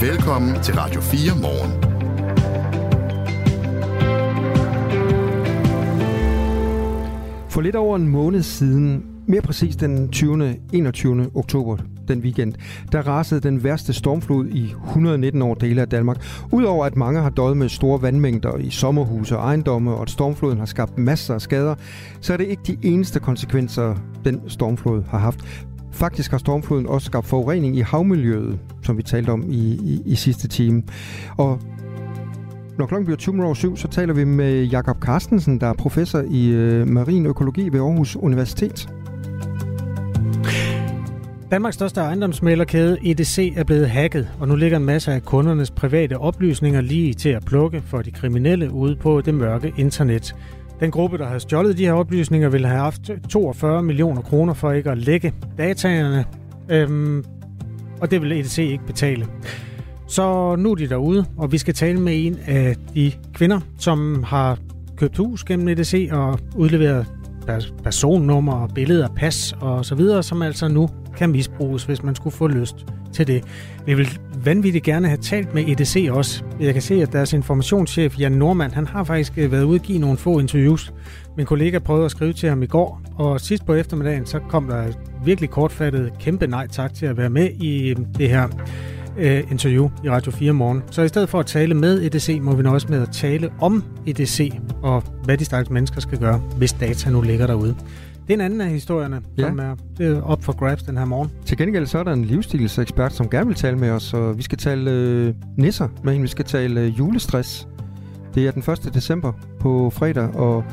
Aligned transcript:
Velkommen 0.00 0.62
til 0.62 0.74
Radio 0.74 1.00
4 1.00 1.20
morgen. 1.42 1.82
For 7.50 7.60
lidt 7.60 7.76
over 7.76 7.96
en 7.96 8.08
måned 8.08 8.42
siden, 8.42 9.06
mere 9.26 9.42
præcis 9.42 9.76
den 9.76 10.08
20. 10.08 10.56
21. 10.72 11.30
oktober, 11.34 11.76
den 12.08 12.20
weekend, 12.20 12.54
der 12.92 13.02
rasede 13.02 13.40
den 13.40 13.64
værste 13.64 13.92
stormflod 13.92 14.46
i 14.46 14.74
119 14.86 15.42
år 15.42 15.54
dele 15.54 15.80
af 15.80 15.88
Danmark. 15.88 16.24
Udover 16.52 16.84
at 16.84 16.96
mange 16.96 17.20
har 17.20 17.30
døjet 17.30 17.56
med 17.56 17.68
store 17.68 18.02
vandmængder 18.02 18.56
i 18.56 18.70
sommerhuse 18.70 19.36
og 19.36 19.42
ejendomme, 19.42 19.90
og 19.94 20.02
at 20.02 20.10
stormfloden 20.10 20.58
har 20.58 20.66
skabt 20.66 20.98
masser 20.98 21.34
af 21.34 21.40
skader, 21.40 21.74
så 22.20 22.32
er 22.32 22.36
det 22.36 22.46
ikke 22.46 22.62
de 22.66 22.76
eneste 22.82 23.20
konsekvenser, 23.20 23.96
den 24.24 24.40
stormflod 24.48 25.02
har 25.10 25.18
haft. 25.18 25.66
Faktisk 25.96 26.30
har 26.30 26.38
stormfloden 26.38 26.86
også 26.86 27.06
skabt 27.06 27.26
forurening 27.26 27.76
i 27.76 27.80
havmiljøet, 27.80 28.58
som 28.82 28.96
vi 28.96 29.02
talte 29.02 29.30
om 29.30 29.44
i, 29.50 29.72
i, 29.74 30.02
i 30.06 30.14
sidste 30.14 30.48
time. 30.48 30.82
Og 31.36 31.60
når 32.78 32.86
klokken 32.86 33.04
bliver 33.04 33.16
20 33.16 33.44
over 33.44 33.54
7, 33.54 33.76
så 33.76 33.88
taler 33.88 34.14
vi 34.14 34.24
med 34.24 34.64
Jakob 34.64 34.98
Carstensen, 35.00 35.60
der 35.60 35.66
er 35.66 35.72
professor 35.72 36.24
i 36.30 36.48
øh, 36.48 36.88
marin 36.88 37.26
økologi 37.26 37.68
ved 37.72 37.80
Aarhus 37.80 38.16
Universitet. 38.16 38.88
Danmarks 41.50 41.74
største 41.74 42.00
ejendomsmælerkæde 42.00 42.98
EDC 43.04 43.52
er 43.56 43.64
blevet 43.64 43.90
hacket, 43.90 44.28
og 44.40 44.48
nu 44.48 44.56
ligger 44.56 44.76
en 44.76 44.84
masse 44.84 45.12
af 45.12 45.22
kundernes 45.22 45.70
private 45.70 46.18
oplysninger 46.18 46.80
lige 46.80 47.14
til 47.14 47.28
at 47.28 47.44
plukke 47.44 47.82
for 47.86 48.02
de 48.02 48.10
kriminelle 48.10 48.72
ude 48.72 48.96
på 48.96 49.20
det 49.20 49.34
mørke 49.34 49.72
internet. 49.76 50.34
Den 50.80 50.90
gruppe, 50.90 51.18
der 51.18 51.26
har 51.26 51.38
stjålet 51.38 51.78
de 51.78 51.84
her 51.84 51.92
oplysninger, 51.92 52.48
vil 52.48 52.66
have 52.66 52.80
haft 52.80 53.10
42 53.28 53.82
millioner 53.82 54.22
kroner 54.22 54.54
for 54.54 54.72
ikke 54.72 54.90
at 54.90 54.98
lægge 54.98 55.34
dataerne, 55.58 56.24
øhm, 56.68 57.24
og 58.00 58.10
det 58.10 58.22
vil 58.22 58.32
EDC 58.32 58.58
ikke 58.58 58.86
betale. 58.86 59.26
Så 60.08 60.56
nu 60.56 60.70
er 60.70 60.74
de 60.74 60.88
derude, 60.88 61.24
og 61.36 61.52
vi 61.52 61.58
skal 61.58 61.74
tale 61.74 62.00
med 62.00 62.26
en 62.26 62.38
af 62.46 62.76
de 62.94 63.12
kvinder, 63.34 63.60
som 63.78 64.22
har 64.22 64.58
købt 64.96 65.16
hus 65.16 65.44
gennem 65.44 65.68
EDC 65.68 66.08
og 66.12 66.38
udleveret 66.56 67.06
deres 67.46 67.74
personnummer, 67.84 68.68
billeder, 68.74 69.08
pas 69.16 69.56
og 69.60 69.84
så 69.84 69.94
videre, 69.94 70.22
som 70.22 70.42
altså 70.42 70.68
nu 70.68 70.88
kan 71.16 71.30
misbruges, 71.30 71.84
hvis 71.84 72.02
man 72.02 72.14
skulle 72.14 72.36
få 72.36 72.46
lyst 72.46 72.86
til 73.16 73.26
det. 73.26 73.44
Vi 73.86 73.94
vil 73.94 74.18
vanvittigt 74.44 74.84
gerne 74.84 75.08
have 75.08 75.18
talt 75.18 75.54
med 75.54 75.68
EDC 75.68 76.08
også. 76.10 76.42
Jeg 76.60 76.72
kan 76.72 76.82
se, 76.82 77.02
at 77.02 77.12
deres 77.12 77.32
informationschef, 77.32 78.18
Jan 78.18 78.32
Normand, 78.32 78.72
han 78.72 78.86
har 78.86 79.04
faktisk 79.04 79.32
øh, 79.38 79.52
været 79.52 79.64
ude 79.64 79.78
og 79.78 79.82
give 79.82 79.98
nogle 79.98 80.16
få 80.16 80.38
interviews. 80.38 80.92
Min 81.36 81.46
kollega 81.46 81.78
prøvede 81.78 82.04
at 82.04 82.10
skrive 82.10 82.32
til 82.32 82.48
ham 82.48 82.62
i 82.62 82.66
går, 82.66 83.02
og 83.14 83.40
sidst 83.40 83.66
på 83.66 83.74
eftermiddagen, 83.74 84.26
så 84.26 84.38
kom 84.38 84.68
der 84.68 84.86
virkelig 85.24 85.50
kortfattet 85.50 86.12
kæmpe 86.20 86.46
nej 86.46 86.66
tak 86.66 86.94
til 86.94 87.06
at 87.06 87.16
være 87.16 87.30
med 87.30 87.50
i 87.50 87.88
øh, 87.88 87.96
det 88.18 88.28
her 88.28 88.48
øh, 89.18 89.50
interview 89.50 89.90
i 90.04 90.10
Radio 90.10 90.32
4 90.32 90.52
morgen. 90.52 90.82
Så 90.90 91.02
i 91.02 91.08
stedet 91.08 91.28
for 91.28 91.40
at 91.40 91.46
tale 91.46 91.74
med 91.74 92.02
EDC, 92.02 92.38
må 92.42 92.56
vi 92.56 92.62
nøjes 92.62 92.88
med 92.88 93.02
at 93.02 93.08
tale 93.12 93.50
om 93.60 93.84
EDC 94.06 94.52
og 94.82 95.02
hvad 95.24 95.38
de 95.38 95.44
stakkels 95.44 95.70
mennesker 95.70 96.00
skal 96.00 96.18
gøre, 96.18 96.38
hvis 96.56 96.72
data 96.72 97.10
nu 97.10 97.20
ligger 97.20 97.46
derude. 97.46 97.76
Det 98.26 98.32
er 98.32 98.34
en 98.34 98.40
anden 98.40 98.60
af 98.60 98.70
historierne, 98.70 99.20
ja. 99.38 99.48
som 99.48 99.58
er, 99.58 99.76
er 100.00 100.22
op 100.22 100.44
for 100.44 100.52
grabs 100.52 100.82
den 100.82 100.96
her 100.96 101.04
morgen. 101.04 101.30
Til 101.44 101.56
gengæld 101.56 101.86
så 101.86 101.98
er 101.98 102.02
der 102.02 102.12
en 102.12 102.24
livsstilsekspert, 102.24 103.12
som 103.12 103.30
gerne 103.30 103.46
vil 103.46 103.56
tale 103.56 103.76
med 103.76 103.90
os, 103.90 104.14
og 104.14 104.38
vi 104.38 104.42
skal 104.42 104.58
tale 104.58 104.90
øh, 104.90 105.34
nisser 105.56 105.88
med 106.04 106.12
hende. 106.12 106.22
Vi 106.22 106.28
skal 106.28 106.44
tale 106.44 106.80
øh, 106.80 106.98
julestress. 106.98 107.68
Det 108.34 108.46
er 108.46 108.50
den 108.50 108.72
1. 108.72 108.94
december 108.94 109.32
på 109.60 109.90
fredag, 109.90 110.34
og 110.34 110.64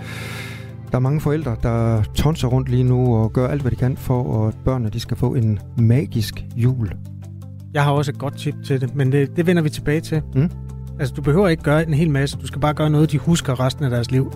der 0.91 0.97
er 0.97 0.99
mange 0.99 1.21
forældre, 1.21 1.55
der 1.63 2.03
tonser 2.15 2.47
rundt 2.47 2.69
lige 2.69 2.83
nu 2.83 3.15
og 3.15 3.33
gør 3.33 3.47
alt, 3.47 3.61
hvad 3.61 3.71
de 3.71 3.75
kan 3.75 3.97
for, 3.97 4.47
at 4.47 4.55
børnene 4.65 4.89
de 4.89 4.99
skal 4.99 5.17
få 5.17 5.35
en 5.35 5.59
magisk 5.77 6.45
jul. 6.55 6.91
Jeg 7.73 7.83
har 7.83 7.91
også 7.91 8.11
et 8.11 8.17
godt 8.17 8.37
tip 8.37 8.55
til 8.65 8.81
det, 8.81 8.95
men 8.95 9.11
det, 9.11 9.37
det 9.37 9.47
vender 9.47 9.63
vi 9.63 9.69
tilbage 9.69 10.01
til. 10.01 10.21
Mm. 10.35 10.49
Altså, 10.99 11.13
du 11.13 11.21
behøver 11.21 11.47
ikke 11.47 11.63
gøre 11.63 11.87
en 11.87 11.93
hel 11.93 12.09
masse. 12.09 12.37
Du 12.37 12.47
skal 12.47 12.61
bare 12.61 12.73
gøre 12.73 12.89
noget, 12.89 13.11
de 13.11 13.17
husker 13.17 13.59
resten 13.59 13.83
af 13.85 13.89
deres 13.89 14.11
liv. 14.11 14.31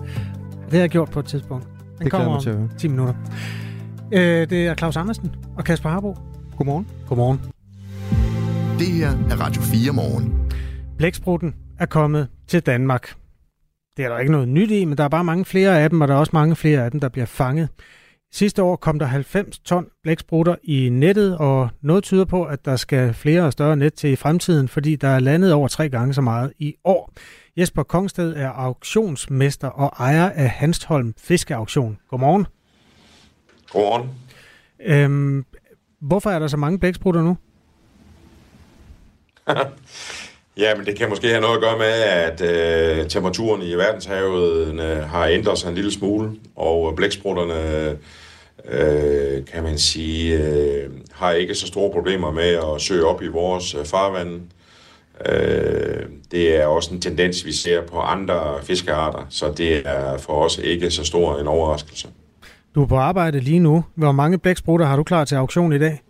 Det 0.64 0.72
har 0.72 0.78
jeg 0.78 0.90
gjort 0.90 1.10
på 1.10 1.20
et 1.20 1.26
tidspunkt. 1.26 1.66
Den 1.98 2.04
det 2.04 2.12
kommer 2.12 2.40
til 2.40 2.56
om 2.56 2.70
10 2.78 2.88
minutter. 2.88 3.14
Øh, 4.12 4.50
det 4.50 4.66
er 4.66 4.74
Claus 4.74 4.96
Andersen 4.96 5.34
og 5.56 5.64
Kasper 5.64 5.88
Harbo. 5.88 6.16
Godmorgen. 6.56 6.86
Godmorgen. 7.08 7.40
Det 8.78 8.86
her 8.86 9.08
er 9.08 9.40
Radio 9.40 9.62
4 9.62 9.92
morgen. 9.92 10.52
Blæksprutten 10.98 11.54
er 11.78 11.86
kommet 11.86 12.28
til 12.48 12.60
Danmark. 12.60 13.14
Det 13.96 14.04
er 14.04 14.08
der 14.08 14.18
ikke 14.18 14.32
noget 14.32 14.48
nyt 14.48 14.70
i, 14.70 14.84
men 14.84 14.98
der 14.98 15.04
er 15.04 15.08
bare 15.08 15.24
mange 15.24 15.44
flere 15.44 15.80
af 15.80 15.90
dem, 15.90 16.00
og 16.00 16.08
der 16.08 16.14
er 16.14 16.18
også 16.18 16.30
mange 16.34 16.56
flere 16.56 16.84
af 16.84 16.90
dem, 16.90 17.00
der 17.00 17.08
bliver 17.08 17.26
fanget. 17.26 17.68
Sidste 18.32 18.62
år 18.62 18.76
kom 18.76 18.98
der 18.98 19.06
90 19.06 19.58
ton 19.58 19.86
blæksprutter 20.02 20.56
i 20.62 20.88
nettet, 20.88 21.38
og 21.38 21.68
noget 21.82 22.04
tyder 22.04 22.24
på, 22.24 22.44
at 22.44 22.64
der 22.64 22.76
skal 22.76 23.14
flere 23.14 23.42
og 23.42 23.52
større 23.52 23.76
net 23.76 23.94
til 23.94 24.10
i 24.10 24.16
fremtiden, 24.16 24.68
fordi 24.68 24.96
der 24.96 25.08
er 25.08 25.18
landet 25.18 25.52
over 25.52 25.68
tre 25.68 25.88
gange 25.88 26.14
så 26.14 26.20
meget 26.20 26.52
i 26.58 26.74
år. 26.84 27.12
Jesper 27.58 27.82
Kongsted 27.82 28.36
er 28.36 28.48
auktionsmester 28.48 29.68
og 29.68 29.92
ejer 29.98 30.30
af 30.30 30.48
Hanstholm 30.48 31.14
Fiskeauktion. 31.18 31.98
Godmorgen. 32.10 32.46
Godmorgen. 33.70 34.10
Øhm, 34.80 35.44
hvorfor 36.00 36.30
er 36.30 36.38
der 36.38 36.48
så 36.48 36.56
mange 36.56 36.78
blæksprutter 36.78 37.22
nu? 37.22 37.36
ja, 40.62 40.74
men 40.74 40.86
det 40.86 40.98
kan 40.98 41.08
måske 41.08 41.28
have 41.28 41.40
noget 41.40 41.56
at 41.56 41.62
gøre 41.62 41.78
med, 41.78 42.02
at 42.02 42.40
øh, 42.40 43.08
temperaturen 43.08 43.62
i 43.62 43.74
verdenshavet 43.74 44.80
øh, 44.80 44.98
har 44.98 45.26
ændret 45.26 45.58
sig 45.58 45.68
en 45.68 45.74
lille 45.74 45.92
smule, 45.92 46.30
og 46.56 46.96
blæksprutterne, 46.96 47.90
øh, 48.64 49.46
kan 49.46 49.62
man 49.62 49.78
sige, 49.78 50.38
øh, 50.38 50.90
har 51.12 51.32
ikke 51.32 51.54
så 51.54 51.66
store 51.66 51.92
problemer 51.92 52.30
med 52.30 52.74
at 52.74 52.80
søge 52.80 53.04
op 53.04 53.22
i 53.22 53.28
vores 53.28 53.74
øh, 53.74 53.84
farvand. 53.84 54.40
Øh, 55.26 56.06
det 56.30 56.56
er 56.56 56.66
også 56.66 56.94
en 56.94 57.00
tendens, 57.00 57.44
vi 57.46 57.52
ser 57.52 57.82
på 57.82 57.98
andre 57.98 58.58
fiskearter, 58.62 59.26
så 59.30 59.52
det 59.56 59.82
er 59.84 60.18
for 60.18 60.32
os 60.32 60.58
ikke 60.58 60.90
så 60.90 61.04
stor 61.04 61.38
en 61.38 61.46
overraskelse. 61.46 62.08
Du 62.74 62.82
er 62.82 62.86
på 62.86 62.96
arbejde 62.96 63.40
lige 63.40 63.58
nu. 63.58 63.84
Hvor 63.94 64.12
mange 64.12 64.38
blæksprutter 64.38 64.86
har 64.86 64.96
du 64.96 65.02
klar 65.02 65.24
til 65.24 65.34
auktion 65.34 65.72
i 65.72 65.78
dag? 65.78 66.02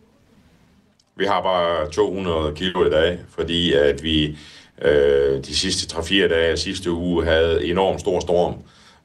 Vi 1.17 1.25
har 1.25 1.43
bare 1.43 1.91
200 1.91 2.53
kilo 2.55 2.87
i 2.87 2.91
dag, 2.91 3.19
fordi 3.29 3.73
at 3.73 4.03
vi 4.03 4.39
øh, 4.83 5.45
de 5.45 5.57
sidste 5.57 5.97
3-4 5.97 6.29
dage 6.29 6.57
sidste 6.57 6.93
uge 6.93 7.25
havde 7.25 7.67
enormt 7.67 8.01
stor 8.01 8.21
storm. 8.21 8.55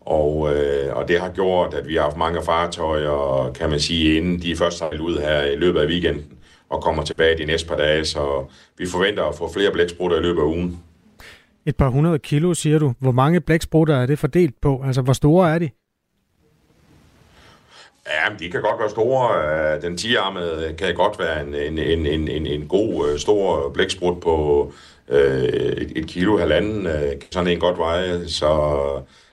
Og, 0.02 0.56
øh, 0.56 0.96
og 0.96 1.08
det 1.08 1.20
har 1.20 1.30
gjort, 1.30 1.74
at 1.74 1.88
vi 1.88 1.96
har 1.96 2.02
haft 2.02 2.18
mange 2.18 2.40
fartøjer, 2.46 3.52
kan 3.56 3.70
man 3.70 3.80
sige, 3.80 4.18
inden 4.18 4.41
de 4.41 4.56
først 4.56 4.78
sejlet 4.78 5.00
ud 5.00 5.18
her 5.18 5.44
i 5.44 5.56
løbet 5.56 5.80
af 5.80 5.88
weekenden 5.88 6.25
og 6.69 6.81
kommer 6.81 7.03
tilbage 7.03 7.38
de 7.38 7.46
næste 7.46 7.68
par 7.68 7.75
dage, 7.75 8.06
så 8.06 8.46
vi 8.78 8.88
forventer 8.88 9.24
at 9.24 9.35
få 9.35 9.53
flere 9.53 9.72
blæksprutter 9.72 10.18
i 10.18 10.22
løbet 10.22 10.41
af 10.41 10.46
ugen. 10.46 10.79
Et 11.66 11.75
par 11.75 11.90
hundrede 11.90 12.19
kilo, 12.19 12.53
siger 12.53 12.79
du. 12.79 12.94
Hvor 13.00 13.12
mange 13.12 13.41
blæksprutter 13.41 13.96
er 13.96 14.06
det 14.06 14.19
fordelt 14.19 14.62
på? 14.62 14.81
Altså, 14.85 15.02
hvor 15.02 15.13
store 15.13 15.53
er 15.53 15.59
de? 15.59 15.69
Ja, 18.07 18.29
men 18.29 18.40
de 18.40 18.52
kan 18.52 18.62
godt 18.62 18.79
være 18.79 18.90
store. 18.90 19.75
Øh, 19.75 19.81
den 19.81 19.96
10-armede 19.96 20.73
kan 20.78 20.96
godt 20.96 21.19
være 21.19 21.41
en, 21.41 21.56
en, 21.56 22.06
en, 22.06 22.28
en, 22.28 22.47
en, 22.47 22.68
god, 22.68 23.09
øh, 23.09 23.19
stor 23.19 23.69
blæksprut 23.69 24.22
på 24.22 24.72
øh, 25.09 25.44
et, 25.44 25.91
et 25.96 26.07
kilo, 26.07 26.38
halvanden, 26.38 26.88
øh, 26.88 27.12
sådan 27.31 27.52
en 27.52 27.59
godt 27.59 27.78
veje. 27.78 28.28
Så 28.28 28.79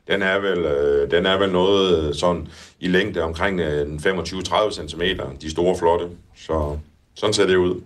den 0.09 0.23
er 0.23 0.39
vel, 0.39 0.59
øh, 0.59 1.11
den 1.11 1.27
er 1.27 1.39
vel 1.39 1.53
noget 1.53 2.17
sådan 2.17 2.49
i 2.81 2.89
længde 2.89 3.23
omkring 3.23 3.61
25-30 3.61 4.89
cm, 4.89 5.03
de 5.41 5.51
store 5.51 5.77
flotte. 5.79 6.07
Så 6.37 6.79
sådan 7.15 7.35
ser 7.35 7.47
det 7.47 7.57
ud. 7.57 7.81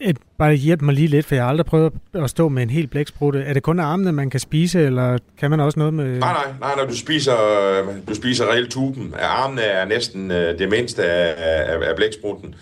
Et, 0.00 0.16
bare 0.38 0.54
hjælp 0.54 0.80
mig 0.80 0.94
lige 0.94 1.08
lidt, 1.08 1.26
for 1.26 1.34
jeg 1.34 1.44
har 1.44 1.50
aldrig 1.50 1.66
prøvet 1.66 1.92
at 2.14 2.30
stå 2.30 2.48
med 2.48 2.62
en 2.62 2.70
hel 2.70 2.86
blæksprutte. 2.86 3.42
Er 3.42 3.52
det 3.52 3.62
kun 3.62 3.80
armene, 3.80 4.12
man 4.12 4.30
kan 4.30 4.40
spise, 4.40 4.80
eller 4.80 5.18
kan 5.38 5.50
man 5.50 5.60
også 5.60 5.78
noget 5.78 5.94
med... 5.94 6.18
Nej, 6.18 6.32
nej, 6.32 6.54
nej, 6.60 6.74
når 6.76 6.84
du 6.84 6.96
spiser, 6.96 7.36
du 8.08 8.14
spiser 8.14 8.52
reelt 8.52 8.70
tuben. 8.70 9.14
Armene 9.20 9.62
er 9.62 9.84
næsten 9.84 10.30
øh, 10.30 10.58
det 10.58 10.68
mindste 10.68 11.04
af, 11.04 11.34
af, 11.38 11.88
af 11.88 11.96
blæksprutten. 11.96 12.54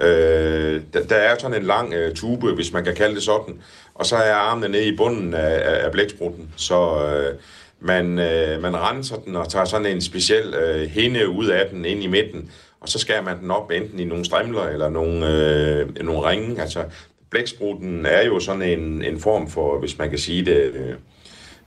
Øh, 0.00 0.80
der, 0.92 1.02
der 1.08 1.16
er 1.16 1.38
sådan 1.38 1.60
en 1.60 1.66
lang 1.66 1.88
uh, 1.88 2.14
tube, 2.14 2.52
hvis 2.52 2.72
man 2.72 2.84
kan 2.84 2.94
kalde 2.94 3.14
det 3.14 3.22
sådan, 3.22 3.54
og 3.94 4.06
så 4.06 4.16
er 4.16 4.34
armene 4.34 4.68
nede 4.68 4.86
i 4.86 4.96
bunden 4.96 5.34
af, 5.34 5.84
af 5.84 5.92
blæksprutten. 5.92 6.48
Så 6.56 7.06
øh, 7.06 7.34
man, 7.80 8.18
øh, 8.18 8.62
man 8.62 8.76
renser 8.76 9.16
den 9.16 9.36
og 9.36 9.48
tager 9.48 9.64
sådan 9.64 9.86
en 9.86 10.00
speciel 10.00 10.54
øh, 10.54 10.90
hende 10.90 11.28
ud 11.28 11.46
af 11.46 11.68
den 11.70 11.84
ind 11.84 12.02
i 12.02 12.06
midten, 12.06 12.50
og 12.84 12.90
så 12.90 12.98
skærer 12.98 13.22
man 13.22 13.40
den 13.40 13.50
op 13.50 13.70
enten 13.70 14.00
i 14.00 14.04
nogle 14.04 14.24
strimler 14.24 14.62
eller 14.62 14.88
nogle, 14.88 15.28
øh, 15.28 16.04
nogle 16.04 16.28
ringe. 16.28 16.62
Altså, 16.62 16.84
blæksprutten 17.30 18.06
er 18.06 18.22
jo 18.26 18.40
sådan 18.40 18.62
en, 18.62 19.04
en 19.04 19.20
form 19.20 19.50
for, 19.50 19.78
hvis 19.78 19.98
man 19.98 20.10
kan 20.10 20.18
sige 20.18 20.44
det, 20.44 20.72
øh, 20.74 20.94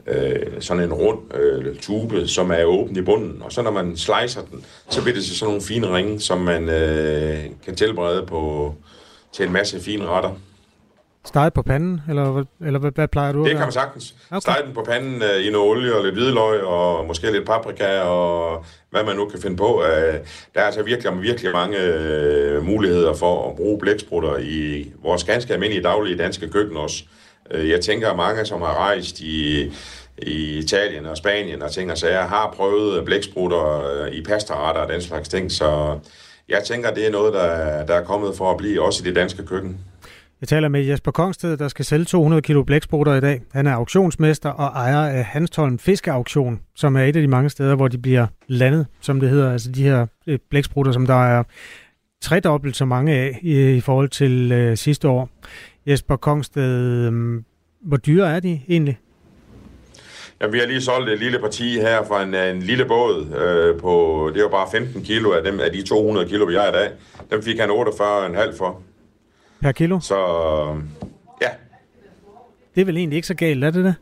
øh, 0.07 0.61
sådan 0.61 0.83
en 0.83 0.93
rund 0.93 1.35
øh, 1.35 1.75
tube, 1.75 2.27
som 2.27 2.51
er 2.51 2.63
åben 2.63 2.97
i 2.97 3.01
bunden. 3.01 3.41
Og 3.41 3.51
så 3.51 3.61
når 3.61 3.71
man 3.71 3.97
slicer 3.97 4.41
den, 4.51 4.65
så 4.89 5.01
bliver 5.01 5.15
det 5.15 5.23
til 5.23 5.37
sådan 5.37 5.49
nogle 5.49 5.61
fine 5.61 5.95
ringe, 5.95 6.19
som 6.19 6.37
man 6.41 6.69
øh, 6.69 7.43
kan 7.65 7.75
tilberede 7.75 8.25
på, 8.25 8.73
til 9.33 9.45
en 9.45 9.53
masse 9.53 9.79
fine 9.79 10.05
retter. 10.05 10.31
Stege 11.27 11.51
på 11.51 11.61
panden, 11.61 12.01
eller, 12.09 12.43
eller 12.65 12.79
hvad, 12.79 12.91
hvad 12.95 13.07
plejer 13.07 13.31
du 13.31 13.43
Det 13.43 13.49
at 13.49 13.55
kan 13.55 13.65
man 13.65 13.71
sagtens. 13.71 14.13
Okay. 14.29 14.37
Okay. 14.37 14.39
Steg 14.51 14.65
den 14.65 14.73
på 14.73 14.83
panden 14.83 15.21
øh, 15.21 15.47
i 15.47 15.49
noget 15.51 15.69
olie 15.69 15.95
og 15.95 16.03
lidt 16.03 16.15
hvidløg 16.15 16.63
og 16.63 17.05
måske 17.07 17.31
lidt 17.31 17.45
paprika 17.45 17.99
og 17.99 18.65
hvad 18.89 19.03
man 19.03 19.15
nu 19.15 19.25
kan 19.25 19.39
finde 19.41 19.57
på. 19.57 19.83
Øh, 19.83 20.13
Der 20.53 20.61
er 20.61 20.65
altså 20.65 20.83
virkelig, 20.83 21.21
virkelig 21.21 21.51
mange 21.51 21.77
øh, 21.83 22.63
muligheder 22.63 23.13
for 23.13 23.49
at 23.49 23.55
bruge 23.55 23.79
blæksprutter 23.79 24.37
i 24.37 24.91
vores 25.03 25.23
ganske 25.23 25.53
almindelige 25.53 25.83
daglige 25.83 26.17
danske 26.17 26.49
køkken 26.49 26.77
også. 26.77 27.03
Øh, 27.51 27.69
Jeg 27.69 27.81
tænker, 27.81 28.09
at 28.09 28.17
mange, 28.17 28.45
som 28.45 28.61
har 28.61 28.73
rejst 28.77 29.19
i, 29.19 29.71
i 30.17 30.57
Italien 30.57 31.05
og 31.05 31.17
Spanien 31.17 31.61
og 31.61 31.71
ting 31.71 31.91
og 31.91 31.97
sager, 31.97 32.21
har 32.27 32.53
prøvet 32.57 33.05
blæksprutter 33.05 33.91
øh, 34.03 34.11
i 34.11 34.23
pastaretter 34.23 34.81
og 34.81 34.89
den 34.89 35.01
slags 35.01 35.29
ting. 35.29 35.51
Så 35.51 35.99
jeg 36.49 36.63
tænker, 36.63 36.91
det 36.93 37.07
er 37.07 37.11
noget, 37.11 37.33
der, 37.33 37.85
der 37.85 37.93
er 37.93 38.03
kommet 38.03 38.35
for 38.37 38.51
at 38.51 38.57
blive 38.57 38.81
også 38.85 39.03
i 39.03 39.07
det 39.07 39.15
danske 39.15 39.45
køkken. 39.45 39.77
Jeg 40.41 40.47
taler 40.47 40.67
med 40.67 40.85
Jesper 40.85 41.11
Kongsted, 41.11 41.57
der 41.57 41.67
skal 41.67 41.85
sælge 41.85 42.05
200 42.05 42.41
kilo 42.41 42.63
blæksprutter 42.63 43.13
i 43.13 43.19
dag. 43.19 43.41
Han 43.53 43.67
er 43.67 43.73
auktionsmester 43.73 44.49
og 44.49 44.65
ejer 44.65 45.07
af 45.09 45.23
Hanstholm 45.23 45.79
Fiskeauktion, 45.79 46.59
som 46.75 46.95
er 46.95 47.03
et 47.03 47.15
af 47.15 47.21
de 47.21 47.27
mange 47.27 47.49
steder, 47.49 47.75
hvor 47.75 47.87
de 47.87 47.97
bliver 47.97 48.27
landet, 48.47 48.85
som 49.01 49.19
det 49.19 49.29
hedder. 49.29 49.51
Altså 49.51 49.71
de 49.71 49.83
her 49.83 50.07
øh, 50.27 50.39
blæksprutter, 50.49 50.91
som 50.91 51.05
der 51.05 51.25
er 51.25 51.43
tredobbelt 52.21 52.75
så 52.75 52.85
mange 52.85 53.13
af 53.13 53.39
i, 53.41 53.75
i 53.75 53.81
forhold 53.81 54.09
til 54.09 54.51
øh, 54.51 54.77
sidste 54.77 55.07
år. 55.07 55.29
Jesper 55.87 56.15
Kongsted, 56.15 56.63
øh, 56.63 57.41
hvor 57.81 57.97
dyre 57.97 58.35
er 58.35 58.39
de 58.39 58.61
egentlig? 58.69 58.99
Jamen, 60.41 60.53
vi 60.53 60.59
har 60.59 60.67
lige 60.67 60.81
solgt 60.81 61.09
et 61.09 61.19
lille 61.19 61.39
parti 61.39 61.79
her 61.79 62.03
fra 62.03 62.23
en, 62.23 62.35
en 62.35 62.61
lille 62.61 62.85
båd 62.85 63.25
øh, 63.25 63.79
på, 63.79 64.31
det 64.33 64.43
var 64.43 64.49
bare 64.49 64.67
15 64.71 65.03
kilo 65.03 65.31
af 65.31 65.43
dem, 65.43 65.59
af 65.59 65.71
de 65.71 65.83
200 65.83 66.29
kilo, 66.29 66.45
vi 66.45 66.55
har 66.55 66.67
i 66.67 66.71
dag. 66.71 66.89
Dem 67.31 67.43
fik 67.43 67.59
han 67.59 67.69
48,5 67.69 68.57
for. 68.57 68.81
Per 69.61 69.71
kilo? 69.71 69.99
Så 69.99 70.15
ja, 71.41 71.49
Det 72.75 72.81
er 72.81 72.85
vel 72.85 72.97
egentlig 72.97 73.15
ikke 73.15 73.27
så 73.27 73.33
galt, 73.35 73.63
er 73.63 73.71
det 73.71 73.85
det? 73.85 73.95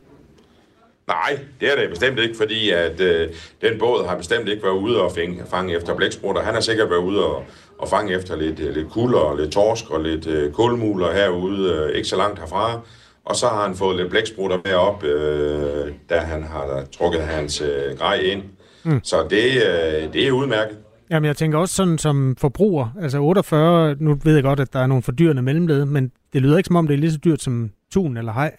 nej, 1.06 1.38
det 1.60 1.72
er 1.72 1.76
det 1.76 1.90
bestemt 1.90 2.18
ikke, 2.18 2.36
fordi 2.36 2.70
at 2.70 3.00
øh, 3.00 3.28
den 3.62 3.78
båd 3.78 4.06
har 4.08 4.16
bestemt 4.16 4.48
ikke 4.48 4.62
været 4.62 4.74
ude 4.74 5.00
og 5.02 5.12
fange, 5.12 5.42
fange 5.50 5.76
efter 5.76 5.94
blæksprutter. 5.96 6.42
Han 6.42 6.54
har 6.54 6.60
sikkert 6.60 6.90
været 6.90 6.98
ude 7.00 7.24
og, 7.26 7.44
og 7.78 7.88
fange 7.88 8.14
efter 8.14 8.36
lidt, 8.36 8.60
øh, 8.60 8.74
lidt 8.74 8.90
kulder 8.90 9.18
og 9.18 9.36
lidt 9.36 9.52
torsk 9.52 9.90
og 9.90 10.00
lidt 10.00 10.26
øh, 10.26 10.52
kulmuler 10.52 11.12
herude, 11.12 11.72
øh, 11.72 11.96
ikke 11.96 12.08
så 12.08 12.16
langt 12.16 12.38
herfra. 12.40 12.80
Og 13.24 13.36
så 13.36 13.46
har 13.46 13.62
han 13.66 13.76
fået 13.76 13.96
lidt 13.96 14.10
blæksprutter 14.10 14.58
med 14.64 14.74
op, 14.74 15.04
øh, 15.04 15.92
da 16.10 16.18
han 16.18 16.42
har 16.42 16.84
trukket 16.98 17.22
hans 17.22 17.60
øh, 17.60 17.98
grej 17.98 18.14
ind. 18.16 18.42
Mm. 18.82 19.00
Så 19.04 19.26
det, 19.30 19.46
øh, 19.54 20.12
det 20.12 20.26
er 20.26 20.30
udmærket. 20.32 20.78
Jamen, 21.10 21.26
jeg 21.26 21.36
tænker 21.36 21.58
også 21.58 21.74
sådan 21.74 21.98
som 21.98 22.36
forbruger. 22.38 22.88
Altså 23.02 23.18
48, 23.18 23.96
nu 24.00 24.18
ved 24.24 24.34
jeg 24.34 24.42
godt, 24.42 24.60
at 24.60 24.72
der 24.72 24.80
er 24.80 24.86
nogle 24.86 25.02
fordyrende 25.02 25.42
mellemled, 25.42 25.84
men 25.84 26.12
det 26.32 26.42
lyder 26.42 26.56
ikke 26.56 26.66
som 26.66 26.76
om, 26.76 26.86
det 26.86 26.94
er 26.94 26.98
lige 26.98 27.12
så 27.12 27.18
dyrt 27.24 27.42
som 27.42 27.70
tun 27.90 28.16
eller 28.16 28.32
hej. 28.32 28.56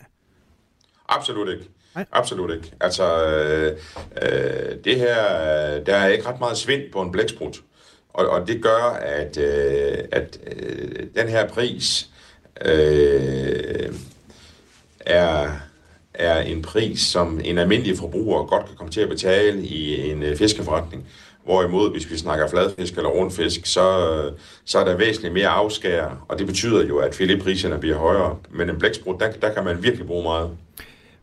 Absolut 1.09 1.49
ikke. 1.49 1.69
Nej. 1.95 2.05
Absolut 2.11 2.55
ikke. 2.55 2.71
Altså, 2.81 3.25
øh, 3.25 3.77
øh, 4.21 4.75
det 4.83 4.95
her, 4.95 5.15
der 5.83 5.95
er 5.95 6.07
ikke 6.07 6.27
ret 6.27 6.39
meget 6.39 6.57
svind 6.57 6.81
på 6.93 7.01
en 7.01 7.11
blæksprut. 7.11 7.61
Og, 8.09 8.29
og 8.29 8.47
det 8.47 8.63
gør, 8.63 8.97
at, 9.01 9.37
øh, 9.37 9.97
at 10.11 10.39
øh, 10.55 11.07
den 11.15 11.29
her 11.29 11.47
pris 11.47 12.09
øh, 12.65 13.93
er, 14.99 15.49
er 16.13 16.41
en 16.41 16.61
pris, 16.61 17.01
som 17.01 17.41
en 17.43 17.57
almindelig 17.57 17.97
forbruger 17.97 18.45
godt 18.45 18.65
kan 18.65 18.75
komme 18.75 18.91
til 18.91 19.01
at 19.01 19.09
betale 19.09 19.63
i 19.63 20.09
en 20.11 20.23
øh, 20.23 20.37
fiskeforretning. 20.37 21.07
Hvorimod, 21.47 21.91
hvis 21.91 22.11
vi 22.11 22.17
snakker 22.17 22.47
fladfisk 22.49 22.97
eller 22.97 23.09
rundfisk, 23.09 23.65
så, 23.65 23.87
øh, 24.11 24.31
så 24.65 24.79
er 24.79 24.85
der 24.85 24.97
væsentligt 24.97 25.33
mere 25.33 25.47
afskær, 25.47 26.25
og 26.29 26.39
det 26.39 26.47
betyder 26.47 26.87
jo, 26.87 26.97
at 26.97 27.15
filetpriserne 27.15 27.79
bliver 27.79 27.97
højere. 27.97 28.35
Men 28.49 28.69
en 28.69 28.79
blæksprut, 28.79 29.19
der, 29.19 29.31
der 29.31 29.53
kan 29.53 29.63
man 29.63 29.83
virkelig 29.83 30.07
bruge 30.07 30.23
meget. 30.23 30.49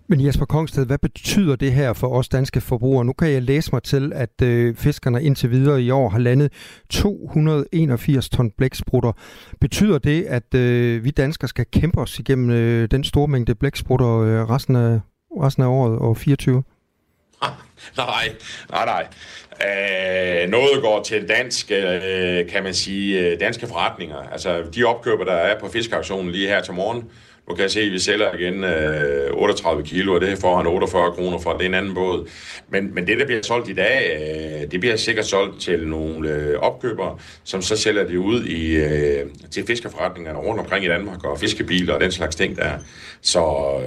Men 0.09 0.27
Jesper 0.27 0.45
Kongsted, 0.47 0.87
hvad 0.87 0.99
betyder 0.99 1.57
det 1.57 1.73
her 1.73 1.93
for 1.93 2.09
os 2.09 2.29
danske 2.29 2.61
forbrugere? 2.61 3.05
Nu 3.05 3.13
kan 3.13 3.33
jeg 3.33 3.43
læse 3.43 3.71
mig 3.73 3.83
til, 3.83 4.13
at 4.15 4.43
øh, 4.43 4.75
fiskerne 4.75 5.23
indtil 5.23 5.51
videre 5.51 5.83
i 5.83 5.91
år 5.91 6.09
har 6.09 6.19
landet 6.19 6.53
281 6.91 8.29
ton 8.29 8.51
blæksprutter. 8.51 9.13
Betyder 9.61 9.99
det, 9.99 10.23
at 10.23 10.55
øh, 10.55 11.05
vi 11.05 11.11
danskere 11.11 11.49
skal 11.49 11.67
kæmpe 11.73 12.01
os 12.01 12.19
igennem 12.19 12.51
øh, 12.51 12.89
den 12.91 13.05
store 13.05 13.29
mængde 13.29 13.55
blæksprutter 13.55 14.19
øh, 14.19 14.51
resten, 14.51 14.77
af, 14.77 15.01
resten 15.41 15.63
af 15.63 15.67
året 15.67 15.99
og 15.99 16.17
24? 16.17 16.63
Nej, 17.97 18.33
nej, 18.71 18.85
nej. 18.85 19.07
Øh, 19.63 20.49
noget 20.51 20.83
går 20.83 21.03
til 21.03 21.29
dansk, 21.29 21.71
øh, 21.71 22.49
kan 22.49 22.63
man 22.63 22.75
sige, 22.75 23.21
øh, 23.21 23.41
danske 23.41 23.67
forretninger. 23.67 24.17
Altså, 24.33 24.63
de 24.75 24.85
opkøber, 24.85 25.25
der 25.25 25.33
er 25.33 25.61
på 25.61 25.69
fiskauktionen 25.69 26.31
lige 26.31 26.49
her 26.49 26.63
til 26.63 26.75
morgen, 26.75 27.11
nu 27.49 27.55
kan 27.55 27.63
jeg 27.63 27.71
se, 27.71 27.81
at 27.81 27.93
vi 27.93 27.99
sælger 27.99 28.35
igen 28.35 28.65
øh, 28.65 29.31
38 29.33 29.83
kilo, 29.83 30.15
og 30.15 30.21
det 30.21 30.39
får 30.39 30.57
han 30.57 30.67
48 30.67 31.13
kroner 31.13 31.39
for. 31.39 31.53
Det 31.53 31.63
er 31.63 31.67
en 31.67 31.75
anden 31.75 31.95
båd. 31.95 32.29
Men, 32.69 32.95
men 32.95 33.07
det, 33.07 33.19
der 33.19 33.27
bliver 33.27 33.43
solgt 33.43 33.69
i 33.69 33.73
dag, 33.73 34.19
øh, 34.65 34.71
det 34.71 34.81
bliver 34.81 34.97
sikkert 34.97 35.27
solgt 35.27 35.61
til 35.61 35.89
nogle 35.89 36.29
øh, 36.31 36.59
opkøbere, 36.59 37.19
som 37.45 37.63
så 37.63 37.77
sælger 37.77 38.05
det 38.07 38.17
ud 38.17 38.45
i, 38.45 38.77
øh, 38.77 39.27
til 39.51 39.67
fiskerforretningerne 39.67 40.39
rundt 40.39 40.61
omkring 40.61 40.85
i 40.85 40.89
Danmark, 40.89 41.25
og 41.25 41.39
fiskebiler 41.41 41.95
og 41.95 42.01
den 42.01 42.13
slags 42.13 42.37
ting 42.37 42.57
der. 42.57 42.71
Så 43.21 43.39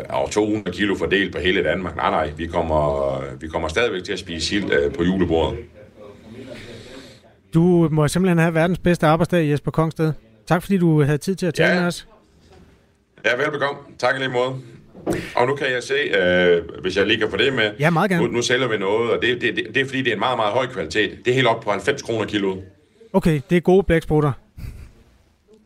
og 0.09 0.31
200 0.31 0.77
kilo 0.77 0.95
fordelt 0.95 1.33
på 1.36 1.39
hele 1.42 1.63
Danmark. 1.63 1.95
Nej, 1.95 2.09
nej, 2.12 2.31
vi 2.38 2.48
kommer, 2.48 3.21
vi 3.39 3.48
kommer 3.48 3.68
stadigvæk 3.68 4.04
til 4.04 4.13
at 4.13 4.19
spise 4.19 4.48
sild 4.48 4.71
øh, 4.74 4.94
på 4.94 5.04
julebordet. 5.04 5.59
Du 7.54 7.89
må 7.92 8.07
simpelthen 8.07 8.38
have 8.38 8.54
verdens 8.54 8.80
bedste 8.80 9.07
arbejdsdag, 9.07 9.50
Jesper 9.50 9.71
Kongsted. 9.71 10.13
Tak 10.48 10.62
fordi 10.63 10.77
du 10.77 11.04
havde 11.04 11.18
tid 11.18 11.36
til 11.36 11.45
at 11.45 11.54
tale 11.54 11.69
Ja. 11.74 11.80
med 11.80 11.88
os. 11.88 12.07
Ja, 13.27 13.35
velbekomme. 13.35 13.79
Tak 14.00 14.19
lige 14.19 14.29
måde. 14.29 14.56
Og 15.35 15.47
nu 15.47 15.56
kan 15.56 15.68
jeg 15.71 15.83
se, 15.83 15.94
øh, 15.94 16.63
hvis 16.81 16.97
jeg 16.97 17.07
lige 17.07 17.19
kan 17.19 17.29
få 17.29 17.38
det 17.38 17.53
med. 17.53 17.71
Ja, 17.79 17.89
meget 17.89 18.09
gerne. 18.12 18.25
Nu, 18.27 18.31
nu 18.31 18.41
sælger 18.41 18.68
vi 18.68 18.77
noget, 18.77 19.12
og 19.12 19.21
det, 19.21 19.41
det, 19.41 19.56
det, 19.56 19.65
det 19.75 19.81
er 19.81 19.85
fordi, 19.85 20.01
det 20.01 20.07
er 20.07 20.13
en 20.13 20.19
meget, 20.19 20.38
meget 20.38 20.53
høj 20.53 20.68
kvalitet. 20.68 21.19
Det 21.25 21.31
er 21.31 21.35
helt 21.35 21.47
op 21.47 21.62
på 21.62 21.69
90 21.69 22.01
kroner 22.01 22.25
kilo. 22.25 22.56
Okay, 23.13 23.41
det 23.50 23.56
er 23.56 23.62
gode 23.62 23.83
blæksprutter. 23.83 24.31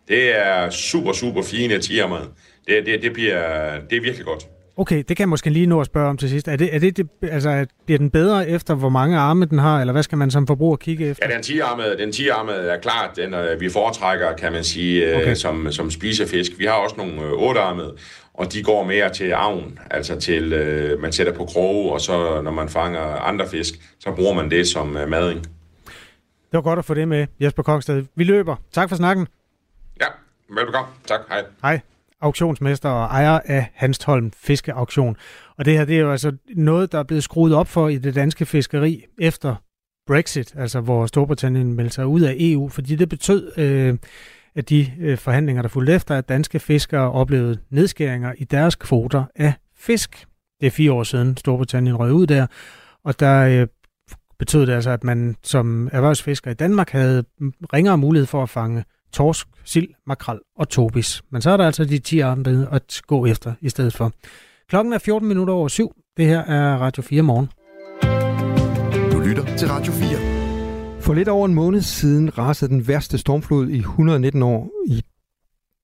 Det 0.07 0.37
er 0.37 0.69
super, 0.69 1.13
super 1.13 1.41
fine 1.41 1.79
tigermad. 1.79 2.21
Det, 2.67 2.85
det, 2.85 3.01
det, 3.01 3.13
bliver, 3.13 3.71
det 3.89 3.97
er 3.97 4.01
virkelig 4.01 4.25
godt. 4.25 4.47
Okay, 4.77 4.97
det 4.97 5.07
kan 5.07 5.19
jeg 5.19 5.29
måske 5.29 5.49
lige 5.49 5.65
nå 5.65 5.79
at 5.79 5.85
spørge 5.85 6.09
om 6.09 6.17
til 6.17 6.29
sidst. 6.29 6.47
Er 6.47 6.55
det, 6.55 6.75
er 6.75 6.79
det, 6.79 6.97
det 6.97 7.09
altså, 7.21 7.65
bliver 7.85 7.97
den 7.97 8.09
bedre 8.09 8.49
efter, 8.49 8.75
hvor 8.75 8.89
mange 8.89 9.17
arme 9.17 9.45
den 9.45 9.59
har, 9.59 9.79
eller 9.79 9.93
hvad 9.93 10.03
skal 10.03 10.17
man 10.17 10.31
som 10.31 10.47
forbruger 10.47 10.75
kigge 10.75 11.05
efter? 11.07 11.27
Ja, 11.29 11.35
den 11.35 11.41
10-armede, 11.43 11.97
den 11.97 12.09
10-armede 12.09 12.57
er 12.71 12.79
klart, 12.79 13.15
den 13.15 13.33
øh, 13.33 13.61
vi 13.61 13.69
foretrækker, 13.69 14.35
kan 14.35 14.51
man 14.51 14.63
sige, 14.63 15.05
øh, 15.09 15.17
Okay. 15.17 15.35
som, 15.35 15.71
som 15.71 15.91
spisefisk. 15.91 16.51
Vi 16.57 16.65
har 16.65 16.73
også 16.73 16.95
nogle 16.97 17.21
øh, 17.21 17.31
8-armede, 17.31 17.95
og 18.33 18.53
de 18.53 18.63
går 18.63 18.83
mere 18.83 19.09
til 19.09 19.31
avn, 19.31 19.79
altså 19.91 20.19
til, 20.19 20.53
øh, 20.53 21.01
man 21.01 21.11
sætter 21.11 21.33
på 21.33 21.45
kroge, 21.45 21.91
og 21.93 22.01
så 22.01 22.41
når 22.41 22.51
man 22.51 22.69
fanger 22.69 23.01
andre 23.01 23.47
fisk, 23.47 23.73
så 23.99 24.11
bruger 24.11 24.33
man 24.33 24.51
det 24.51 24.67
som 24.67 24.97
øh, 24.97 25.09
mading. 25.09 25.41
Det 25.41 26.57
var 26.57 26.61
godt 26.61 26.79
at 26.79 26.85
få 26.85 26.93
det 26.93 27.07
med, 27.07 27.27
Jesper 27.39 27.63
Kongsted. 27.63 28.03
Vi 28.15 28.23
løber. 28.23 28.55
Tak 28.71 28.89
for 28.89 28.95
snakken. 28.95 29.27
Ja, 30.01 30.05
velbekomme. 30.55 30.89
Tak, 31.07 31.19
hej. 31.29 31.43
Hej. 31.61 31.79
Auktionsmester 32.21 32.89
og 32.89 33.05
ejer 33.05 33.39
af 33.45 33.71
Hanstholm 33.73 34.31
Fiskeauktion. 34.31 35.17
Og 35.57 35.65
det 35.65 35.77
her, 35.77 35.85
det 35.85 35.95
er 35.95 35.99
jo 36.01 36.11
altså 36.11 36.31
noget, 36.55 36.91
der 36.91 36.99
er 36.99 37.03
blevet 37.03 37.23
skruet 37.23 37.53
op 37.53 37.67
for 37.67 37.87
i 37.87 37.97
det 37.97 38.15
danske 38.15 38.45
fiskeri 38.45 39.05
efter 39.19 39.55
Brexit, 40.07 40.53
altså 40.57 40.81
hvor 40.81 41.05
Storbritannien 41.05 41.73
meldte 41.73 41.95
sig 41.95 42.07
ud 42.07 42.21
af 42.21 42.35
EU, 42.39 42.69
fordi 42.69 42.95
det 42.95 43.09
betød, 43.09 43.51
øh, 43.57 43.97
at 44.55 44.69
de 44.69 44.91
øh, 44.99 45.17
forhandlinger, 45.17 45.61
der 45.61 45.69
fulgte 45.69 45.93
efter, 45.93 46.17
at 46.17 46.29
danske 46.29 46.59
fiskere 46.59 47.11
oplevede 47.11 47.59
nedskæringer 47.69 48.33
i 48.37 48.43
deres 48.43 48.75
kvoter 48.75 49.23
af 49.35 49.53
fisk. 49.75 50.25
Det 50.59 50.67
er 50.67 50.71
fire 50.71 50.91
år 50.91 51.03
siden, 51.03 51.37
Storbritannien 51.37 51.95
røg 51.95 52.11
ud 52.11 52.27
der, 52.27 52.47
og 53.03 53.19
der 53.19 53.61
øh, 53.61 53.67
betød 54.39 54.65
det 54.65 54.73
altså, 54.73 54.89
at 54.89 55.03
man 55.03 55.35
som 55.43 55.89
erhvervsfisker 55.91 56.51
i 56.51 56.53
Danmark 56.53 56.89
havde 56.89 57.23
ringere 57.73 57.97
mulighed 57.97 58.27
for 58.27 58.43
at 58.43 58.49
fange 58.49 58.83
torsk, 59.11 59.47
sild, 59.65 59.87
makrel 60.07 60.39
og 60.55 60.69
tobis. 60.69 61.21
Men 61.29 61.41
så 61.41 61.49
er 61.49 61.57
der 61.57 61.65
altså 61.65 61.85
de 61.85 61.99
10 61.99 62.19
andre 62.19 62.67
at 62.71 63.01
gå 63.07 63.25
efter 63.25 63.53
i 63.61 63.69
stedet 63.69 63.93
for. 63.93 64.11
Klokken 64.69 64.93
er 64.93 64.97
14 64.97 65.27
minutter 65.27 65.53
over 65.53 65.67
syv. 65.67 65.95
Det 66.17 66.25
her 66.25 66.39
er 66.39 66.77
Radio 66.77 67.03
4 67.03 67.21
morgen. 67.21 67.49
Du 69.11 69.19
lytter 69.19 69.57
til 69.57 69.67
Radio 69.67 69.93
4. 69.93 71.01
For 71.01 71.13
lidt 71.13 71.27
over 71.27 71.45
en 71.45 71.53
måned 71.53 71.81
siden 71.81 72.37
rasede 72.37 72.71
den 72.71 72.87
værste 72.87 73.17
stormflod 73.17 73.69
i 73.69 73.77
119 73.77 74.43
år 74.43 74.69
i 74.87 75.01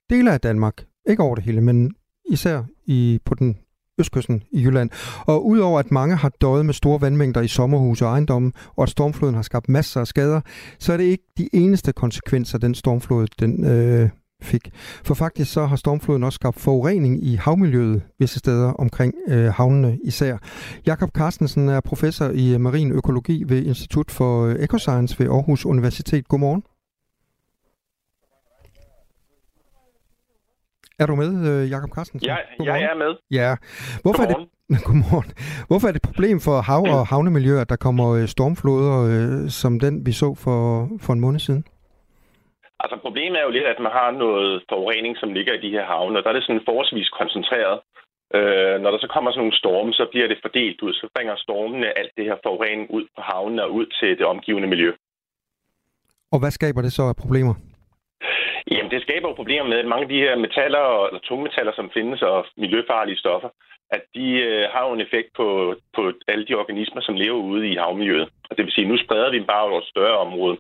dele 0.10 0.34
af 0.34 0.42
Danmark. 0.42 0.86
Ikke 1.10 1.24
over 1.24 1.36
det 1.36 1.44
hele, 1.44 1.62
men 1.62 1.96
især 2.30 2.64
i, 2.86 3.20
på 3.26 3.36
den 3.36 3.58
østkysten 4.00 4.44
i 4.52 4.64
Jylland. 4.64 4.90
Og 5.26 5.48
udover 5.48 5.80
at 5.80 5.92
mange 5.92 6.16
har 6.16 6.32
døjet 6.42 6.66
med 6.66 6.74
store 6.74 7.02
vandmængder 7.02 7.42
i 7.42 7.48
sommerhuse 7.48 8.06
og 8.06 8.12
ejendomme, 8.12 8.52
og 8.76 8.84
at 8.84 8.90
stormfloden 8.90 9.36
har 9.36 9.42
skabt 9.42 9.70
masser 9.70 10.02
af 10.02 10.08
skader, 10.08 10.42
så 10.80 10.94
er 10.94 10.98
det 10.98 11.04
ikke 11.04 11.24
de 11.38 11.50
eneste 11.54 11.94
konsekvenser, 11.94 12.58
den 12.58 12.76
stormflod 12.76 13.28
den, 13.40 13.66
øh, 13.66 14.10
fik. 14.42 14.70
For 15.04 15.14
faktisk 15.14 15.54
så 15.54 15.66
har 15.66 15.76
stormfloden 15.76 16.24
også 16.24 16.36
skabt 16.36 16.60
forurening 16.60 17.24
i 17.24 17.36
havmiljøet 17.36 18.02
visse 18.20 18.40
steder 18.40 18.70
omkring 18.70 19.14
øh, 19.28 19.46
havnene 19.46 19.98
især. 20.04 20.38
Jakob 20.86 21.10
Carstensen 21.12 21.70
er 21.70 21.80
professor 21.80 22.30
i 22.30 22.58
marin 22.58 22.92
økologi 22.92 23.44
ved 23.48 23.66
Institut 23.66 24.12
for 24.12 24.46
øh, 24.46 24.56
Ecoscience 24.56 25.20
ved 25.20 25.28
Aarhus 25.28 25.66
Universitet. 25.66 26.28
Godmorgen. 26.28 26.64
Er 31.02 31.06
du 31.06 31.16
med, 31.16 31.32
øh, 31.50 31.72
Jakob 31.74 31.90
Carstensen? 31.96 32.28
Ja, 32.30 32.38
jeg 32.70 32.78
er 32.92 32.96
med. 33.04 33.12
Ja. 33.40 33.50
Hvorfor 34.04 34.24
er, 34.24 34.28
det, 34.32 34.38
godmorgen. 34.88 35.32
Hvorfor 35.70 35.88
er 35.88 35.92
det 35.94 36.02
et 36.04 36.10
problem 36.10 36.38
for 36.48 36.56
hav- 36.70 36.92
og 36.98 37.04
havnemiljøer, 37.14 37.62
at 37.62 37.70
der 37.74 37.80
kommer 37.86 38.08
øh, 38.18 38.26
stormfloder 38.36 38.96
øh, 39.12 39.50
som 39.62 39.74
den, 39.86 40.06
vi 40.08 40.12
så 40.22 40.30
for, 40.44 40.60
for 41.06 41.12
en 41.14 41.24
måned 41.26 41.40
siden? 41.48 41.64
Altså 42.84 42.98
problemet 43.06 43.38
er 43.40 43.46
jo 43.48 43.56
lidt, 43.58 43.68
at 43.74 43.80
man 43.86 43.94
har 44.00 44.10
noget 44.12 44.64
forurening, 44.72 45.14
som 45.22 45.30
ligger 45.38 45.54
i 45.54 45.64
de 45.66 45.74
her 45.76 45.86
havne, 45.94 46.18
og 46.18 46.24
der 46.24 46.30
er 46.30 46.38
det 46.38 46.46
sådan 46.48 46.68
forholdsvis 46.70 47.10
koncentreret. 47.20 47.78
Øh, 48.38 48.76
når 48.84 48.90
der 48.92 49.00
så 49.02 49.10
kommer 49.16 49.30
sådan 49.32 49.42
nogle 49.44 49.60
storme, 49.62 49.92
så 50.00 50.06
bliver 50.12 50.28
det 50.28 50.40
fordelt 50.46 50.80
ud. 50.86 50.94
Så 50.94 51.06
bringer 51.16 51.36
stormene 51.46 51.98
alt 52.00 52.12
det 52.18 52.26
her 52.30 52.38
forurening 52.46 52.88
ud 52.98 53.06
på 53.16 53.22
havnene 53.32 53.64
og 53.66 53.74
ud 53.80 53.86
til 54.00 54.10
det 54.20 54.26
omgivende 54.34 54.68
miljø. 54.74 54.92
Og 56.34 56.40
hvad 56.40 56.52
skaber 56.52 56.82
det 56.82 56.94
så 56.94 57.04
af 57.04 57.16
problemer? 57.16 57.56
Jamen, 58.72 58.92
det 58.92 59.02
skaber 59.02 59.28
jo 59.30 59.34
problemer 59.42 59.68
med, 59.70 59.78
at 59.78 59.92
mange 59.92 60.04
af 60.04 60.10
de 60.10 60.24
her 60.26 60.36
metaller 60.36 60.80
og 60.80 61.22
tungmetaller, 61.22 61.74
som 61.76 61.92
findes, 61.94 62.22
og 62.22 62.46
miljøfarlige 62.58 63.22
stoffer, 63.24 63.50
at 63.90 64.04
de 64.16 64.28
øh, 64.48 64.64
har 64.74 64.88
jo 64.88 64.94
en 64.94 65.02
effekt 65.02 65.30
på, 65.40 65.76
på 65.96 66.02
alle 66.28 66.46
de 66.48 66.56
organismer, 66.56 67.02
som 67.02 67.16
lever 67.16 67.40
ude 67.52 67.68
i 67.72 67.76
havmiljøet. 67.76 68.30
Og 68.50 68.58
det 68.58 68.66
vil 68.66 68.74
sige, 68.74 68.86
at 68.86 68.92
nu 68.92 68.98
spreder 68.98 69.32
vi 69.32 69.38
dem 69.38 69.46
bare 69.46 69.64
over 69.70 69.82
et 69.82 69.92
større 69.94 70.18
område. 70.18 70.58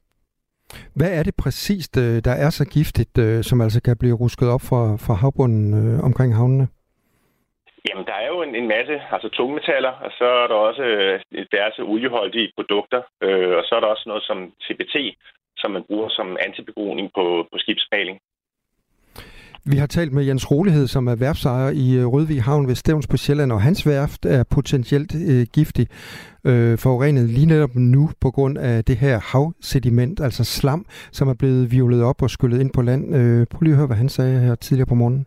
Hvad 0.95 1.11
er 1.19 1.23
det 1.23 1.35
præcist, 1.43 1.97
øh, 1.97 2.15
der 2.27 2.35
er 2.45 2.49
så 2.49 2.65
giftigt, 2.77 3.17
øh, 3.17 3.43
som 3.43 3.61
altså 3.61 3.81
kan 3.81 3.97
blive 3.99 4.19
rusket 4.23 4.49
op 4.55 4.63
fra, 4.69 4.81
fra 5.05 5.13
havbunden 5.13 5.67
øh, 5.79 6.03
omkring 6.03 6.35
havnene? 6.35 6.67
Jamen, 7.89 8.05
der 8.05 8.17
er 8.23 8.27
jo 8.27 8.41
en, 8.41 8.55
en 8.55 8.67
masse 8.67 8.95
altså 9.11 9.29
tungmetaller, 9.29 9.93
og 10.05 10.11
så 10.19 10.25
er 10.43 10.47
der 10.47 10.55
også 10.69 10.83
diverse 11.51 11.81
olieholdige 11.81 12.51
produkter, 12.55 13.01
øh, 13.23 13.57
og 13.57 13.63
så 13.65 13.75
er 13.75 13.79
der 13.79 13.87
også 13.87 14.03
noget 14.07 14.23
som 14.23 14.37
TBT, 14.63 14.95
som 15.61 15.71
man 15.71 15.83
bruger 15.87 16.09
som 16.09 16.37
antibegroning 16.45 17.07
på, 17.15 17.23
på 17.51 17.57
skibsmaling. 17.63 18.17
Vi 19.71 19.77
har 19.77 19.87
talt 19.87 20.13
med 20.13 20.23
Jens 20.23 20.51
Rolighed, 20.51 20.87
som 20.87 21.07
er 21.07 21.15
værftsejer 21.15 21.69
i 21.85 21.87
øh, 21.99 22.05
Rødvig 22.13 22.43
Havn 22.43 22.67
ved 22.67 22.75
Stævns 22.75 23.07
på 23.07 23.17
Sjælland, 23.17 23.51
og 23.51 23.61
hans 23.61 23.87
værft 23.87 24.25
er 24.25 24.43
potentielt 24.55 25.11
øh, 25.31 25.43
giftig 25.55 25.85
øh, 26.49 26.77
forurenet 26.83 27.29
lige 27.29 27.51
netop 27.53 27.75
nu 27.75 28.03
på 28.21 28.29
grund 28.31 28.57
af 28.57 28.83
det 28.83 28.97
her 28.97 29.15
havsediment, 29.31 30.19
altså 30.19 30.43
slam, 30.43 30.85
som 31.11 31.27
er 31.27 31.37
blevet 31.39 31.71
violet 31.71 32.03
op 32.03 32.21
og 32.21 32.29
skyllet 32.29 32.61
ind 32.61 32.71
på 32.73 32.81
land. 32.81 33.03
Øh, 33.15 33.47
prøv 33.51 33.61
lige 33.61 33.73
at 33.73 33.77
høre, 33.77 33.91
hvad 33.91 34.01
han 34.03 34.09
sagde 34.09 34.39
her 34.39 34.55
tidligere 34.55 34.91
på 34.93 34.95
morgenen. 35.01 35.25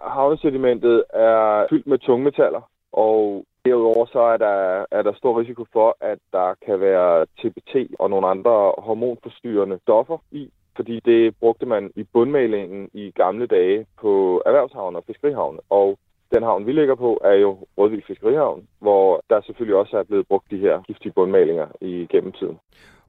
Havsedimentet 0.00 1.04
er 1.14 1.66
fyldt 1.70 1.86
med 1.86 1.98
tungmetaller, 1.98 2.62
og 2.92 3.44
Derudover 3.66 4.06
så 4.06 4.20
er 4.34 4.36
der, 4.36 4.84
er 4.90 5.02
der 5.02 5.14
stor 5.14 5.40
risiko 5.40 5.64
for, 5.72 5.96
at 6.00 6.18
der 6.32 6.54
kan 6.66 6.80
være 6.80 7.26
TBT 7.38 7.74
og 7.98 8.10
nogle 8.10 8.26
andre 8.26 8.72
hormonforstyrrende 8.78 9.78
stoffer 9.82 10.18
i, 10.30 10.50
fordi 10.76 11.00
det 11.04 11.36
brugte 11.40 11.66
man 11.66 11.90
i 11.96 12.02
bundmalingen 12.12 12.88
i 12.92 13.04
gamle 13.10 13.46
dage 13.46 13.86
på 14.00 14.42
erhvervshavne 14.46 14.98
og 14.98 15.04
fiskerihavne. 15.06 15.58
Og 15.70 15.98
den 16.34 16.42
havn, 16.42 16.66
vi 16.66 16.72
ligger 16.72 16.94
på, 16.94 17.20
er 17.24 17.34
jo 17.34 17.58
Rødvig 17.78 18.02
Fiskerihavn, 18.06 18.68
hvor 18.80 19.22
der 19.30 19.40
selvfølgelig 19.46 19.76
også 19.76 19.98
er 19.98 20.02
blevet 20.02 20.26
brugt 20.28 20.50
de 20.50 20.58
her 20.58 20.82
giftige 20.86 21.12
bundmalinger 21.12 21.66
i 21.80 22.06
gennemtiden. 22.10 22.58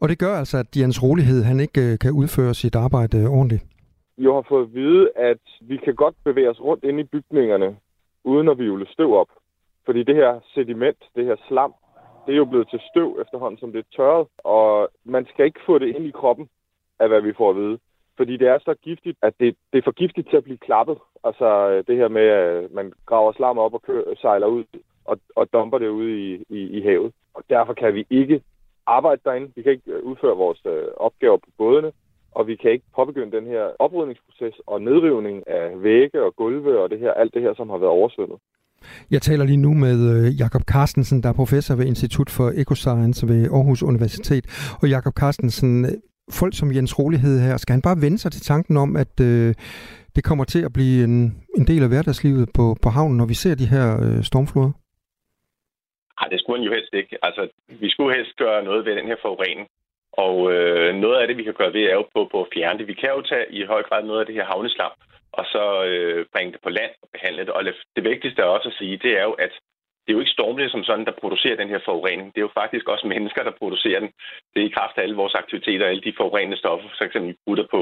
Og 0.02 0.10
det 0.10 0.20
gør 0.20 0.36
altså, 0.42 0.58
at 0.58 0.78
Jens 0.78 1.04
Rolighed 1.04 1.44
han 1.44 1.60
ikke 1.60 1.82
øh, 1.92 2.00
kan 2.00 2.12
udføre 2.12 2.54
sit 2.54 2.76
arbejde 2.76 3.28
ordentligt? 3.28 3.64
Jeg 4.18 4.32
har 4.32 4.46
fået 4.50 4.64
at 4.64 4.74
vide, 4.74 5.10
at 5.16 5.44
vi 5.62 5.78
kan 5.78 5.96
godt 5.96 6.16
bevæge 6.26 6.50
os 6.50 6.62
rundt 6.62 6.84
ind 6.84 7.00
i 7.00 7.04
bygningerne, 7.04 7.76
uden 8.24 8.48
at 8.50 8.60
vi 8.60 8.86
støv 8.94 9.14
op. 9.14 9.28
Fordi 9.88 10.04
det 10.04 10.16
her 10.16 10.40
sediment, 10.54 10.98
det 11.16 11.26
her 11.26 11.36
slam, 11.48 11.74
det 12.26 12.34
er 12.34 12.38
jo 12.38 12.46
blevet 12.46 12.70
til 12.70 12.82
støv 12.90 13.18
efterhånden, 13.22 13.60
som 13.60 13.72
det 13.72 13.80
er 13.80 13.96
tørret. 13.96 14.28
Og 14.38 14.90
man 15.06 15.26
skal 15.26 15.46
ikke 15.46 15.60
få 15.66 15.80
det 15.80 15.96
ind 15.96 16.06
i 16.06 16.18
kroppen, 16.20 16.50
af 17.00 17.08
hvad 17.08 17.22
vi 17.22 17.34
får 17.34 17.50
at 17.50 17.56
vide. 17.56 17.80
Fordi 18.18 18.38
det 18.38 18.48
er 18.48 18.60
så 18.60 18.74
giftigt, 18.74 19.18
at 19.22 19.34
det, 19.40 19.56
det 19.74 19.78
er 19.78 19.84
for 19.84 19.92
giftigt 19.92 20.30
til 20.30 20.38
at 20.38 20.44
blive 20.44 20.58
klappet. 20.58 20.98
Altså 21.24 21.48
det 21.88 21.98
her 21.98 22.08
med, 22.08 22.22
at 22.22 22.72
man 22.72 22.94
graver 23.06 23.32
slam 23.32 23.58
op 23.58 23.74
og 23.74 23.82
kører, 23.82 24.16
sejler 24.22 24.48
ud 24.48 24.64
og, 25.06 25.20
og 25.36 25.54
dumper 25.54 25.78
det 25.78 25.88
ud 25.88 26.10
i, 26.10 26.44
i, 26.50 26.60
i 26.78 26.82
havet. 26.82 27.14
Og 27.34 27.44
derfor 27.50 27.74
kan 27.74 27.94
vi 27.94 28.06
ikke 28.10 28.42
arbejde 28.86 29.22
derinde. 29.26 29.52
Vi 29.56 29.62
kan 29.62 29.72
ikke 29.72 29.92
øh, 29.92 30.04
udføre 30.04 30.38
vores 30.38 30.62
øh, 30.66 30.88
opgaver 30.98 31.38
på 31.38 31.50
bådene. 31.58 31.92
Og 32.32 32.48
vi 32.48 32.56
kan 32.56 32.72
ikke 32.72 32.86
påbegynde 32.96 33.38
den 33.38 33.46
her 33.48 33.72
oprydningsproces 33.80 34.56
og 34.68 34.82
nedrivning 34.82 35.48
af 35.48 35.84
vægge 35.84 36.24
og 36.24 36.36
gulve 36.36 36.82
og 36.82 36.90
det 36.90 37.00
her, 37.00 37.14
alt 37.14 37.34
det 37.34 37.42
her, 37.42 37.54
som 37.54 37.70
har 37.70 37.78
været 37.78 37.92
oversvømmet. 37.92 38.40
Jeg 39.12 39.22
taler 39.22 39.46
lige 39.46 39.58
nu 39.68 39.74
med 39.74 39.98
øh, 40.14 40.40
Jakob 40.40 40.62
Carstensen, 40.62 41.24
der 41.24 41.30
er 41.30 41.34
professor 41.34 41.76
ved 41.76 41.86
Institut 41.86 42.30
for 42.30 42.48
Ecoscience 42.62 43.28
ved 43.28 43.42
Aarhus 43.56 43.84
Universitet. 43.84 44.46
Og 44.82 44.90
Jakob 44.90 45.14
Carstensen, 45.14 45.86
øh, 45.86 45.92
folk 46.40 46.54
som 46.58 46.74
Jens 46.76 47.00
Rolighed 47.00 47.40
her, 47.48 47.58
skal 47.58 47.74
han 47.74 47.82
bare 47.82 48.02
vende 48.02 48.18
sig 48.18 48.32
til 48.32 48.42
tanken 48.42 48.78
om, 48.78 48.96
at 48.96 49.20
øh, 49.22 49.54
det 50.16 50.24
kommer 50.24 50.46
til 50.46 50.62
at 50.66 50.74
blive 50.74 51.04
en, 51.04 51.16
en 51.58 51.68
del 51.68 51.84
af 51.84 51.90
hverdagslivet 51.90 52.50
på, 52.58 52.76
på 52.84 52.90
havnen, 52.90 53.18
når 53.18 53.26
vi 53.26 53.34
ser 53.34 53.56
de 53.56 53.72
her 53.74 53.88
øh, 54.06 54.24
stormfloder? 54.24 54.74
Nej, 56.20 56.28
det 56.32 56.40
skulle 56.40 56.58
han 56.60 56.68
jo 56.68 56.74
helst 56.78 56.94
ikke. 56.94 57.18
Altså, 57.28 57.42
vi 57.84 57.90
skulle 57.90 58.16
helst 58.16 58.34
gøre 58.38 58.64
noget 58.64 58.86
ved 58.86 58.96
den 58.96 59.08
her 59.12 59.20
forurening. 59.22 59.68
Og 60.26 60.36
øh, 60.54 60.96
noget 61.04 61.18
af 61.22 61.28
det, 61.28 61.38
vi 61.38 61.44
kan 61.44 61.58
gøre 61.60 61.74
ved, 61.74 61.84
er 61.84 61.98
jo 62.02 62.06
på, 62.16 62.22
på 62.32 62.38
at 62.44 62.52
fjerne 62.54 62.80
det. 62.80 62.88
Vi 62.88 62.98
kan 63.02 63.10
jo 63.16 63.22
tage 63.22 63.46
i 63.58 63.60
høj 63.66 63.84
grad 63.88 64.04
noget 64.04 64.20
af 64.20 64.26
det 64.26 64.36
her 64.36 64.46
havneslam, 64.46 64.92
og 65.40 65.46
så 65.54 65.64
øh, 65.92 66.26
bringe 66.34 66.52
det 66.54 66.62
på 66.64 66.70
land 66.70 66.94
og 67.04 67.10
behandle 67.16 67.42
det. 67.46 67.54
Og 67.58 67.62
det 67.96 68.04
vigtigste 68.12 68.42
er 68.42 68.56
også 68.56 68.70
at 68.70 68.78
sige, 68.80 68.98
det 69.06 69.14
er 69.20 69.24
jo, 69.30 69.34
at 69.46 69.54
det 70.08 70.10
er 70.12 70.18
jo 70.18 70.24
ikke 70.24 70.38
stormligt 70.38 70.72
som 70.72 70.84
sådan, 70.84 71.06
der 71.10 71.20
producerer 71.22 71.62
den 71.62 71.74
her 71.74 71.82
forurening. 71.90 72.28
Det 72.34 72.40
er 72.40 72.48
jo 72.48 72.60
faktisk 72.62 72.86
også 72.94 73.06
mennesker, 73.08 73.42
der 73.44 73.60
producerer 73.62 74.00
den. 74.04 74.12
Det 74.54 74.60
er 74.62 74.68
i 74.68 74.76
kraft 74.78 74.96
af 74.98 75.02
alle 75.04 75.16
vores 75.22 75.36
aktiviteter, 75.42 75.86
alle 75.86 76.06
de 76.08 76.18
forurenende 76.20 76.58
stoffer, 76.58 76.88
for 76.98 77.06
eksempel 77.06 77.36
putter 77.46 77.66
på, 77.74 77.82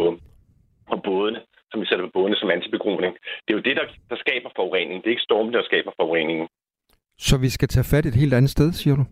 på 0.89 0.95
bådene, 1.07 1.39
som 1.71 1.81
vi 1.81 1.85
sætter 1.85 2.05
på 2.05 2.11
bådene 2.17 2.37
som 2.41 2.49
antibegroning. 2.55 3.13
Det 3.43 3.49
er 3.51 3.57
jo 3.59 3.67
det, 3.67 3.75
der, 3.79 3.85
der 4.09 4.17
skaber 4.23 4.49
forurening. 4.55 4.97
Det 4.97 5.07
er 5.07 5.15
ikke 5.15 5.29
stormen, 5.29 5.53
der 5.53 5.63
skaber 5.63 5.91
forureningen. 5.99 6.47
Så 7.27 7.35
vi 7.45 7.49
skal 7.49 7.67
tage 7.67 7.89
fat 7.93 8.05
et 8.05 8.19
helt 8.21 8.33
andet 8.33 8.51
sted, 8.51 8.71
siger 8.71 8.95
du? 8.95 9.05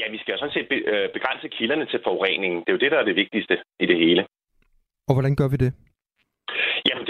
Ja, 0.00 0.06
vi 0.14 0.18
skal 0.18 0.32
jo 0.32 0.38
sådan 0.38 0.56
set 0.56 0.68
øh, 0.92 1.08
begrænse 1.16 1.48
kilderne 1.48 1.86
til 1.86 2.00
forureningen. 2.06 2.60
Det 2.60 2.68
er 2.68 2.76
jo 2.76 2.82
det, 2.84 2.90
der 2.92 2.98
er 2.98 3.08
det 3.10 3.16
vigtigste 3.16 3.54
i 3.80 3.86
det 3.86 3.96
hele. 4.04 4.22
Og 5.08 5.14
hvordan 5.14 5.36
gør 5.36 5.48
vi 5.48 5.56
det? 5.64 5.72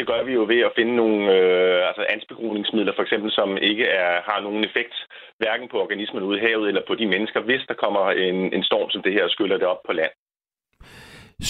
Det 0.01 0.09
gør 0.13 0.23
vi 0.29 0.33
jo 0.33 0.45
ved 0.53 0.61
at 0.69 0.77
finde 0.79 0.95
nogle 1.03 1.19
øh, 1.37 1.89
altså 1.89 2.03
antibegroningsmidler, 2.15 2.93
for 2.97 3.03
eksempel, 3.03 3.31
som 3.39 3.49
ikke 3.71 3.85
er, 3.85 4.13
har 4.29 4.41
nogen 4.47 4.65
effekt, 4.69 4.95
hverken 5.39 5.69
på 5.69 5.77
organismen 5.85 6.23
ude 6.23 6.39
i 6.39 6.45
havet 6.47 6.69
eller 6.69 6.83
på 6.89 6.95
de 6.95 7.07
mennesker, 7.07 7.41
hvis 7.41 7.63
der 7.69 7.75
kommer 7.85 8.05
en, 8.11 8.39
en 8.57 8.65
storm 8.65 8.91
som 8.91 9.03
det 9.03 9.13
her 9.13 9.25
og 9.25 9.31
skyller 9.31 9.59
det 9.59 9.67
op 9.67 9.83
på 9.87 9.93
land. 9.93 10.13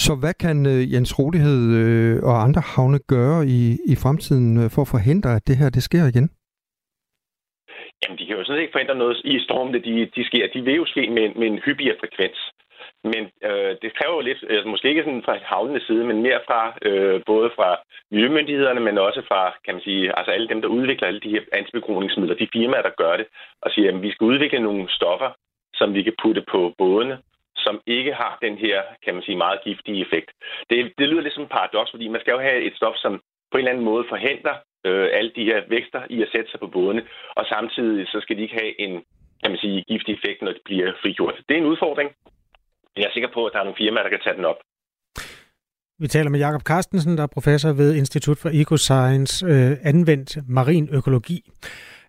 Så 0.05 0.11
hvad 0.21 0.33
kan 0.43 0.57
øh, 0.73 0.93
Jens 0.93 1.19
Rodighed 1.19 1.61
øh, 1.81 2.15
og 2.29 2.35
andre 2.45 2.61
havne 2.75 2.99
gøre 3.15 3.39
i, 3.57 3.61
i 3.93 3.95
fremtiden 4.03 4.49
øh, 4.61 4.67
for 4.73 4.81
at 4.81 4.91
forhindre, 4.95 5.29
at 5.37 5.47
det 5.47 5.55
her 5.61 5.69
det 5.69 5.83
sker 5.83 6.03
igen? 6.11 6.27
Jamen, 8.01 8.17
de 8.19 8.25
kan 8.25 8.37
jo 8.37 8.43
sådan 8.43 8.57
set 8.57 8.61
ikke 8.65 8.75
forhindre 8.75 9.01
noget 9.03 9.17
i 9.33 9.35
stormene, 9.47 9.79
de, 9.87 9.93
de 10.15 10.23
sker. 10.29 10.43
De 10.53 10.61
vil 10.67 10.75
jo 10.81 10.85
ske 10.93 11.03
med, 11.15 11.25
med 11.39 11.47
en 11.47 11.59
hyppigere 11.65 11.99
frekvens. 12.01 12.39
Men 13.03 13.23
øh, 13.43 13.75
det 13.81 13.95
kræver 13.97 14.15
jo 14.15 14.21
lidt, 14.21 14.43
altså 14.49 14.67
måske 14.67 14.89
ikke 14.89 15.03
sådan 15.03 15.23
fra 15.23 15.37
havnenes 15.43 15.83
side, 15.83 16.03
men 16.03 16.21
mere 16.21 16.39
fra 16.47 16.77
øh, 16.81 17.21
både 17.25 17.49
fra 17.55 17.79
miljømyndighederne, 18.11 18.79
men 18.79 18.97
også 18.97 19.21
fra, 19.27 19.55
kan 19.65 19.73
man 19.73 19.83
sige, 19.83 20.17
altså 20.17 20.31
alle 20.31 20.47
dem, 20.47 20.61
der 20.61 20.67
udvikler 20.67 21.07
alle 21.07 21.19
de 21.19 21.29
her 21.29 21.41
antibegroningsmidler, 21.53 22.35
de 22.35 22.53
firmaer, 22.53 22.81
der 22.81 22.99
gør 23.03 23.17
det, 23.17 23.27
og 23.61 23.71
siger, 23.71 23.89
at 23.91 24.01
vi 24.01 24.11
skal 24.11 24.25
udvikle 24.25 24.59
nogle 24.59 24.89
stoffer, 24.89 25.29
som 25.73 25.93
vi 25.93 26.03
kan 26.03 26.13
putte 26.23 26.43
på 26.51 26.73
bådene, 26.77 27.17
som 27.55 27.81
ikke 27.87 28.13
har 28.13 28.37
den 28.41 28.57
her, 28.57 28.81
kan 29.05 29.13
man 29.13 29.23
sige, 29.23 29.37
meget 29.37 29.63
giftige 29.63 30.01
effekt. 30.01 30.31
Det, 30.69 30.93
det 30.97 31.09
lyder 31.09 31.21
lidt 31.21 31.33
som 31.33 31.43
en 31.43 31.55
paradoks, 31.57 31.91
fordi 31.91 32.07
man 32.07 32.21
skal 32.21 32.31
jo 32.31 32.39
have 32.39 32.61
et 32.61 32.75
stof, 32.75 32.95
som 32.95 33.21
på 33.51 33.57
en 33.57 33.59
eller 33.59 33.71
anden 33.71 33.85
måde 33.85 34.05
forhindrer 34.09 34.55
øh, 34.85 35.09
alle 35.13 35.31
de 35.35 35.45
her 35.45 35.61
vækster 35.67 36.01
i 36.09 36.21
at 36.21 36.29
sætte 36.31 36.51
sig 36.51 36.59
på 36.59 36.67
bådene, 36.67 37.03
og 37.35 37.45
samtidig 37.45 38.07
så 38.07 38.19
skal 38.21 38.37
de 38.37 38.41
ikke 38.41 38.59
have 38.61 38.81
en, 38.81 39.03
kan 39.41 39.51
man 39.51 39.59
sige, 39.59 39.83
giftig 39.87 40.13
effekt, 40.13 40.41
når 40.41 40.51
de 40.51 40.59
bliver 40.65 40.93
frigjort. 41.01 41.41
Det 41.49 41.53
er 41.53 41.61
en 41.61 41.71
udfordring, 41.73 42.09
jeg 42.97 43.03
er 43.03 43.13
sikker 43.13 43.29
på, 43.33 43.45
at 43.45 43.51
der 43.53 43.59
er 43.59 43.63
nogle 43.63 43.81
firmaer, 43.81 44.03
der 44.03 44.09
kan 44.09 44.23
tage 44.23 44.37
den 44.37 44.45
op. 44.45 44.59
Vi 45.99 46.07
taler 46.07 46.29
med 46.29 46.39
Jakob 46.39 46.61
Carstensen, 46.61 47.17
der 47.17 47.23
er 47.23 47.27
professor 47.37 47.71
ved 47.73 47.95
Institut 47.95 48.37
for 48.37 48.49
Ecoscience, 48.53 49.45
øh, 49.45 49.71
anvendt 49.83 50.37
marin 50.49 50.89
økologi. 50.91 51.49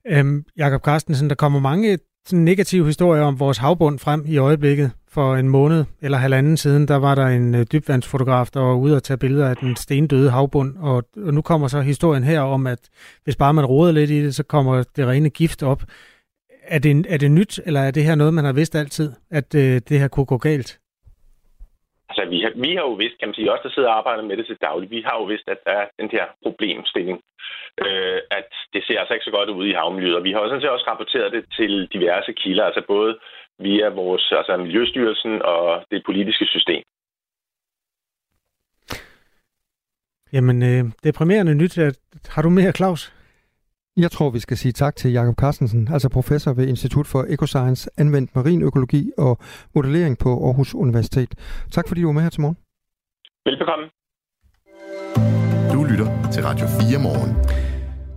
Øhm, 0.06 0.44
Jakob 0.56 0.82
Carstensen, 0.84 1.28
der 1.28 1.34
kommer 1.34 1.60
mange 1.60 1.98
negative 2.32 2.86
historier 2.86 3.22
om 3.22 3.40
vores 3.40 3.58
havbund 3.58 3.98
frem 3.98 4.24
i 4.26 4.36
øjeblikket. 4.36 4.90
For 5.08 5.36
en 5.36 5.48
måned 5.48 5.84
eller 6.02 6.18
halvanden 6.18 6.56
siden, 6.56 6.88
der 6.88 6.96
var 6.96 7.14
der 7.14 7.26
en 7.26 7.54
øh, 7.54 7.66
dybvandsfotograf, 7.72 8.46
der 8.54 8.60
var 8.60 8.74
ude 8.74 8.96
og 8.96 9.02
tage 9.02 9.18
billeder 9.18 9.48
af 9.48 9.56
den 9.56 9.76
stendøde 9.76 10.30
havbund. 10.30 10.76
Og, 10.76 11.04
og 11.16 11.34
nu 11.34 11.42
kommer 11.42 11.68
så 11.68 11.80
historien 11.80 12.24
her 12.24 12.40
om, 12.40 12.66
at 12.66 12.78
hvis 13.24 13.36
bare 13.36 13.54
man 13.54 13.64
roder 13.64 13.92
lidt 13.92 14.10
i 14.10 14.24
det, 14.24 14.34
så 14.34 14.42
kommer 14.42 14.82
det 14.96 15.06
rene 15.06 15.30
gift 15.30 15.62
op 15.62 15.82
er 16.74 16.78
det, 16.78 17.06
er 17.14 17.18
det 17.18 17.30
nyt, 17.30 17.60
eller 17.66 17.80
er 17.80 17.90
det 17.90 18.04
her 18.04 18.14
noget, 18.14 18.34
man 18.34 18.44
har 18.44 18.52
vidst 18.52 18.74
altid, 18.74 19.08
at 19.30 19.54
øh, 19.54 19.74
det 19.88 19.96
her 20.00 20.08
kunne 20.08 20.26
gå 20.26 20.38
galt? 20.38 20.70
Altså, 22.08 22.24
vi 22.32 22.38
har, 22.44 22.52
vi 22.64 22.70
har 22.76 22.84
jo 22.88 22.94
vidst, 23.02 23.16
kan 23.18 23.28
man 23.28 23.34
sige, 23.34 23.52
også 23.52 23.64
der 23.66 23.74
sidder 23.74 23.88
og 23.88 23.98
arbejder 23.98 24.22
med 24.22 24.36
det 24.36 24.46
til 24.46 24.56
daglig, 24.68 24.90
vi 24.90 25.00
har 25.06 25.16
jo 25.20 25.24
vidst, 25.32 25.46
at 25.48 25.60
der 25.66 25.72
er 25.80 25.86
den 26.00 26.08
her 26.16 26.24
problemstilling, 26.44 27.18
øh, 27.84 28.18
at 28.38 28.50
det 28.74 28.82
ser 28.84 28.98
altså 29.00 29.14
ikke 29.14 29.28
så 29.28 29.34
godt 29.38 29.50
ud 29.58 29.66
i 29.66 29.78
havmiljøet, 29.80 30.16
og 30.16 30.24
vi 30.24 30.32
har 30.32 30.40
jo 30.40 30.48
sådan 30.48 30.60
set 30.60 30.70
også 30.76 30.86
rapporteret 30.90 31.32
det 31.32 31.44
til 31.58 31.72
diverse 31.94 32.32
kilder, 32.32 32.64
altså 32.64 32.82
både 32.94 33.18
via 33.58 33.88
vores 33.88 34.32
altså 34.38 34.56
Miljøstyrelsen 34.56 35.42
og 35.42 35.84
det 35.90 36.00
politiske 36.08 36.46
system. 36.54 36.82
Jamen, 40.32 40.62
øh, 40.70 40.84
deprimerende 41.04 41.54
nyt. 41.54 41.74
Har 42.34 42.42
du 42.42 42.50
mere, 42.50 42.72
Claus? 42.72 43.21
Jeg 43.96 44.11
tror, 44.11 44.30
vi 44.30 44.38
skal 44.38 44.56
sige 44.56 44.72
tak 44.72 44.96
til 44.96 45.12
Jakob 45.12 45.34
Carstensen, 45.34 45.88
altså 45.92 46.08
professor 46.08 46.52
ved 46.52 46.68
Institut 46.68 47.06
for 47.06 47.26
Ecoscience, 47.28 47.90
anvendt 47.96 48.37
marinøkologi 48.37 49.11
og 49.18 49.38
modellering 49.75 50.18
på 50.18 50.46
Aarhus 50.46 50.75
Universitet. 50.75 51.34
Tak 51.70 51.88
fordi 51.88 52.00
du 52.00 52.06
var 52.06 52.12
med 52.12 52.22
her 52.22 52.30
til 52.30 52.40
morgen. 52.40 52.56
Velbekomme. 53.44 53.84
Du 55.72 55.84
lytter 55.84 56.30
til 56.32 56.42
Radio 56.42 56.66
4 56.66 57.02
morgen. 57.02 57.37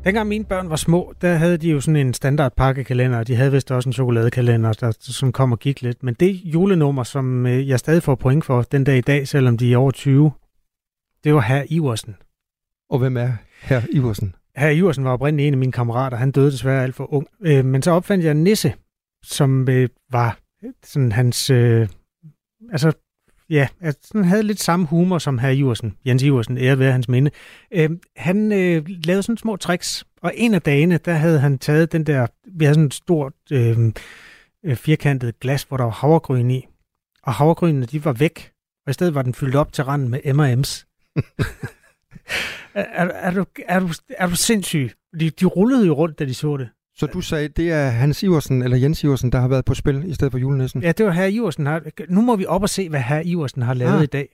Dengang 0.03 0.27
mine 0.27 0.45
børn 0.45 0.69
var 0.69 0.75
små, 0.75 1.13
der 1.21 1.33
havde 1.33 1.57
de 1.57 1.69
jo 1.69 1.81
sådan 1.81 1.95
en 1.95 2.13
standard 2.13 2.51
pakkekalender, 2.55 3.19
og 3.19 3.27
de 3.27 3.35
havde 3.35 3.51
vist 3.51 3.71
også 3.71 3.89
en 3.89 3.93
chokoladekalender, 3.93 4.73
der 4.73 4.91
sådan 4.99 5.33
kom 5.33 5.51
og 5.51 5.59
gik 5.59 5.81
lidt. 5.81 6.03
Men 6.03 6.13
det 6.13 6.41
julenummer, 6.43 7.03
som 7.03 7.45
øh, 7.45 7.67
jeg 7.69 7.79
stadig 7.79 8.03
får 8.03 8.15
point 8.15 8.45
for 8.45 8.61
den 8.61 8.83
dag 8.83 8.97
i 8.97 9.01
dag, 9.01 9.27
selvom 9.27 9.57
de 9.57 9.73
er 9.73 9.77
over 9.77 9.91
20, 9.91 10.31
det 11.23 11.33
var 11.33 11.41
herr 11.41 11.63
Iversen. 11.69 12.15
Og 12.89 12.99
hvem 12.99 13.17
er 13.17 13.29
herr 13.61 13.81
Iversen? 13.93 14.35
Herr 14.57 14.69
Iversen 14.69 15.03
var 15.03 15.11
oprindeligt 15.11 15.47
en 15.47 15.53
af 15.53 15.57
mine 15.57 15.71
kammerater. 15.71 16.17
Han 16.17 16.31
døde 16.31 16.51
desværre 16.51 16.83
alt 16.83 16.95
for 16.95 17.13
ung. 17.13 17.27
Øh, 17.41 17.65
men 17.65 17.81
så 17.81 17.91
opfandt 17.91 18.25
jeg 18.25 18.33
Nisse, 18.33 18.73
som 19.23 19.69
øh, 19.69 19.89
var 20.11 20.39
øh, 20.63 20.71
sådan 20.83 21.11
hans... 21.11 21.49
Øh, 21.49 21.87
altså, 22.71 22.91
ja, 23.49 23.67
altså, 23.81 24.11
han 24.15 24.23
havde 24.23 24.43
lidt 24.43 24.59
samme 24.59 24.85
humor 24.85 25.17
som 25.17 25.37
herr 25.37 25.51
Iversen. 25.51 25.97
Jens 26.05 26.23
Iversen, 26.23 26.57
ære 26.57 26.79
være 26.79 26.91
hans 26.91 27.09
minde. 27.09 27.31
Øh, 27.71 27.89
han 28.15 28.51
øh, 28.51 28.85
lavede 28.87 29.23
sådan 29.23 29.37
små 29.37 29.55
tricks, 29.55 30.05
og 30.21 30.31
en 30.35 30.53
af 30.53 30.61
dagene, 30.61 30.97
der 30.97 31.13
havde 31.13 31.39
han 31.39 31.57
taget 31.57 31.91
den 31.91 32.05
der... 32.05 32.27
Vi 32.51 32.65
havde 32.65 32.75
sådan 32.75 32.87
et 32.87 32.93
stort 32.93 33.33
øh, 33.51 33.77
øh 34.65 34.75
firkantet 34.75 35.39
glas, 35.39 35.63
hvor 35.63 35.77
der 35.77 35.83
var 35.83 35.91
havregryn 35.91 36.51
i. 36.51 36.67
Og 37.23 37.33
havregrynene, 37.33 37.85
de 37.85 38.05
var 38.05 38.13
væk. 38.13 38.51
Og 38.85 38.89
i 38.89 38.93
stedet 38.93 39.15
var 39.15 39.21
den 39.21 39.33
fyldt 39.33 39.55
op 39.55 39.73
til 39.73 39.83
randen 39.83 40.09
med 40.09 40.19
M&M's. 40.25 40.85
er, 42.73 43.05
er, 43.05 43.31
du, 43.31 43.45
er, 43.67 43.79
du, 43.79 43.89
er 44.09 44.27
du 44.27 44.35
sindssyg? 44.35 44.91
De, 45.19 45.29
de 45.29 45.45
rullede 45.45 45.87
jo 45.87 45.93
rundt, 45.93 46.19
da 46.19 46.25
de 46.25 46.33
så 46.33 46.57
det. 46.57 46.69
Så 46.97 47.05
du 47.05 47.21
sagde, 47.21 47.47
det 47.47 47.71
er 47.71 47.89
Hans 47.89 48.23
Iversen, 48.23 48.61
eller 48.61 48.77
Jens 48.77 49.03
Iversen, 49.03 49.31
der 49.31 49.39
har 49.39 49.47
været 49.47 49.65
på 49.65 49.73
spil 49.73 50.03
i 50.07 50.13
stedet 50.13 50.31
for 50.31 50.39
julenæsten? 50.39 50.83
Ja, 50.83 50.91
det 50.91 51.05
var 51.05 51.11
herr 51.11 51.25
Iversen. 51.25 51.67
Nu 52.09 52.21
må 52.21 52.35
vi 52.35 52.45
op 52.45 52.61
og 52.61 52.69
se, 52.69 52.89
hvad 52.89 52.99
herr 52.99 53.21
Iversen 53.25 53.61
har 53.61 53.73
lavet. 53.73 53.97
Ah. 53.97 54.03
i 54.03 54.05
dag. 54.05 54.29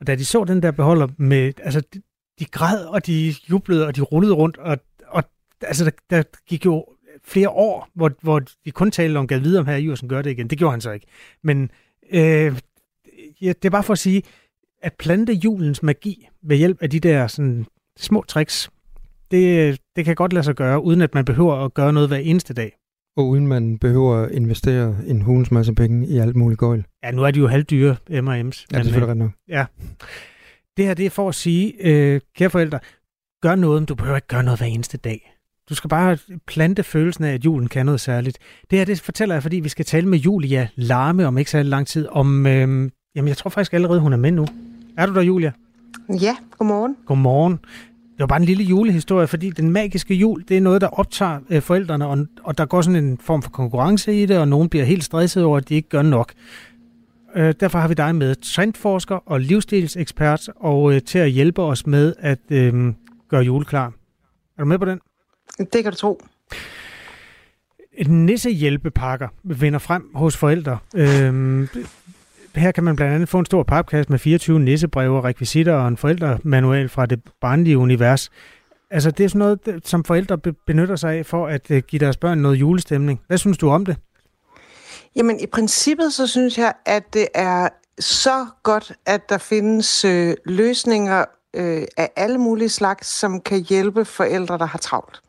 Og 0.00 0.06
da 0.06 0.14
de 0.14 0.24
så 0.24 0.44
den 0.44 0.62
der 0.62 0.70
beholder 0.70 1.08
med, 1.16 1.52
altså 1.62 1.80
de, 1.80 2.02
de 2.38 2.44
græd, 2.44 2.84
og 2.84 3.06
de 3.06 3.34
jublede, 3.50 3.86
og 3.86 3.96
de 3.96 4.00
rullede 4.00 4.34
rundt, 4.34 4.58
og, 4.58 4.78
og 5.08 5.24
altså 5.62 5.84
der, 5.84 5.90
der 6.10 6.22
gik 6.48 6.64
jo 6.64 6.86
flere 7.24 7.48
år, 7.48 7.88
hvor, 7.94 8.10
hvor 8.22 8.42
de 8.64 8.70
kun 8.70 8.90
talte 8.90 9.18
om, 9.18 9.26
gav 9.26 9.42
videre, 9.42 9.60
om 9.60 9.66
herr 9.66 9.76
Iversen 9.76 10.08
gør 10.08 10.22
det 10.22 10.30
igen. 10.30 10.50
Det 10.50 10.58
gjorde 10.58 10.70
han 10.70 10.80
så 10.80 10.90
ikke. 10.90 11.06
Men 11.42 11.70
øh, 12.12 12.58
ja, 13.40 13.48
det 13.48 13.64
er 13.64 13.70
bare 13.70 13.82
for 13.82 13.92
at 13.92 13.98
sige, 13.98 14.22
at 14.86 14.92
plante 14.98 15.32
julens 15.32 15.82
magi 15.82 16.28
ved 16.42 16.56
hjælp 16.56 16.82
af 16.82 16.90
de 16.90 17.00
der 17.00 17.26
sådan, 17.26 17.66
små 17.98 18.24
tricks, 18.28 18.70
det, 19.30 19.78
det 19.96 20.04
kan 20.04 20.14
godt 20.14 20.32
lade 20.32 20.44
sig 20.44 20.54
gøre, 20.54 20.82
uden 20.82 21.02
at 21.02 21.14
man 21.14 21.24
behøver 21.24 21.54
at 21.54 21.74
gøre 21.74 21.92
noget 21.92 22.08
hver 22.08 22.16
eneste 22.16 22.54
dag. 22.54 22.76
Og 23.16 23.28
uden 23.28 23.46
man 23.46 23.78
behøver 23.78 24.16
at 24.16 24.30
investere 24.32 24.96
en 25.06 25.22
hulens 25.22 25.50
masse 25.50 25.72
penge 25.74 26.06
i 26.06 26.18
alt 26.18 26.36
muligt 26.36 26.58
gøjl. 26.58 26.84
Ja, 27.04 27.10
nu 27.10 27.22
er 27.22 27.30
de 27.30 27.40
jo 27.40 27.48
halvdyre 27.48 27.96
M&M's. 28.10 28.12
Ja, 28.12 28.38
det 28.40 28.52
er 28.70 28.82
selvfølgelig 28.82 29.08
ret 29.08 29.16
nok. 29.16 29.30
Ja. 29.48 29.66
Det 30.76 30.84
her, 30.84 30.94
det 30.94 31.06
er 31.06 31.10
for 31.10 31.28
at 31.28 31.34
sige, 31.34 31.74
øh, 31.80 32.20
kære 32.36 32.50
forældre, 32.50 32.78
gør 33.42 33.54
noget, 33.54 33.82
men 33.82 33.86
du 33.86 33.94
behøver 33.94 34.16
ikke 34.16 34.28
gøre 34.28 34.42
noget 34.42 34.60
hver 34.60 34.66
eneste 34.66 34.96
dag. 34.96 35.32
Du 35.68 35.74
skal 35.74 35.88
bare 35.88 36.18
plante 36.46 36.82
følelsen 36.82 37.24
af, 37.24 37.32
at 37.32 37.44
julen 37.44 37.68
kan 37.68 37.86
noget 37.86 38.00
særligt. 38.00 38.38
Det 38.70 38.78
her, 38.78 38.84
det 38.84 39.00
fortæller 39.00 39.34
jeg, 39.34 39.42
fordi 39.42 39.60
vi 39.60 39.68
skal 39.68 39.84
tale 39.84 40.08
med 40.08 40.18
Julia 40.18 40.68
Larme 40.74 41.26
om 41.26 41.38
ikke 41.38 41.50
så 41.50 41.62
lang 41.62 41.86
tid, 41.86 42.08
om, 42.08 42.46
øh, 42.46 42.90
jamen 43.14 43.28
jeg 43.28 43.36
tror 43.36 43.50
faktisk 43.50 43.74
allerede, 43.74 44.00
hun 44.00 44.12
er 44.12 44.16
med 44.16 44.30
nu. 44.30 44.46
Er 44.96 45.06
du 45.06 45.14
der, 45.14 45.22
Julia? 45.22 45.52
Ja, 46.20 46.36
godmorgen. 46.58 46.96
Godmorgen. 47.06 47.52
Det 47.52 48.20
var 48.20 48.26
bare 48.26 48.38
en 48.38 48.44
lille 48.44 48.64
julehistorie, 48.64 49.26
fordi 49.26 49.50
den 49.50 49.70
magiske 49.70 50.14
jul, 50.14 50.44
det 50.48 50.56
er 50.56 50.60
noget, 50.60 50.80
der 50.80 50.88
optager 50.88 51.38
øh, 51.50 51.62
forældrene, 51.62 52.06
og, 52.06 52.26
og 52.42 52.58
der 52.58 52.66
går 52.66 52.82
sådan 52.82 53.04
en 53.04 53.18
form 53.18 53.42
for 53.42 53.50
konkurrence 53.50 54.22
i 54.22 54.26
det, 54.26 54.38
og 54.38 54.48
nogen 54.48 54.68
bliver 54.68 54.84
helt 54.84 55.04
stresset 55.04 55.44
over, 55.44 55.56
at 55.56 55.68
de 55.68 55.74
ikke 55.74 55.88
gør 55.88 56.02
nok. 56.02 56.32
Øh, 57.36 57.54
derfor 57.60 57.78
har 57.78 57.88
vi 57.88 57.94
dig 57.94 58.14
med, 58.14 58.34
trendforsker 58.34 59.16
og 59.26 59.40
livsstilsekspert, 59.40 60.48
og 60.56 60.94
øh, 60.94 61.02
til 61.02 61.18
at 61.18 61.30
hjælpe 61.30 61.62
os 61.62 61.86
med 61.86 62.14
at 62.18 62.38
øh, 62.50 62.92
gøre 63.28 63.42
jul 63.42 63.64
klar. 63.64 63.92
Er 64.58 64.62
du 64.62 64.64
med 64.64 64.78
på 64.78 64.84
den? 64.84 65.00
Det 65.58 65.82
kan 65.82 65.92
du 65.92 65.98
tro. 65.98 66.20
Nissehjælpepakker 68.06 69.28
vinder 69.42 69.78
frem 69.78 70.10
hos 70.14 70.36
forældre. 70.36 70.78
Øh, 70.94 71.68
her 72.56 72.72
kan 72.72 72.84
man 72.84 72.96
blandt 72.96 73.14
andet 73.14 73.28
få 73.28 73.38
en 73.38 73.46
stor 73.46 73.62
papkasse 73.62 74.10
med 74.10 74.18
24 74.18 74.60
nissebreve 74.60 75.16
og 75.16 75.24
rekvisitter 75.24 75.74
og 75.74 75.88
en 75.88 75.96
forældremanual 75.96 76.88
fra 76.88 77.06
det 77.06 77.20
barnlige 77.40 77.78
univers. 77.78 78.30
Altså, 78.90 79.10
det 79.10 79.24
er 79.24 79.28
sådan 79.28 79.38
noget, 79.38 79.80
som 79.84 80.04
forældre 80.04 80.38
benytter 80.66 80.96
sig 80.96 81.14
af 81.14 81.26
for 81.26 81.46
at 81.46 81.70
øh, 81.70 81.82
give 81.82 82.00
deres 82.00 82.16
børn 82.16 82.38
noget 82.38 82.56
julestemning. 82.56 83.20
Hvad 83.26 83.38
synes 83.38 83.58
du 83.58 83.70
om 83.70 83.84
det? 83.84 83.96
Jamen, 85.16 85.40
i 85.40 85.46
princippet 85.46 86.12
så 86.12 86.26
synes 86.26 86.58
jeg, 86.58 86.72
at 86.86 87.02
det 87.12 87.28
er 87.34 87.68
så 87.98 88.46
godt, 88.62 88.92
at 89.06 89.28
der 89.28 89.38
findes 89.38 90.04
øh, 90.04 90.34
løsninger 90.44 91.24
øh, 91.54 91.82
af 91.96 92.10
alle 92.16 92.38
mulige 92.38 92.68
slags, 92.68 93.08
som 93.08 93.40
kan 93.40 93.60
hjælpe 93.60 94.04
forældre, 94.04 94.58
der 94.58 94.66
har 94.66 94.78
travlt. 94.78 95.20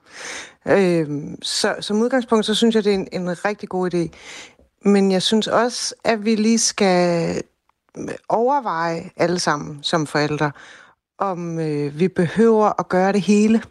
Øh, 0.68 1.08
så 1.42 1.76
som 1.80 2.02
udgangspunkt, 2.02 2.46
så 2.46 2.56
synes 2.56 2.76
jeg, 2.76 2.84
det 2.84 2.94
er 2.94 2.98
en, 2.98 3.08
en 3.12 3.46
rigtig 3.46 3.70
god 3.70 3.94
idé. 3.94 4.10
Men 4.82 5.12
jeg 5.12 5.22
synes 5.22 5.48
også, 5.48 5.96
at 6.04 6.26
vi 6.26 6.36
lige 6.36 6.60
skal 6.60 7.42
overveje 8.30 9.10
alle 9.18 9.40
sammen 9.40 9.80
som 9.84 10.08
forældre, 10.08 10.52
om 11.18 11.60
øh, 11.60 12.00
vi 12.00 12.08
behøver 12.08 12.80
at 12.80 12.90
gøre 12.90 13.14
det 13.14 13.22
hele. 13.22 13.62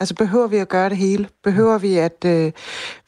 Altså 0.00 0.14
behøver 0.14 0.46
vi 0.46 0.56
at 0.56 0.68
gøre 0.68 0.88
det 0.88 0.96
hele? 0.96 1.28
Behøver 1.44 1.78
vi 1.78 1.96
at 1.96 2.24
øh, 2.26 2.52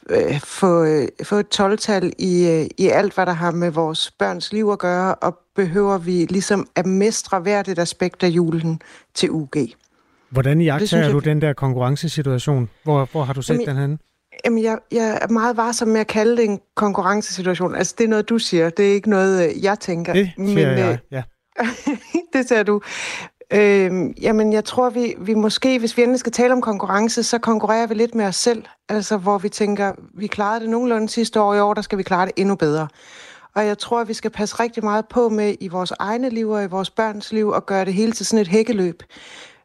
øh 0.09 0.39
få, 0.39 0.83
øh, 0.83 1.07
få 1.23 1.35
et 1.35 1.59
12-tal 1.61 2.13
i, 2.19 2.47
øh, 2.47 2.67
i 2.77 2.87
alt, 2.87 3.13
hvad 3.13 3.25
der 3.25 3.31
har 3.31 3.51
med 3.51 3.71
vores 3.71 4.11
børns 4.11 4.53
liv 4.53 4.69
at 4.69 4.79
gøre? 4.79 5.15
Og 5.15 5.39
behøver 5.55 5.97
vi 5.97 6.25
ligesom 6.25 6.67
at 6.75 6.85
mestre 6.85 7.39
hvert 7.39 7.67
et 7.67 7.79
aspekt 7.79 8.23
af 8.23 8.27
julen 8.27 8.81
til 9.13 9.31
UG? 9.31 9.55
Hvordan 10.29 10.61
i 10.61 10.69
du 11.11 11.19
den 11.19 11.41
der 11.41 11.53
konkurrencesituation? 11.53 12.69
Hvor, 12.83 13.09
hvor 13.11 13.23
har 13.23 13.33
du 13.33 13.41
set 13.41 13.53
Jamen, 13.53 13.67
den 13.67 13.77
henne? 13.77 13.97
Jamen, 14.45 14.63
jeg, 14.63 14.77
jeg 14.91 15.19
er 15.21 15.27
meget 15.27 15.57
varsom 15.57 15.87
med 15.87 16.01
at 16.01 16.07
kalde 16.07 16.37
det 16.37 16.45
en 16.45 16.59
konkurrencesituation. 16.75 17.75
Altså, 17.75 17.95
det 17.97 18.03
er 18.03 18.07
noget, 18.07 18.29
du 18.29 18.37
siger. 18.37 18.69
Det 18.69 18.89
er 18.89 18.93
ikke 18.93 19.09
noget, 19.09 19.49
øh, 19.49 19.63
jeg 19.63 19.79
tænker. 19.79 20.13
Det 20.13 20.31
siger 20.35 20.69
Men, 20.69 20.77
jeg, 20.77 20.91
øh, 20.91 20.97
ja. 21.11 21.23
det 22.33 22.47
ser 22.47 22.63
du. 22.63 22.81
Øh, 23.53 24.23
jamen, 24.23 24.53
jeg 24.53 24.65
tror, 24.65 24.89
vi, 24.89 25.15
vi 25.17 25.33
måske, 25.33 25.79
hvis 25.79 25.97
vi 25.97 26.01
endelig 26.01 26.19
skal 26.19 26.31
tale 26.31 26.53
om 26.53 26.61
konkurrence, 26.61 27.23
så 27.23 27.37
konkurrerer 27.37 27.87
vi 27.87 27.93
lidt 27.93 28.15
med 28.15 28.25
os 28.25 28.35
selv. 28.35 28.63
Altså, 28.89 29.17
hvor 29.17 29.37
vi 29.37 29.49
tænker, 29.49 29.93
vi 30.13 30.27
klarede 30.27 30.59
det 30.59 30.69
nogenlunde 30.69 31.09
sidste 31.09 31.41
år, 31.41 31.53
i 31.53 31.59
år 31.59 31.73
der 31.73 31.81
skal 31.81 31.97
vi 31.97 32.03
klare 32.03 32.25
det 32.25 32.33
endnu 32.35 32.55
bedre. 32.55 32.87
Og 33.55 33.65
jeg 33.65 33.77
tror, 33.77 34.01
at 34.01 34.07
vi 34.07 34.13
skal 34.13 34.31
passe 34.31 34.59
rigtig 34.59 34.83
meget 34.83 35.05
på 35.07 35.29
med 35.29 35.55
i 35.59 35.67
vores 35.67 35.93
egne 35.99 36.29
liv 36.29 36.49
og 36.49 36.63
i 36.63 36.67
vores 36.67 36.89
børns 36.89 37.31
liv 37.31 37.47
og 37.47 37.65
gøre 37.65 37.85
det 37.85 37.93
hele 37.93 38.11
til 38.11 38.25
sådan 38.25 38.41
et 38.41 38.47
hækkeløb. 38.47 39.03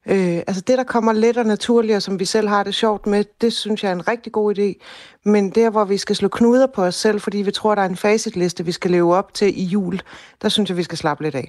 Øh, 0.08 0.36
altså 0.46 0.62
det, 0.66 0.78
der 0.78 0.84
kommer 0.84 1.12
let 1.12 1.36
og 1.36 1.46
naturligt, 1.46 1.96
og 1.96 2.02
som 2.02 2.20
vi 2.20 2.24
selv 2.24 2.48
har 2.48 2.64
det 2.64 2.74
sjovt 2.74 3.06
med, 3.06 3.24
det 3.40 3.52
synes 3.52 3.82
jeg 3.82 3.88
er 3.90 3.94
en 3.94 4.08
rigtig 4.08 4.32
god 4.32 4.58
idé. 4.58 4.84
Men 5.24 5.50
der, 5.50 5.70
hvor 5.70 5.84
vi 5.84 5.96
skal 5.96 6.16
slå 6.16 6.28
knuder 6.28 6.66
på 6.74 6.82
os 6.84 6.94
selv, 6.94 7.20
fordi 7.20 7.38
vi 7.38 7.50
tror, 7.50 7.74
der 7.74 7.82
er 7.82 7.88
en 7.88 7.96
facitliste, 7.96 8.64
vi 8.64 8.72
skal 8.72 8.90
leve 8.90 9.14
op 9.14 9.34
til 9.34 9.60
i 9.60 9.64
jul, 9.64 10.00
der 10.42 10.48
synes 10.48 10.70
jeg, 10.70 10.76
vi 10.76 10.82
skal 10.82 10.98
slappe 10.98 11.24
lidt 11.24 11.34
af. 11.34 11.48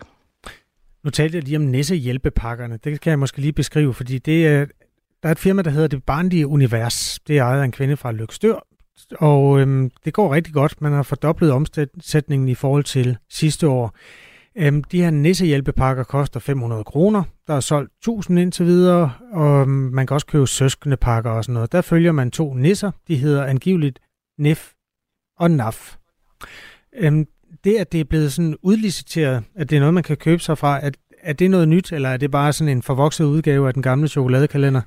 Nu 1.04 1.10
talte 1.10 1.36
jeg 1.36 1.44
lige 1.44 1.58
om 1.58 1.64
nissehjælpepakkerne. 1.64 2.80
Det 2.84 3.02
kan 3.02 3.10
jeg 3.10 3.20
måske 3.20 3.42
lige 3.42 3.54
beskrive, 3.54 3.94
fordi 3.94 4.18
det 4.18 4.48
er, 4.48 4.66
der 5.24 5.30
er 5.30 5.32
et 5.32 5.40
firma, 5.40 5.62
der 5.62 5.70
hedder 5.72 5.88
Det 5.88 6.04
Barnlige 6.04 6.48
Univers. 6.48 7.20
Det 7.28 7.38
er 7.38 7.44
ejet 7.44 7.62
af 7.62 7.66
en 7.66 7.72
kvinde 7.72 7.98
fra 7.98 8.12
Lykstør, 8.12 8.68
og 9.20 9.60
øhm, 9.60 9.92
det 10.06 10.14
går 10.14 10.34
rigtig 10.34 10.54
godt. 10.54 10.82
Man 10.82 10.92
har 10.92 11.04
fordoblet 11.04 11.52
omsætningen 11.52 12.50
i 12.50 12.56
forhold 12.56 12.84
til 12.84 13.18
sidste 13.30 13.68
år. 13.68 13.96
Øhm, 14.60 14.84
de 14.84 15.02
her 15.02 15.10
nissehjælpepakker 15.10 16.04
koster 16.04 16.40
500 16.40 16.84
kroner. 16.84 17.24
Der 17.48 17.54
er 17.54 17.60
solgt 17.60 17.94
1000 17.94 18.40
indtil 18.40 18.66
videre, 18.66 19.12
og 19.32 19.62
øhm, 19.62 19.70
man 19.70 20.08
kan 20.08 20.14
også 20.14 20.28
købe 20.28 20.48
søskende 20.48 20.98
pakker 20.98 21.32
og 21.32 21.44
sådan 21.44 21.54
noget. 21.54 21.72
Der 21.72 21.82
følger 21.82 22.12
man 22.12 22.32
to 22.32 22.54
nisser. 22.54 22.92
De 23.08 23.16
hedder 23.16 23.46
angiveligt 23.46 24.00
Nef 24.40 24.72
og 25.40 25.52
NAF. 25.52 25.96
Øhm, 26.96 27.28
det, 27.64 27.76
at 27.76 27.92
det 27.92 28.00
er 28.00 28.06
blevet 28.06 28.34
sådan 28.34 28.58
udliciteret, 28.62 29.44
at 29.56 29.70
det 29.70 29.76
er 29.76 29.80
noget, 29.80 29.94
man 29.94 30.04
kan 30.04 30.18
købe 30.18 30.42
sig 30.42 30.58
fra, 30.58 30.86
at, 30.86 30.98
er 31.22 31.34
det 31.34 31.52
noget 31.52 31.68
nyt, 31.68 31.92
eller 31.92 32.10
er 32.10 32.18
det 32.18 32.32
bare 32.32 32.54
sådan 32.54 32.78
en 32.78 32.82
forvokset 32.82 33.26
udgave 33.26 33.68
af 33.68 33.74
den 33.74 33.84
gamle 33.84 34.08
chokoladekalender? 34.08 34.82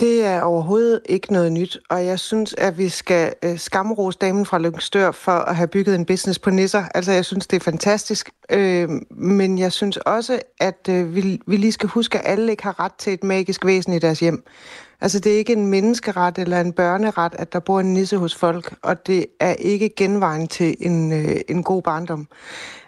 Det 0.00 0.24
er 0.24 0.42
overhovedet 0.42 1.00
ikke 1.08 1.32
noget 1.32 1.52
nyt, 1.52 1.78
og 1.90 2.06
jeg 2.06 2.18
synes, 2.18 2.54
at 2.58 2.78
vi 2.78 2.88
skal 2.88 3.34
øh, 3.42 3.58
skamrose 3.58 4.18
damen 4.18 4.46
fra 4.46 4.58
Lyngstør 4.58 5.10
for 5.10 5.32
at 5.32 5.56
have 5.56 5.68
bygget 5.68 5.94
en 5.94 6.04
business 6.04 6.38
på 6.38 6.50
nisser. 6.50 6.84
Altså, 6.94 7.12
jeg 7.12 7.24
synes, 7.24 7.46
det 7.46 7.56
er 7.56 7.60
fantastisk, 7.64 8.30
øh, 8.50 8.88
men 9.10 9.58
jeg 9.58 9.72
synes 9.72 9.96
også, 9.96 10.40
at 10.60 10.88
øh, 10.90 11.14
vi, 11.14 11.40
vi 11.46 11.56
lige 11.56 11.72
skal 11.72 11.88
huske, 11.88 12.18
at 12.18 12.30
alle 12.30 12.50
ikke 12.50 12.62
har 12.62 12.80
ret 12.80 12.94
til 12.94 13.12
et 13.12 13.24
magisk 13.24 13.64
væsen 13.64 13.92
i 13.92 13.98
deres 13.98 14.20
hjem. 14.20 14.44
Altså, 15.00 15.18
det 15.18 15.32
er 15.32 15.36
ikke 15.36 15.52
en 15.52 15.66
menneskeret 15.66 16.38
eller 16.38 16.60
en 16.60 16.72
børneret, 16.72 17.34
at 17.38 17.52
der 17.52 17.58
bor 17.58 17.80
en 17.80 17.94
nisse 17.94 18.16
hos 18.16 18.34
folk, 18.34 18.74
og 18.82 19.06
det 19.06 19.26
er 19.40 19.54
ikke 19.54 19.90
genvejen 19.96 20.48
til 20.48 20.76
en, 20.80 21.12
øh, 21.12 21.36
en 21.48 21.62
god 21.62 21.82
barndom. 21.82 22.28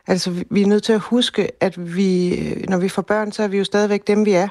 Altså, 0.07 0.45
vi 0.51 0.63
er 0.63 0.67
nødt 0.67 0.83
til 0.83 0.93
at 0.93 1.01
huske, 1.01 1.49
at 1.61 1.97
vi, 1.97 2.39
når 2.69 2.79
vi 2.79 2.89
får 2.89 3.03
børn, 3.03 3.33
så 3.33 3.43
er 3.43 3.49
vi 3.49 3.59
jo 3.59 3.65
stadigvæk 3.65 4.07
dem, 4.07 4.25
vi 4.27 4.33
er. 4.33 4.49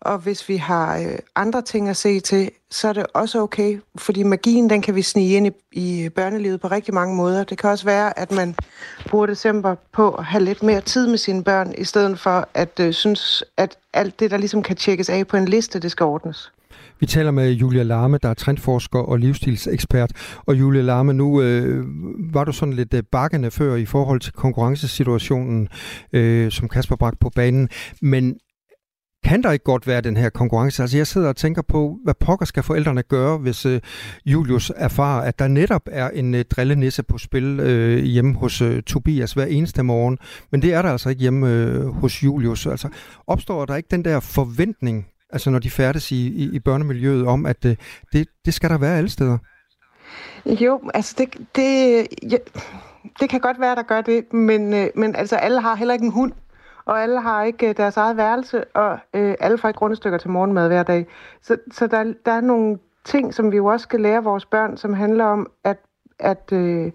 Og 0.00 0.18
hvis 0.18 0.48
vi 0.48 0.56
har 0.56 0.98
øh, 0.98 1.18
andre 1.36 1.62
ting 1.62 1.88
at 1.88 1.96
se 1.96 2.20
til, 2.20 2.50
så 2.70 2.88
er 2.88 2.92
det 2.92 3.06
også 3.14 3.40
okay, 3.40 3.80
fordi 3.96 4.22
magien, 4.22 4.70
den 4.70 4.82
kan 4.82 4.94
vi 4.94 5.02
snige 5.02 5.36
ind 5.36 5.46
i, 5.46 5.50
i 5.72 6.08
børnelivet 6.08 6.60
på 6.60 6.68
rigtig 6.68 6.94
mange 6.94 7.16
måder. 7.16 7.44
Det 7.44 7.58
kan 7.58 7.70
også 7.70 7.84
være, 7.84 8.18
at 8.18 8.32
man 8.32 8.54
bruger 9.08 9.26
december 9.26 9.74
på 9.92 10.10
at 10.10 10.24
have 10.24 10.44
lidt 10.44 10.62
mere 10.62 10.80
tid 10.80 11.06
med 11.06 11.18
sine 11.18 11.44
børn, 11.44 11.74
i 11.78 11.84
stedet 11.84 12.18
for 12.18 12.48
at 12.54 12.80
øh, 12.80 12.92
synes, 12.92 13.44
at 13.56 13.76
alt 13.94 14.20
det, 14.20 14.30
der 14.30 14.36
ligesom 14.36 14.62
kan 14.62 14.76
tjekkes 14.76 15.08
af 15.08 15.26
på 15.26 15.36
en 15.36 15.48
liste, 15.48 15.78
det 15.78 15.90
skal 15.90 16.04
ordnes. 16.04 16.52
Vi 17.00 17.06
taler 17.06 17.30
med 17.30 17.52
Julia 17.52 17.82
Larme, 17.82 18.18
der 18.22 18.28
er 18.28 18.34
trendforsker 18.34 18.98
og 18.98 19.18
livsstilsekspert. 19.18 20.12
Og 20.46 20.58
Julia 20.58 20.82
Larme, 20.82 21.12
nu 21.12 21.42
øh, 21.42 21.84
var 22.34 22.44
du 22.44 22.52
sådan 22.52 22.74
lidt 22.74 22.94
øh, 22.94 23.02
bakkende 23.12 23.50
før 23.50 23.74
i 23.74 23.84
forhold 23.84 24.20
til 24.20 24.32
konkurrencesituationen, 24.32 25.68
øh, 26.12 26.50
som 26.50 26.68
Kasper 26.68 26.96
bragte 26.96 27.18
på 27.20 27.30
banen. 27.34 27.68
Men 28.02 28.36
kan 29.24 29.42
der 29.42 29.52
ikke 29.52 29.64
godt 29.64 29.86
være 29.86 30.00
den 30.00 30.16
her 30.16 30.30
konkurrence? 30.30 30.82
Altså 30.82 30.96
jeg 30.96 31.06
sidder 31.06 31.28
og 31.28 31.36
tænker 31.36 31.62
på, 31.62 31.98
hvad 32.04 32.14
pokker 32.14 32.46
skal 32.46 32.62
forældrene 32.62 33.02
gøre, 33.02 33.38
hvis 33.38 33.66
øh, 33.66 33.80
Julius 34.26 34.72
erfarer, 34.76 35.22
at 35.22 35.38
der 35.38 35.48
netop 35.48 35.82
er 35.86 36.10
en 36.10 36.34
øh, 36.34 36.44
drillenisse 36.44 37.02
på 37.02 37.18
spil 37.18 37.60
øh, 37.60 38.04
hjemme 38.04 38.34
hos 38.34 38.62
øh, 38.62 38.82
Tobias 38.82 39.32
hver 39.32 39.44
eneste 39.44 39.82
morgen, 39.82 40.18
men 40.52 40.62
det 40.62 40.74
er 40.74 40.82
der 40.82 40.92
altså 40.92 41.08
ikke 41.08 41.20
hjemme 41.20 41.52
øh, 41.52 41.86
hos 41.86 42.24
Julius. 42.24 42.66
Altså 42.66 42.88
opstår 43.26 43.64
der 43.64 43.76
ikke 43.76 43.88
den 43.90 44.04
der 44.04 44.20
forventning, 44.20 45.06
altså 45.30 45.50
når 45.50 45.58
de 45.58 45.70
færdes 45.70 46.12
i, 46.12 46.26
i, 46.26 46.50
i 46.52 46.58
børnemiljøet, 46.58 47.26
om 47.26 47.46
at 47.46 47.64
øh, 47.64 47.76
det, 48.12 48.28
det 48.44 48.54
skal 48.54 48.70
der 48.70 48.78
være 48.78 48.98
alle 48.98 49.10
steder? 49.10 49.38
Jo, 50.46 50.80
altså 50.94 51.14
det, 51.18 51.34
det, 51.56 52.06
ja, 52.30 52.36
det 53.20 53.30
kan 53.30 53.40
godt 53.40 53.60
være, 53.60 53.74
der 53.74 53.82
gør 53.82 54.00
det, 54.00 54.32
men, 54.32 54.74
øh, 54.74 54.86
men 54.94 55.16
altså 55.16 55.36
alle 55.36 55.60
har 55.60 55.74
heller 55.74 55.94
ikke 55.94 56.04
en 56.04 56.12
hund 56.12 56.32
og 56.88 57.02
alle 57.02 57.20
har 57.20 57.42
ikke 57.42 57.68
øh, 57.68 57.76
deres 57.76 57.96
eget 57.96 58.16
værelse, 58.16 58.64
og 58.64 58.98
øh, 59.14 59.34
alle 59.40 59.58
får 59.58 59.68
ikke 59.68 59.78
grundstykker 59.78 60.18
til 60.18 60.30
morgenmad 60.30 60.68
hver 60.68 60.82
dag. 60.82 61.06
Så, 61.42 61.56
så 61.72 61.86
der, 61.86 62.12
der 62.24 62.32
er 62.32 62.40
nogle 62.40 62.78
ting, 63.04 63.34
som 63.34 63.52
vi 63.52 63.56
jo 63.56 63.66
også 63.66 63.84
skal 63.84 64.00
lære 64.00 64.24
vores 64.24 64.44
børn, 64.46 64.76
som 64.76 64.94
handler 64.94 65.24
om, 65.24 65.50
at, 65.64 65.78
at 66.18 66.52
øh, 66.52 66.92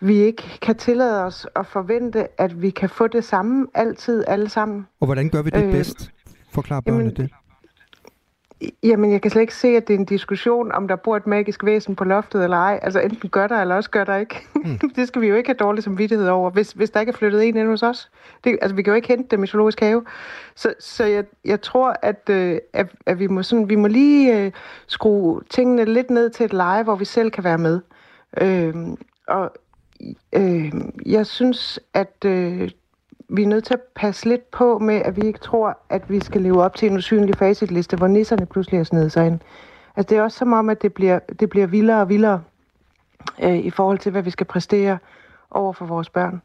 vi 0.00 0.14
ikke 0.14 0.58
kan 0.62 0.76
tillade 0.76 1.24
os 1.24 1.46
at 1.56 1.66
forvente, 1.66 2.40
at 2.40 2.62
vi 2.62 2.70
kan 2.70 2.88
få 2.88 3.06
det 3.06 3.24
samme 3.24 3.66
altid 3.74 4.24
alle 4.26 4.48
sammen. 4.48 4.86
Og 5.00 5.06
hvordan 5.06 5.28
gør 5.28 5.42
vi 5.42 5.50
det 5.50 5.64
øh, 5.64 5.72
bedst? 5.72 6.10
Forklar 6.52 6.80
børnene 6.80 7.04
jamen, 7.04 7.16
det. 7.16 7.30
Jamen, 8.82 9.12
jeg 9.12 9.22
kan 9.22 9.30
slet 9.30 9.42
ikke 9.42 9.54
se, 9.54 9.68
at 9.68 9.88
det 9.88 9.94
er 9.94 9.98
en 9.98 10.04
diskussion, 10.04 10.72
om 10.72 10.88
der 10.88 10.96
bor 10.96 11.16
et 11.16 11.26
magisk 11.26 11.64
væsen 11.64 11.96
på 11.96 12.04
loftet 12.04 12.44
eller 12.44 12.56
ej. 12.56 12.80
Altså, 12.82 13.00
enten 13.00 13.28
gør 13.28 13.46
der, 13.46 13.60
eller 13.60 13.74
også 13.74 13.90
gør 13.90 14.04
der 14.04 14.16
ikke. 14.16 14.46
Mm. 14.54 14.78
det 14.96 15.08
skal 15.08 15.22
vi 15.22 15.26
jo 15.26 15.34
ikke 15.34 15.48
have 15.48 15.56
dårlig 15.56 15.84
samvittighed 15.84 16.28
over, 16.28 16.50
hvis, 16.50 16.72
hvis 16.72 16.90
der 16.90 17.00
ikke 17.00 17.10
er 17.10 17.16
flyttet 17.16 17.48
en 17.48 17.56
ind 17.56 17.68
hos 17.68 17.82
os. 17.82 18.10
Det, 18.44 18.58
altså, 18.62 18.74
vi 18.74 18.82
kan 18.82 18.90
jo 18.90 18.94
ikke 18.94 19.08
hente 19.08 19.36
dem 19.36 19.44
i 19.44 19.46
zoologisk 19.46 19.80
have. 19.80 20.04
Så, 20.54 20.74
så 20.78 21.04
jeg, 21.04 21.24
jeg 21.44 21.60
tror, 21.60 21.96
at, 22.02 22.30
øh, 22.30 22.58
at, 22.72 22.92
at 23.06 23.18
vi, 23.18 23.26
må 23.26 23.42
sådan, 23.42 23.68
vi 23.68 23.74
må 23.74 23.86
lige 23.86 24.38
øh, 24.38 24.52
skrue 24.86 25.40
tingene 25.50 25.84
lidt 25.84 26.10
ned 26.10 26.30
til 26.30 26.44
et 26.44 26.52
leje, 26.52 26.82
hvor 26.82 26.94
vi 26.94 27.04
selv 27.04 27.30
kan 27.30 27.44
være 27.44 27.58
med. 27.58 27.80
Øh, 28.40 28.74
og 29.28 29.52
øh, 30.32 30.72
jeg 31.06 31.26
synes, 31.26 31.80
at 31.94 32.24
øh, 32.24 32.70
vi 33.32 33.42
er 33.42 33.46
nødt 33.46 33.64
til 33.64 33.74
at 33.74 33.80
passe 33.94 34.28
lidt 34.28 34.50
på 34.50 34.78
med, 34.78 34.94
at 34.94 35.16
vi 35.16 35.22
ikke 35.22 35.38
tror, 35.38 35.78
at 35.88 36.10
vi 36.10 36.20
skal 36.20 36.42
leve 36.42 36.62
op 36.62 36.76
til 36.76 36.90
en 36.90 36.96
usynlig 36.96 37.36
facitliste, 37.36 37.96
hvor 37.96 38.06
nisserne 38.06 38.46
pludselig 38.46 38.80
er 38.80 38.84
snedet 38.84 39.12
sig 39.12 39.26
ind. 39.26 39.40
Altså 39.96 40.08
det 40.08 40.18
er 40.18 40.22
også 40.22 40.38
som 40.38 40.52
om, 40.52 40.68
at 40.70 40.82
det 40.82 40.94
bliver, 40.94 41.18
det 41.40 41.50
bliver 41.50 41.66
vildere 41.66 42.00
og 42.00 42.08
vildere 42.08 42.42
øh, 43.42 43.56
i 43.56 43.70
forhold 43.70 43.98
til, 43.98 44.12
hvad 44.12 44.22
vi 44.22 44.30
skal 44.30 44.46
præstere 44.46 44.98
over 45.50 45.72
for 45.72 45.86
vores 45.86 46.08
børn. 46.08 46.42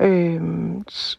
Øh, 0.00 0.40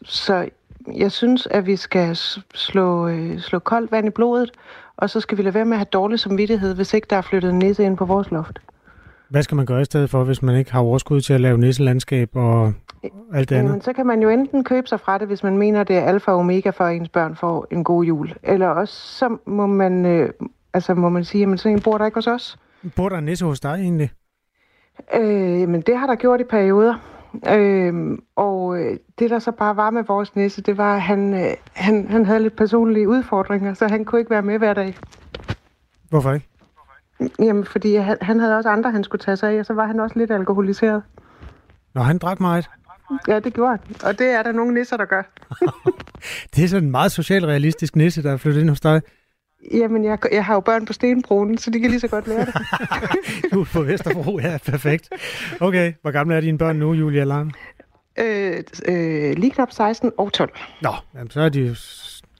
så 0.02 0.48
jeg 0.94 1.12
synes, 1.12 1.46
at 1.46 1.66
vi 1.66 1.76
skal 1.76 2.16
slå, 2.54 3.08
øh, 3.08 3.40
slå 3.40 3.58
koldt 3.58 3.92
vand 3.92 4.06
i 4.06 4.10
blodet, 4.10 4.50
og 4.96 5.10
så 5.10 5.20
skal 5.20 5.38
vi 5.38 5.42
lade 5.42 5.54
være 5.54 5.64
med 5.64 5.72
at 5.72 5.78
have 5.78 5.88
dårlig 5.92 6.20
samvittighed, 6.20 6.74
hvis 6.74 6.94
ikke 6.94 7.06
der 7.10 7.16
er 7.16 7.20
flyttet 7.20 7.50
en 7.50 7.58
nisse 7.58 7.84
ind 7.84 7.96
på 7.96 8.04
vores 8.04 8.30
loft. 8.30 8.58
Hvad 9.28 9.42
skal 9.42 9.56
man 9.56 9.66
gøre 9.66 9.80
i 9.80 9.84
stedet 9.84 10.10
for, 10.10 10.24
hvis 10.24 10.42
man 10.42 10.56
ikke 10.56 10.72
har 10.72 10.80
overskud 10.80 11.20
til 11.20 11.32
at 11.32 11.40
lave 11.40 11.58
nisselandskab 11.58 12.36
og 12.36 12.72
alt 13.34 13.48
det 13.48 13.56
andet? 13.56 13.68
Jamen, 13.68 13.80
så 13.80 13.92
kan 13.92 14.06
man 14.06 14.22
jo 14.22 14.28
enten 14.28 14.64
købe 14.64 14.86
sig 14.88 15.00
fra 15.00 15.18
det, 15.18 15.26
hvis 15.26 15.42
man 15.42 15.58
mener, 15.58 15.84
det 15.84 15.96
er 15.96 16.04
alfa 16.04 16.30
og 16.30 16.38
omega 16.38 16.70
for, 16.70 16.84
at 16.84 16.96
ens 16.96 17.08
børn 17.08 17.36
får 17.36 17.66
en 17.70 17.84
god 17.84 18.04
jul. 18.04 18.32
Eller 18.42 18.66
også 18.66 18.94
så 18.94 19.36
må 19.46 19.66
man, 19.66 20.06
øh, 20.06 20.30
altså 20.74 20.94
må 20.94 21.08
man 21.08 21.24
sige, 21.24 21.52
at 21.52 21.60
sådan 21.60 21.76
en 21.76 21.82
bor 21.82 21.98
der 21.98 22.06
ikke 22.06 22.16
hos 22.16 22.26
os. 22.26 22.58
Bor 22.96 23.08
der 23.08 23.18
en 23.18 23.24
nisse 23.24 23.44
hos 23.44 23.60
dig 23.60 23.74
egentlig? 23.74 24.10
Øh, 25.14 25.68
men 25.68 25.80
det 25.80 25.98
har 25.98 26.06
der 26.06 26.14
gjort 26.14 26.40
i 26.40 26.44
perioder. 26.44 26.94
Øh, 27.48 28.18
og 28.36 28.78
det, 29.18 29.30
der 29.30 29.38
så 29.38 29.52
bare 29.52 29.76
var 29.76 29.90
med 29.90 30.04
vores 30.04 30.36
nisse, 30.36 30.62
det 30.62 30.78
var, 30.78 30.94
at 30.94 31.02
han, 31.02 31.34
øh, 31.34 31.54
han, 31.72 32.06
han 32.10 32.24
havde 32.24 32.42
lidt 32.42 32.56
personlige 32.56 33.08
udfordringer, 33.08 33.74
så 33.74 33.88
han 33.88 34.04
kunne 34.04 34.18
ikke 34.18 34.30
være 34.30 34.42
med 34.42 34.58
hver 34.58 34.74
dag. 34.74 34.96
Hvorfor 36.10 36.32
ikke? 36.32 36.48
Jamen, 37.38 37.64
fordi 37.64 37.94
han, 37.94 38.16
han 38.20 38.40
havde 38.40 38.56
også 38.56 38.68
andre, 38.68 38.90
han 38.90 39.04
skulle 39.04 39.22
tage 39.22 39.36
sig 39.36 39.52
af, 39.52 39.58
og 39.58 39.66
så 39.66 39.72
var 39.72 39.86
han 39.86 40.00
også 40.00 40.18
lidt 40.18 40.30
alkoholiseret. 40.30 41.02
Nå, 41.94 42.02
han 42.02 42.18
drak 42.18 42.40
meget? 42.40 42.68
Ja, 43.28 43.38
det 43.40 43.54
gjorde 43.54 43.70
han. 43.70 43.96
Og 44.02 44.18
det 44.18 44.26
er 44.26 44.42
der 44.42 44.52
nogle 44.52 44.74
nisser, 44.74 44.96
der 44.96 45.04
gør. 45.04 45.22
det 46.56 46.64
er 46.64 46.68
sådan 46.68 46.84
en 46.84 46.90
meget 46.90 47.12
socialrealistisk 47.12 47.96
nisse, 47.96 48.22
der 48.22 48.32
er 48.32 48.36
flyttet 48.36 48.60
ind 48.60 48.68
hos 48.68 48.80
dig. 48.80 49.02
Jamen, 49.72 50.04
jeg, 50.04 50.18
jeg 50.32 50.44
har 50.44 50.54
jo 50.54 50.60
børn 50.60 50.86
på 50.86 50.92
Stenbroen, 50.92 51.58
så 51.58 51.70
de 51.70 51.80
kan 51.80 51.90
lige 51.90 52.00
så 52.00 52.08
godt 52.08 52.26
lære 52.26 52.46
det. 52.46 52.54
du 53.52 53.60
er 53.60 53.64
på 53.64 53.82
Vesterbro, 53.82 54.38
ja, 54.38 54.58
perfekt. 54.66 55.08
Okay, 55.60 55.92
hvor 56.02 56.10
gamle 56.10 56.34
er 56.34 56.40
dine 56.40 56.58
børn 56.58 56.76
nu, 56.76 56.92
Julia 56.92 57.24
Larm? 57.24 57.50
Øh, 58.18 58.62
øh, 58.88 59.36
lige 59.36 59.50
knap 59.50 59.72
16 59.72 60.12
og 60.18 60.32
12. 60.32 60.50
Nå, 60.82 60.92
jamen, 61.14 61.30
så 61.30 61.40
er 61.40 61.48
de 61.48 61.60
jo 61.60 61.74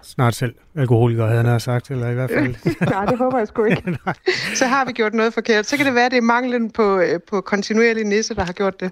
snart 0.07 0.35
selv 0.35 0.55
alkoholiker, 0.75 1.27
havde 1.27 1.45
han 1.45 1.61
sagt, 1.61 1.90
eller 1.90 2.11
i 2.11 2.14
hvert 2.14 2.31
fald. 2.31 2.55
Nej, 2.90 3.05
det 3.05 3.19
håber 3.19 3.38
jeg 3.38 3.49
sgu 3.49 3.64
ikke. 3.64 3.99
så 4.61 4.66
har 4.66 4.85
vi 4.85 4.92
gjort 4.92 5.14
noget 5.14 5.35
forkert. 5.35 5.66
Så 5.66 5.77
kan 5.77 5.87
det 5.87 5.95
være, 5.95 6.07
at 6.07 6.11
det 6.11 6.19
er 6.19 6.23
manglen 6.23 6.71
på, 6.71 6.99
øh, 6.99 7.21
på 7.31 7.40
kontinuerlig 7.40 8.05
nisse, 8.05 8.35
der 8.35 8.45
har 8.45 8.53
gjort 8.53 8.81
det. 8.81 8.90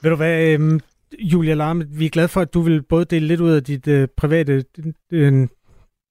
Ved 0.00 0.10
du 0.10 0.16
hvad, 0.16 0.42
øh, 0.42 0.80
Julia 1.18 1.54
Larme, 1.54 1.86
vi 1.88 2.06
er 2.06 2.10
glade 2.10 2.28
for, 2.28 2.40
at 2.40 2.54
du 2.54 2.60
vil 2.60 2.82
både 2.82 3.04
dele 3.04 3.26
lidt 3.26 3.40
ud 3.40 3.50
af 3.50 3.64
dit 3.64 3.88
øh, 3.88 4.08
private 4.16 4.64
øh, 5.12 5.48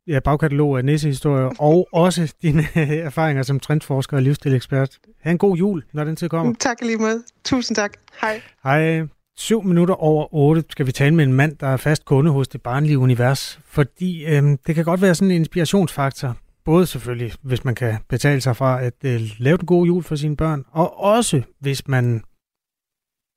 ja, 0.08 0.20
bagkatalog 0.20 0.78
af 0.78 0.86
nissehistorier, 0.86 1.62
og 1.70 1.88
også 1.94 2.34
dine 2.42 2.64
øh, 2.78 2.90
erfaringer 2.90 3.44
som 3.44 3.60
trendforsker 3.60 4.18
og 4.18 4.24
livsstilekspert. 4.24 4.98
Ha' 5.22 5.32
en 5.32 5.38
god 5.38 5.58
jul, 5.58 5.84
når 5.94 6.04
den 6.04 6.16
tid 6.16 6.30
kommer. 6.30 6.54
Tak 6.60 6.82
lige 6.82 6.98
måde. 6.98 7.24
Tusind 7.46 7.76
tak. 7.76 7.94
Hej. 8.22 8.42
Hej. 8.64 9.08
Syv 9.40 9.64
minutter 9.64 9.96
over 9.96 10.34
otte 10.34 10.64
skal 10.70 10.86
vi 10.88 10.92
tale 10.92 11.16
med 11.16 11.24
en 11.24 11.34
mand, 11.34 11.58
der 11.58 11.68
er 11.68 11.78
fast 11.78 12.06
kunde 12.06 12.32
hos 12.32 12.48
det 12.48 12.62
barnlige 12.62 13.00
univers, 13.00 13.60
fordi 13.66 14.26
øh, 14.26 14.58
det 14.68 14.76
kan 14.76 14.86
godt 14.86 15.02
være 15.02 15.16
sådan 15.16 15.32
en 15.32 15.38
inspirationsfaktor, 15.38 16.38
både 16.66 16.86
selvfølgelig, 16.86 17.34
hvis 17.42 17.66
man 17.66 17.76
kan 17.76 17.98
betale 18.10 18.42
sig 18.42 18.56
fra 18.56 18.82
at 18.84 18.94
øh, 19.06 19.22
lave 19.38 19.60
en 19.60 19.66
god 19.66 19.86
jul 19.86 20.04
for 20.04 20.16
sine 20.16 20.38
børn, 20.38 20.66
og 20.72 21.00
også 21.00 21.42
hvis 21.60 21.88
man, 21.88 22.24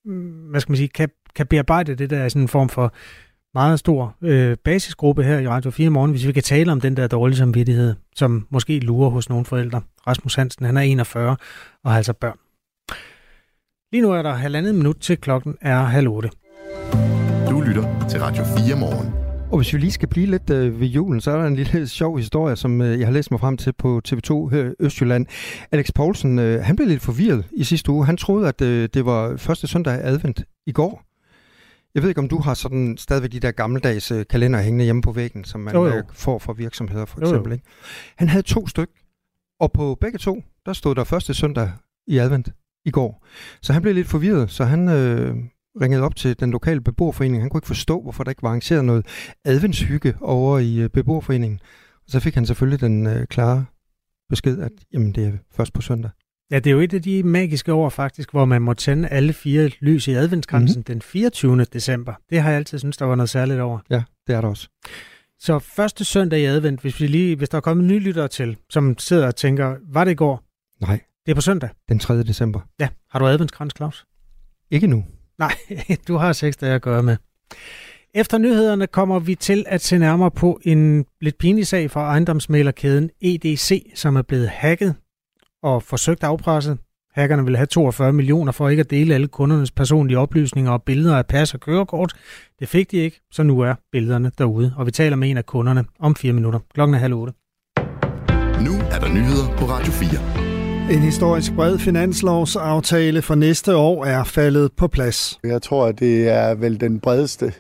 mm, 0.05 0.51
hvad 0.51 0.61
skal 0.61 0.71
man 0.71 0.77
sige, 0.77 0.89
kan, 0.89 1.11
kan 1.35 1.47
bearbejde 1.47 1.95
det 1.95 2.11
der 2.11 2.25
i 2.25 2.31
sådan 2.31 2.43
en 2.43 2.49
form 2.49 2.69
for 2.69 2.93
meget 3.55 3.79
stor 3.79 4.17
øh, 4.23 4.57
basisgruppe 4.65 5.23
her 5.25 5.39
i 5.39 5.49
Radio 5.49 5.71
4 5.71 5.91
morgen, 5.91 6.11
hvis 6.11 6.27
vi 6.27 6.33
kan 6.33 6.43
tale 6.43 6.73
om 6.73 6.81
den 6.81 6.97
der 6.97 7.07
dårlige 7.07 7.37
samvittighed, 7.37 7.95
som 8.17 8.47
måske 8.51 8.79
lurer 8.79 9.11
hos 9.11 9.29
nogle 9.29 9.45
forældre. 9.45 9.83
Rasmus 10.07 10.35
Hansen, 10.35 10.67
han 10.67 10.77
er 10.77 10.81
41 10.81 11.37
og 11.85 11.91
har 11.91 11.97
altså 11.97 12.13
børn. 12.13 12.39
Lige 13.93 14.03
nu 14.03 14.13
er 14.13 14.23
der 14.23 14.33
halvandet 14.33 14.75
minut 14.75 14.97
til 14.97 15.17
klokken 15.17 15.57
er 15.61 15.83
halv 15.83 16.09
otte. 16.09 16.31
Du 17.51 17.61
lytter 17.61 18.09
til 18.11 18.21
Radio 18.21 18.45
4 18.45 18.77
morgen. 18.77 19.13
Og 19.53 19.57
hvis 19.57 19.73
vi 19.75 19.79
lige 19.79 19.93
skal 19.93 20.09
blive 20.09 20.27
lidt 20.27 20.51
øh, 20.51 20.81
ved 20.81 20.87
julen, 20.87 21.21
så 21.21 21.31
er 21.31 21.37
der 21.37 21.47
en 21.47 21.57
lille 21.57 21.89
sjov 21.99 22.17
historie, 22.17 22.57
som 22.57 22.81
øh, 22.81 22.99
jeg 22.99 23.07
har 23.07 23.13
læst 23.13 23.31
mig 23.31 23.41
frem 23.41 23.57
til 23.57 23.73
på 23.73 24.01
TV2 24.09 24.49
her 24.49 24.75
Østjylland. 24.81 25.27
Alex 25.73 25.91
Poulsen, 25.95 26.39
øh, 26.39 26.65
han 26.65 26.77
blev 26.77 26.89
lidt 26.89 27.03
forvirret 27.03 27.45
i 27.53 27.65
sidste 27.65 27.91
uge. 27.91 28.07
Han 28.07 28.17
troede, 28.17 28.49
at 28.49 28.61
øh, 28.61 28.89
det 28.95 29.07
var 29.07 29.37
første 29.37 29.67
søndag 29.67 30.01
advent 30.03 30.45
i 30.67 30.73
går. 30.73 31.03
Jeg 31.95 32.03
ved 32.03 32.09
ikke, 32.09 32.21
om 32.21 32.29
du 32.29 32.39
har 32.39 32.55
sådan 32.55 32.97
stadigvæk 32.97 33.33
de 33.33 33.41
der 33.41 33.51
gammeldags 33.51 34.11
øh, 34.11 34.25
kalender 34.31 34.61
hængende 34.63 34.85
hjemme 34.85 35.03
på 35.03 35.13
væggen, 35.13 35.45
som 35.45 35.61
man 35.61 35.75
jo, 35.75 35.87
jo. 35.87 35.97
Øh, 35.97 36.03
får 36.13 36.39
fra 36.39 36.53
virksomheder 36.53 37.05
for 37.05 37.21
eksempel. 37.21 37.45
Jo, 37.45 37.49
jo. 37.49 37.53
Ikke? 37.53 37.65
Han 38.17 38.29
havde 38.29 38.43
to 38.43 38.67
styk, 38.67 38.91
og 39.61 39.73
på 39.73 39.97
begge 40.01 40.19
to, 40.19 40.43
der 40.67 40.73
stod 40.73 40.95
der 40.95 41.05
første 41.05 41.35
søndag 41.35 41.73
i 42.07 42.19
advent 42.19 42.49
i 42.85 42.91
går. 42.91 43.27
Så 43.63 43.73
han 43.73 43.83
blev 43.83 43.95
lidt 43.95 44.09
forvirret, 44.09 44.51
så 44.51 44.65
han 44.65 44.89
øh, 44.89 45.35
ringede 45.81 46.03
op 46.03 46.17
til 46.17 46.41
den 46.41 46.51
lokale 46.51 46.81
beboerforening. 46.81 47.43
Han 47.43 47.51
kunne 47.51 47.59
ikke 47.59 47.67
forstå, 47.67 48.03
hvorfor 48.03 48.25
der 48.25 48.31
ikke 48.31 48.43
var 48.43 48.49
arrangeret 48.49 48.85
noget 48.85 49.07
adventshygge 49.45 50.15
over 50.21 50.59
i 50.59 50.79
øh, 50.79 50.91
beboerforeningen. 50.91 51.61
Og 52.05 52.11
så 52.11 52.21
fik 52.21 52.35
han 52.35 52.47
selvfølgelig 52.47 52.81
den 52.81 53.07
øh, 53.07 53.27
klare 53.27 53.65
besked, 54.29 54.59
at 54.59 54.73
jamen, 54.93 55.13
det 55.13 55.27
er 55.27 55.33
først 55.53 55.73
på 55.73 55.81
søndag. 55.81 56.11
Ja, 56.51 56.59
det 56.59 56.67
er 56.67 56.75
jo 56.75 56.81
et 56.81 56.95
af 56.95 57.03
de 57.03 57.23
magiske 57.23 57.73
år 57.73 57.89
faktisk, 57.89 58.31
hvor 58.31 58.45
man 58.45 58.63
må 58.63 58.75
tænde 58.75 59.09
alle 59.09 59.33
fire 59.33 59.71
lys 59.81 60.09
i 60.09 60.13
adventskransen 60.13 60.79
mm-hmm. 60.79 60.95
den 60.95 61.03
24. 61.03 61.65
december. 61.65 62.15
Det 62.31 62.41
har 62.41 62.51
jeg 62.51 62.59
altid 62.59 62.79
syntes, 62.79 62.97
der 62.97 63.05
var 63.05 63.15
noget 63.15 63.31
særligt 63.31 63.61
over. 63.61 63.79
Ja, 63.91 64.03
det 64.27 64.35
er 64.35 64.41
der 64.41 64.49
også. 64.49 64.69
Så 65.39 65.59
første 65.59 66.05
søndag 66.05 66.41
i 66.41 66.45
advent, 66.45 66.81
hvis, 66.81 67.01
vi 67.01 67.07
lige, 67.07 67.37
hvis 67.37 67.49
der 67.49 67.57
er 67.57 67.61
kommet 67.61 67.87
nye 67.87 67.99
lyttere 67.99 68.29
til, 68.29 68.57
som 68.71 68.99
sidder 68.99 69.27
og 69.27 69.37
tænker, 69.37 69.77
var 69.93 70.05
det 70.05 70.11
i 70.11 70.15
går? 70.15 70.45
Nej. 70.81 71.01
Det 71.31 71.35
er 71.35 71.37
på 71.37 71.41
søndag? 71.41 71.69
Den 71.89 71.99
3. 71.99 72.23
december. 72.23 72.61
Ja. 72.81 72.89
Har 73.11 73.19
du 73.19 73.27
adventskrans, 73.27 73.73
Claus? 73.77 74.07
Ikke 74.71 74.87
nu. 74.87 75.05
Nej, 75.39 75.55
du 76.09 76.17
har 76.17 76.33
seks 76.33 76.57
dage 76.57 76.75
at 76.75 76.83
gøre 76.83 77.03
med. 77.03 77.17
Efter 78.15 78.39
nyhederne 78.39 78.87
kommer 78.87 79.19
vi 79.19 79.35
til 79.35 79.65
at 79.69 79.81
se 79.81 79.99
nærmere 79.99 80.31
på 80.31 80.61
en 80.63 81.05
lidt 81.21 81.39
pinlig 81.39 81.67
sag 81.67 81.91
fra 81.91 82.01
ejendomsmælerkæden 82.01 83.11
EDC, 83.21 83.93
som 83.95 84.17
er 84.17 84.23
blevet 84.23 84.49
hacket 84.49 84.95
og 85.63 85.83
forsøgt 85.83 86.25
afpresset. 86.25 86.79
Hackerne 87.15 87.45
vil 87.45 87.57
have 87.57 87.67
42 87.67 88.13
millioner 88.13 88.53
for 88.53 88.69
ikke 88.69 88.81
at 88.81 88.91
dele 88.91 89.15
alle 89.15 89.29
kundernes 89.29 89.71
personlige 89.71 90.19
oplysninger 90.19 90.73
og 90.73 90.83
billeder 90.83 91.17
af 91.17 91.27
pas 91.27 91.55
og 91.55 91.61
kørekort. 91.61 92.13
Det 92.61 92.69
fik 92.69 92.91
de 92.91 92.97
ikke, 92.97 93.21
så 93.33 93.43
nu 93.43 93.61
er 93.61 93.75
billederne 93.93 94.33
derude, 94.39 94.75
og 94.77 94.87
vi 94.87 94.91
taler 94.91 95.17
med 95.17 95.31
en 95.31 95.37
af 95.37 95.47
kunderne 95.47 95.85
om 95.99 96.15
fire 96.15 96.33
minutter. 96.33 96.61
Klokken 96.75 96.95
er 96.95 96.99
halv 96.99 97.15
otte. 97.15 97.33
Nu 98.65 98.73
er 98.91 98.99
der 99.01 99.09
nyheder 99.09 99.57
på 99.57 99.65
Radio 99.65 99.93
4. 99.93 100.40
En 100.91 100.99
historisk 100.99 101.55
bred 101.55 101.79
finanslovsaftale 101.79 103.23
for 103.23 103.35
næste 103.35 103.77
år 103.77 104.05
er 104.05 104.25
faldet 104.25 104.73
på 104.77 104.89
plads. 104.89 105.39
Jeg 105.45 105.63
tror, 105.63 105.87
at 105.87 105.99
det 105.99 106.29
er 106.29 106.55
vel 106.55 106.81
den 106.81 107.01
bredeste 107.01 107.53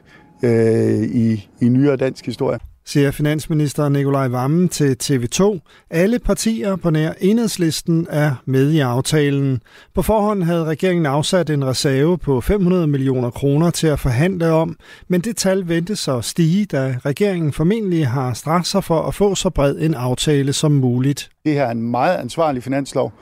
øh, 0.44 1.02
i, 1.02 1.48
i 1.60 1.68
nyere 1.68 1.96
dansk 1.96 2.26
historie 2.26 2.58
siger 2.86 3.10
finansminister 3.10 3.88
Nikolaj 3.88 4.28
Vammen 4.28 4.68
til 4.68 4.96
TV2. 5.02 5.58
Alle 5.90 6.18
partier 6.18 6.76
på 6.76 6.90
nær 6.90 7.12
enhedslisten 7.20 8.06
er 8.10 8.34
med 8.44 8.70
i 8.70 8.78
aftalen. 8.78 9.62
På 9.94 10.02
forhånd 10.02 10.42
havde 10.42 10.64
regeringen 10.64 11.06
afsat 11.06 11.50
en 11.50 11.64
reserve 11.64 12.18
på 12.18 12.40
500 12.40 12.86
millioner 12.86 13.30
kroner 13.30 13.70
til 13.70 13.86
at 13.86 14.00
forhandle 14.00 14.50
om, 14.50 14.76
men 15.08 15.20
det 15.20 15.36
tal 15.36 15.68
ventes 15.68 16.08
at 16.08 16.24
stige, 16.24 16.66
da 16.66 16.96
regeringen 17.04 17.52
formentlig 17.52 18.08
har 18.08 18.32
straks 18.32 18.68
sig 18.68 18.84
for 18.84 19.02
at 19.02 19.14
få 19.14 19.34
så 19.34 19.50
bred 19.50 19.76
en 19.78 19.94
aftale 19.94 20.52
som 20.52 20.72
muligt. 20.72 21.30
Det 21.44 21.52
her 21.52 21.64
er 21.64 21.70
en 21.70 21.82
meget 21.82 22.16
ansvarlig 22.16 22.62
finanslov, 22.62 23.12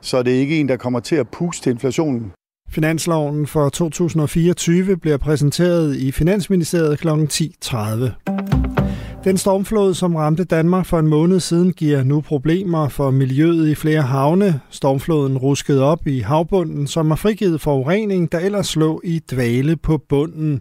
så 0.00 0.22
det 0.22 0.34
er 0.34 0.38
ikke 0.38 0.60
en, 0.60 0.68
der 0.68 0.76
kommer 0.76 1.00
til 1.00 1.16
at 1.16 1.28
puste 1.28 1.70
inflationen. 1.70 2.32
Finansloven 2.70 3.46
for 3.46 3.68
2024 3.68 4.96
bliver 4.96 5.16
præsenteret 5.16 5.96
i 5.96 6.12
Finansministeriet 6.12 6.98
kl. 6.98 7.08
10.30. 7.08 8.85
Den 9.28 9.36
stormflod, 9.36 9.94
som 9.94 10.16
ramte 10.16 10.44
Danmark 10.44 10.86
for 10.90 10.98
en 10.98 11.10
måned 11.16 11.40
siden, 11.40 11.70
giver 11.82 12.02
nu 12.12 12.16
problemer 12.32 12.84
for 12.98 13.08
miljøet 13.22 13.66
i 13.72 13.80
flere 13.84 14.04
havne. 14.14 14.48
Stormfloden 14.80 15.36
ruskede 15.46 15.82
op 15.92 16.02
i 16.16 16.18
havbunden, 16.30 16.86
som 16.94 17.04
har 17.10 17.20
frigivet 17.24 17.60
forurening, 17.66 18.22
der 18.32 18.40
ellers 18.46 18.70
lå 18.82 18.90
i 19.14 19.16
dvale 19.32 19.74
på 19.88 19.94
bunden. 20.12 20.52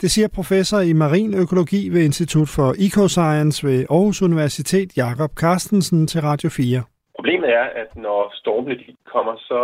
Det 0.00 0.08
siger 0.14 0.28
professor 0.38 0.80
i 0.90 0.92
marin 1.04 1.32
økologi 1.42 1.82
ved 1.94 2.02
Institut 2.08 2.48
for 2.56 2.68
Ecoscience 2.86 3.56
ved 3.68 3.78
Aarhus 3.90 4.22
Universitet, 4.28 4.88
Jakob 5.02 5.30
Carstensen 5.42 6.06
til 6.10 6.20
Radio 6.28 6.48
4. 6.50 6.82
Problemet 7.16 7.50
er, 7.60 7.66
at 7.82 7.90
når 8.06 8.20
stormene 8.40 8.76
kommer, 9.12 9.34
så 9.50 9.60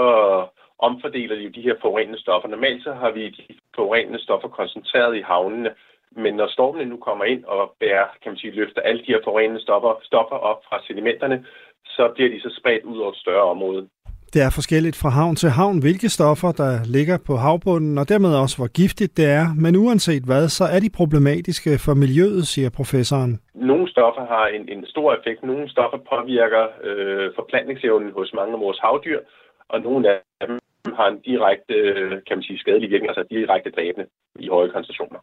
omfordeler 0.89 1.35
de 1.37 1.43
jo 1.43 1.51
de 1.57 1.67
her 1.67 1.77
forurenende 1.83 2.21
stoffer. 2.25 2.49
Normalt 2.49 2.83
så 2.87 2.93
har 3.03 3.11
vi 3.17 3.25
de 3.39 3.45
forurenende 3.77 4.21
stoffer 4.27 4.49
koncentreret 4.49 5.17
i 5.17 5.23
havnene, 5.33 5.71
men 6.17 6.35
når 6.35 6.49
stormene 6.49 6.91
nu 6.91 6.97
kommer 6.97 7.25
ind 7.25 7.45
og 7.45 7.63
bærer, 7.81 8.07
kan 8.23 8.31
man 8.33 8.39
sige, 8.39 8.59
løfter 8.61 8.81
alle 8.81 9.01
de 9.01 9.13
her 9.13 9.21
forurenende 9.25 9.61
stoffer, 9.61 9.93
stoffer 10.03 10.37
op 10.51 10.61
fra 10.69 10.77
sedimenterne, 10.87 11.45
så 11.85 12.11
bliver 12.15 12.31
de 12.31 12.41
så 12.41 12.51
spredt 12.59 12.85
ud 12.85 12.99
over 12.99 13.13
et 13.13 13.19
større 13.25 13.51
område. 13.55 13.89
Det 14.35 14.43
er 14.43 14.51
forskelligt 14.61 14.97
fra 15.03 15.09
havn 15.09 15.37
til 15.37 15.51
havn, 15.61 15.79
hvilke 15.85 16.09
stoffer, 16.09 16.51
der 16.63 16.73
ligger 16.97 17.19
på 17.29 17.35
havbunden, 17.45 17.99
og 17.99 18.09
dermed 18.13 18.33
også, 18.43 18.57
hvor 18.59 18.71
giftigt 18.81 19.17
det 19.19 19.27
er. 19.41 19.47
Men 19.65 19.77
uanset 19.77 20.25
hvad, 20.29 20.45
så 20.59 20.65
er 20.75 20.81
de 20.85 20.97
problematiske 21.01 21.73
for 21.85 21.95
miljøet, 22.05 22.43
siger 22.53 22.71
professoren. 22.81 23.33
Nogle 23.55 23.87
stoffer 23.95 24.25
har 24.35 24.47
en, 24.57 24.65
en 24.75 24.87
stor 24.87 25.09
effekt. 25.19 25.41
Nogle 25.43 25.69
stoffer 25.75 25.99
påvirker 26.13 26.65
øh, 26.89 27.27
forplantningsevnen 27.39 28.11
hos 28.19 28.31
mange 28.39 28.53
af 28.57 28.61
vores 28.61 28.79
havdyr, 28.85 29.21
og 29.69 29.81
nogle 29.81 30.03
af 30.11 30.47
dem 30.49 30.59
har 30.99 31.09
en 31.09 31.21
direkte, 31.31 31.75
øh, 31.75 32.11
kan 32.27 32.37
man 32.37 32.43
sige, 32.43 32.59
skadelig 32.59 32.91
virkning, 32.91 33.11
altså 33.11 33.25
direkte 33.37 33.71
dræbende 33.71 34.07
i 34.45 34.49
høje 34.49 34.71
koncentrationer. 34.75 35.21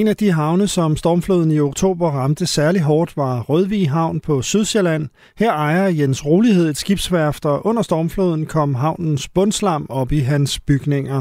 En 0.00 0.08
af 0.08 0.16
de 0.16 0.30
havne, 0.32 0.66
som 0.66 0.90
stormfloden 1.02 1.50
i 1.56 1.60
oktober 1.60 2.08
ramte 2.20 2.46
særlig 2.46 2.82
hårdt, 2.90 3.16
var 3.16 3.34
Rødvig 3.50 3.90
Havn 3.96 4.20
på 4.28 4.34
Sydsjælland. 4.42 5.04
Her 5.42 5.52
ejer 5.66 5.86
Jens 6.00 6.20
Rolighed 6.26 6.66
et 6.68 6.76
skibsværft, 6.76 7.44
og 7.52 7.56
under 7.68 7.82
stormfloden 7.82 8.46
kom 8.46 8.74
havnens 8.74 9.24
bundslam 9.34 9.86
op 10.00 10.10
i 10.18 10.20
hans 10.32 10.60
bygninger. 10.68 11.20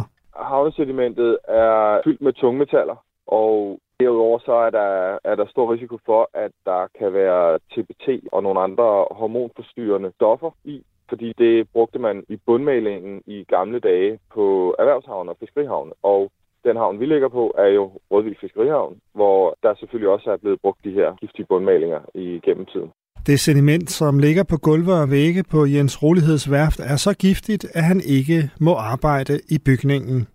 Havnesedimentet 0.51 1.37
er 1.47 2.01
fyldt 2.05 2.21
med 2.21 2.33
tungmetaller, 2.33 2.97
og 3.27 3.79
derudover 3.99 4.39
så 4.39 4.53
er 4.65 4.69
der, 4.69 4.91
er 5.29 5.35
der 5.35 5.47
stor 5.53 5.73
risiko 5.73 5.97
for, 6.05 6.29
at 6.45 6.51
der 6.65 6.81
kan 6.99 7.13
være 7.13 7.59
TBT 7.71 8.07
og 8.31 8.43
nogle 8.43 8.59
andre 8.59 8.89
hormonforstyrrende 9.19 10.11
stoffer 10.15 10.51
i, 10.63 10.81
fordi 11.09 11.33
det 11.37 11.69
brugte 11.73 11.99
man 11.99 12.23
i 12.29 12.35
bundmalingen 12.45 13.21
i 13.25 13.45
gamle 13.55 13.79
dage 13.79 14.19
på 14.33 14.75
erhvervshavne 14.79 15.31
og 15.31 15.37
fiskerihavne. 15.39 15.91
Og 16.03 16.31
den 16.67 16.75
havn, 16.75 16.99
vi 16.99 17.05
ligger 17.05 17.29
på, 17.29 17.43
er 17.57 17.69
jo 17.77 17.83
Rødvig 18.11 18.37
Fiskerihavn, 18.41 18.93
hvor 19.13 19.57
der 19.63 19.75
selvfølgelig 19.79 20.09
også 20.15 20.27
er 20.31 20.37
blevet 20.37 20.59
brugt 20.63 20.79
de 20.83 20.91
her 20.99 21.09
giftige 21.21 21.45
bundmalinger 21.49 22.01
i 22.15 22.25
gennem 22.45 22.65
tiden. 22.65 22.89
Det 23.27 23.39
sediment, 23.39 23.91
som 23.91 24.19
ligger 24.19 24.43
på 24.43 24.57
gulve 24.57 24.93
og 24.93 25.11
vægge 25.11 25.43
på 25.51 25.65
Jens 25.65 26.03
Roligheds 26.03 26.51
værft, 26.51 26.79
er 26.79 26.95
så 26.95 27.13
giftigt, 27.17 27.65
at 27.73 27.83
han 27.83 28.01
ikke 28.17 28.49
må 28.59 28.73
arbejde 28.73 29.39
i 29.49 29.57
bygningen. 29.65 30.27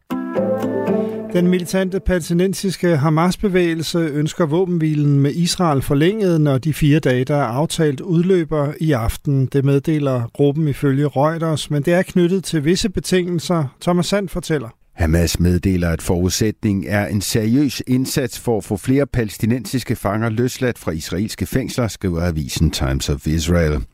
Den 1.32 1.48
militante 1.48 2.00
palæstinensiske 2.00 2.96
Hamas-bevægelse 2.96 3.98
ønsker 3.98 4.46
våbenhvilen 4.46 5.20
med 5.20 5.30
Israel 5.30 5.82
forlænget, 5.82 6.40
når 6.40 6.58
de 6.58 6.74
fire 6.74 6.98
dage, 6.98 7.24
der 7.24 7.36
er 7.36 7.50
aftalt, 7.60 8.00
udløber 8.00 8.72
i 8.80 8.92
aften. 8.92 9.46
Det 9.46 9.64
meddeler 9.64 10.22
gruppen 10.32 10.68
ifølge 10.68 11.06
Reuters, 11.06 11.70
men 11.70 11.82
det 11.82 11.94
er 11.94 12.02
knyttet 12.02 12.44
til 12.44 12.64
visse 12.64 12.90
betingelser, 12.90 13.64
Thomas 13.80 14.06
Sand 14.06 14.28
fortæller. 14.28 14.68
Hamas 15.00 15.40
meddeler, 15.40 15.88
at 15.88 16.02
forudsætning 16.02 16.84
er 16.88 17.06
en 17.06 17.20
seriøs 17.20 17.82
indsats 17.86 18.38
for 18.38 18.58
at 18.58 18.64
få 18.64 18.76
flere 18.76 19.06
palæstinensiske 19.06 19.96
fanger 19.96 20.28
løsladt 20.28 20.78
fra 20.78 20.92
israelske 20.92 21.46
fængsler, 21.46 21.88
skriver 21.88 22.22
avisen 22.22 22.70
Times 22.70 23.08
of 23.08 23.26
Israel. 23.26 23.84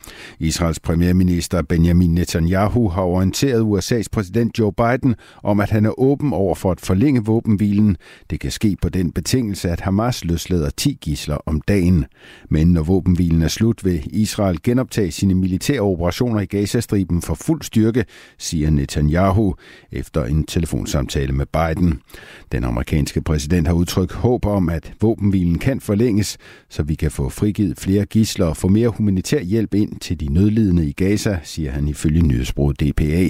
Israels 0.40 0.80
premierminister 0.80 1.62
Benjamin 1.62 2.14
Netanyahu 2.14 2.88
har 2.88 3.02
orienteret 3.02 3.62
USA's 3.62 4.04
præsident 4.12 4.58
Joe 4.58 4.72
Biden 4.72 5.14
om, 5.42 5.60
at 5.60 5.70
han 5.70 5.86
er 5.86 6.00
åben 6.00 6.32
over 6.32 6.54
for 6.54 6.72
at 6.72 6.80
forlænge 6.80 7.24
våbenhvilen. 7.24 7.96
Det 8.30 8.40
kan 8.40 8.50
ske 8.50 8.76
på 8.82 8.88
den 8.88 9.12
betingelse, 9.12 9.70
at 9.70 9.80
Hamas 9.80 10.24
løslader 10.24 10.70
10 10.70 10.98
gisler 11.00 11.36
om 11.46 11.60
dagen. 11.60 12.04
Men 12.50 12.72
når 12.72 12.82
våbenhvilen 12.82 13.42
er 13.42 13.48
slut, 13.48 13.84
vil 13.84 14.02
Israel 14.06 14.62
genoptage 14.62 15.10
sine 15.10 15.34
militære 15.34 15.80
operationer 15.80 16.40
i 16.40 16.46
Gazastriben 16.46 17.22
for 17.22 17.34
fuld 17.34 17.62
styrke, 17.62 18.04
siger 18.38 18.70
Netanyahu 18.70 19.54
efter 19.92 20.24
en 20.24 20.44
telefon 20.44 20.86
telefonsamtale 20.96 21.32
med 21.32 21.46
Biden. 21.46 22.00
Den 22.52 22.64
amerikanske 22.64 23.22
præsident 23.22 23.66
har 23.66 23.74
udtrykt 23.74 24.12
håb 24.12 24.46
om, 24.46 24.68
at 24.68 24.92
våbenhvilen 25.00 25.58
kan 25.58 25.80
forlænges, 25.80 26.38
så 26.68 26.82
vi 26.82 26.94
kan 26.94 27.10
få 27.10 27.28
frigivet 27.28 27.78
flere 27.78 28.04
gisler 28.04 28.46
og 28.46 28.56
få 28.56 28.68
mere 28.68 28.88
humanitær 28.88 29.40
hjælp 29.40 29.74
ind 29.74 30.00
til 30.00 30.20
de 30.20 30.32
nødlidende 30.32 30.86
i 30.86 30.92
Gaza, 30.92 31.38
siger 31.42 31.72
han 31.72 31.88
ifølge 31.88 32.22
nyhedsbruget 32.22 32.80
DPA. 32.80 33.28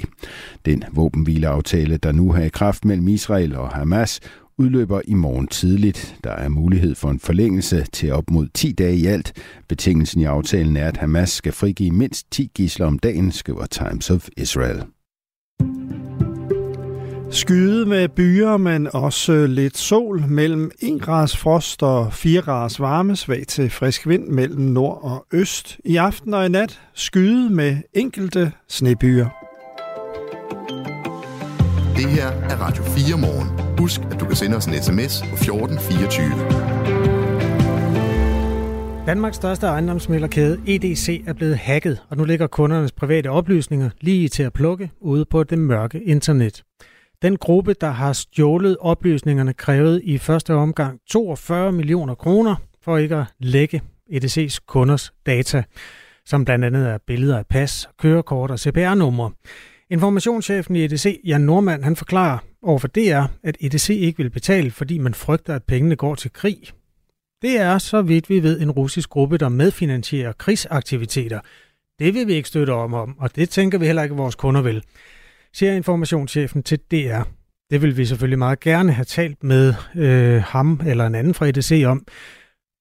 Den 0.65 0.83
våbenhvileaftale, 0.91 1.97
der 1.97 2.11
nu 2.11 2.31
har 2.31 2.43
i 2.43 2.49
kraft 2.49 2.85
mellem 2.85 3.07
Israel 3.07 3.55
og 3.55 3.69
Hamas, 3.69 4.19
udløber 4.57 5.01
i 5.05 5.13
morgen 5.13 5.47
tidligt. 5.47 6.15
Der 6.23 6.31
er 6.31 6.49
mulighed 6.49 6.95
for 6.95 7.09
en 7.09 7.19
forlængelse 7.19 7.85
til 7.93 8.11
op 8.11 8.29
mod 8.31 8.47
10 8.53 8.71
dage 8.71 8.95
i 8.95 9.05
alt. 9.05 9.33
Betingelsen 9.67 10.21
i 10.21 10.25
aftalen 10.25 10.77
er, 10.77 10.87
at 10.87 10.97
Hamas 10.97 11.29
skal 11.29 11.51
frigive 11.51 11.91
mindst 11.91 12.31
10 12.31 12.51
gisler 12.55 12.85
om 12.85 12.99
dagen, 12.99 13.31
skriver 13.31 13.65
Times 13.65 14.09
of 14.09 14.27
Israel. 14.37 14.96
Skyde 17.31 17.85
med 17.85 18.09
byer, 18.09 18.57
men 18.57 18.87
også 18.93 19.47
lidt 19.47 19.77
sol 19.77 20.23
mellem 20.27 20.71
1 20.81 21.01
grads 21.01 21.37
frost 21.37 21.83
og 21.83 22.13
4 22.13 22.41
grads 22.41 22.79
varme, 22.79 23.15
svag 23.15 23.47
til 23.47 23.69
frisk 23.69 24.07
vind 24.07 24.27
mellem 24.27 24.61
nord 24.61 24.99
og 25.03 25.25
øst. 25.33 25.79
I 25.85 25.95
aften 25.95 26.33
og 26.33 26.45
i 26.45 26.49
nat 26.49 26.81
skyde 26.93 27.49
med 27.49 27.77
enkelte 27.93 28.51
snebyer. 28.67 29.27
Det 31.95 32.05
her 32.05 32.27
er 32.27 32.55
Radio 32.61 32.83
4 32.83 33.17
morgen. 33.17 33.77
Husk, 33.79 34.01
at 34.11 34.19
du 34.19 34.25
kan 34.25 34.35
sende 34.35 34.57
os 34.57 34.65
en 34.65 34.73
sms 34.73 35.21
på 35.29 35.35
1424. 35.35 36.67
Danmarks 39.07 39.35
største 39.35 39.67
ejendomsmælderkæde 39.67 40.59
EDC 40.67 41.23
er 41.27 41.33
blevet 41.33 41.57
hacket, 41.57 42.03
og 42.09 42.17
nu 42.17 42.23
ligger 42.23 42.47
kundernes 42.47 42.91
private 42.91 43.29
oplysninger 43.29 43.89
lige 44.01 44.29
til 44.29 44.43
at 44.43 44.53
plukke 44.53 44.91
ude 45.01 45.25
på 45.25 45.43
det 45.43 45.57
mørke 45.57 46.03
internet. 46.03 46.63
Den 47.21 47.37
gruppe, 47.37 47.73
der 47.73 47.89
har 47.89 48.13
stjålet 48.13 48.77
oplysningerne, 48.79 49.53
krævede 49.53 50.03
i 50.03 50.17
første 50.17 50.53
omgang 50.53 50.99
42 51.09 51.71
millioner 51.71 52.15
kroner 52.15 52.55
for 52.81 52.97
ikke 52.97 53.15
at 53.15 53.25
lægge 53.39 53.81
EDC's 54.11 54.57
kunders 54.67 55.13
data, 55.25 55.63
som 56.25 56.45
blandt 56.45 56.65
andet 56.65 56.87
er 56.89 56.97
billeder 57.07 57.37
af 57.37 57.45
pas, 57.45 57.89
kørekort 57.99 58.51
og 58.51 58.59
CPR-numre. 58.59 59.31
Informationschefen 59.89 60.75
i 60.75 60.85
EDC, 60.85 61.21
Jan 61.25 61.41
Normand, 61.41 61.83
han 61.83 61.95
forklarer 61.95 62.37
overfor 62.61 62.87
DR, 62.87 63.23
at 63.43 63.57
EDC 63.59 63.89
ikke 63.89 64.17
vil 64.17 64.29
betale, 64.29 64.71
fordi 64.71 64.97
man 64.97 65.13
frygter, 65.13 65.55
at 65.55 65.63
pengene 65.63 65.95
går 65.95 66.15
til 66.15 66.33
krig. 66.33 66.57
Det 67.41 67.59
er, 67.59 67.77
så 67.77 68.01
vidt 68.01 68.29
vi 68.29 68.43
ved, 68.43 68.61
en 68.61 68.71
russisk 68.71 69.09
gruppe, 69.09 69.37
der 69.37 69.49
medfinansierer 69.49 70.33
krigsaktiviteter. 70.33 71.39
Det 71.99 72.13
vil 72.13 72.27
vi 72.27 72.33
ikke 72.33 72.47
støtte 72.47 72.71
om, 72.71 72.93
om 72.93 73.15
og 73.19 73.35
det 73.35 73.49
tænker 73.49 73.77
vi 73.77 73.85
heller 73.85 74.03
ikke, 74.03 74.13
at 74.13 74.17
vores 74.17 74.35
kunder 74.35 74.61
vil 74.61 74.83
siger 75.57 75.73
informationschefen 75.73 76.63
til 76.63 76.79
DR. 76.79 77.21
Det 77.69 77.81
vil 77.81 77.97
vi 77.97 78.05
selvfølgelig 78.05 78.39
meget 78.39 78.59
gerne 78.59 78.91
have 78.91 79.05
talt 79.05 79.43
med 79.43 79.73
øh, 79.95 80.41
ham 80.41 80.81
eller 80.87 81.05
en 81.05 81.15
anden 81.15 81.33
fra 81.33 81.47
EDC 81.47 81.83
om. 81.87 82.05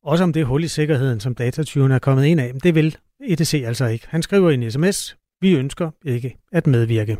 Også 0.05 0.25
om 0.25 0.33
det 0.33 0.47
hul 0.47 0.65
i 0.65 0.69
sikkerheden, 0.69 1.21
som 1.21 1.35
datatyven 1.35 1.93
er 1.93 1.99
kommet 1.99 2.25
ind 2.25 2.41
af. 2.41 2.55
Men 2.55 2.61
Det 2.61 2.75
vil 2.75 2.97
EDC 3.27 3.63
altså 3.67 3.87
ikke. 3.87 4.07
Han 4.09 4.23
skriver 4.23 4.51
i 4.51 4.55
en 4.55 4.71
sms, 4.71 5.17
vi 5.41 5.55
ønsker 5.55 5.91
ikke 6.05 6.37
at 6.53 6.67
medvirke. 6.67 7.17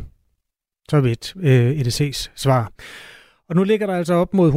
Så 0.91 1.01
vidt 1.01 1.35
øh, 1.41 1.81
EDC's 1.81 2.31
svar. 2.35 2.73
Og 3.49 3.57
nu 3.57 3.65
ligger 3.65 3.87
der 3.87 3.95
altså 3.95 4.15
op 4.15 4.35
mod 4.35 4.53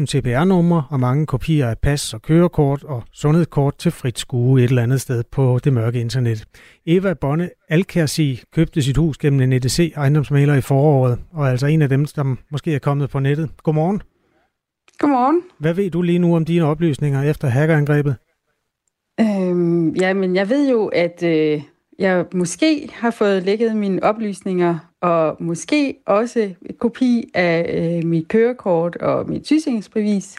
100.000 0.00 0.06
CPR-numre 0.06 0.84
og 0.90 1.00
mange 1.00 1.26
kopier 1.26 1.68
af 1.68 1.78
pas 1.78 2.14
og 2.14 2.22
kørekort 2.22 2.84
og 2.84 3.02
sundhedskort 3.12 3.78
til 3.78 3.92
frit 3.92 4.18
skue 4.18 4.62
et 4.62 4.68
eller 4.68 4.82
andet 4.82 5.00
sted 5.00 5.24
på 5.32 5.58
det 5.64 5.72
mørke 5.72 6.00
internet. 6.00 6.44
Eva 6.86 7.14
Bonne 7.14 7.50
Alkersi 7.68 8.42
købte 8.54 8.82
sit 8.82 8.96
hus 8.96 9.18
gennem 9.18 9.40
en 9.40 9.52
EDC-ejendomsmaler 9.52 10.54
i 10.54 10.60
foråret, 10.60 11.18
og 11.32 11.46
er 11.46 11.50
altså 11.50 11.66
en 11.66 11.82
af 11.82 11.88
dem, 11.88 12.04
der 12.04 12.36
måske 12.50 12.74
er 12.74 12.78
kommet 12.78 13.10
på 13.10 13.18
nettet. 13.18 13.50
Godmorgen. 13.62 14.02
Godmorgen. 14.98 15.42
Hvad 15.58 15.74
ved 15.74 15.90
du 15.90 16.02
lige 16.02 16.18
nu 16.18 16.36
om 16.36 16.44
dine 16.44 16.64
oplysninger 16.64 17.22
efter 17.22 17.48
hackerangrebet? 17.48 18.16
Øhm, 19.20 19.94
jamen, 19.94 20.36
jeg 20.36 20.48
ved 20.48 20.70
jo, 20.70 20.86
at 20.86 21.22
øh, 21.22 21.62
jeg 21.98 22.24
måske 22.34 22.90
har 22.92 23.10
fået 23.10 23.42
lækket 23.42 23.76
mine 23.76 24.02
oplysninger, 24.02 24.78
og 25.00 25.36
måske 25.40 25.96
også 26.06 26.50
et 26.66 26.78
kopi 26.78 27.30
af 27.34 27.70
øh, 27.74 28.08
mit 28.08 28.28
kørekort 28.28 28.96
og 28.96 29.30
mit 29.30 29.46
sygesikringsbevis. 29.46 30.36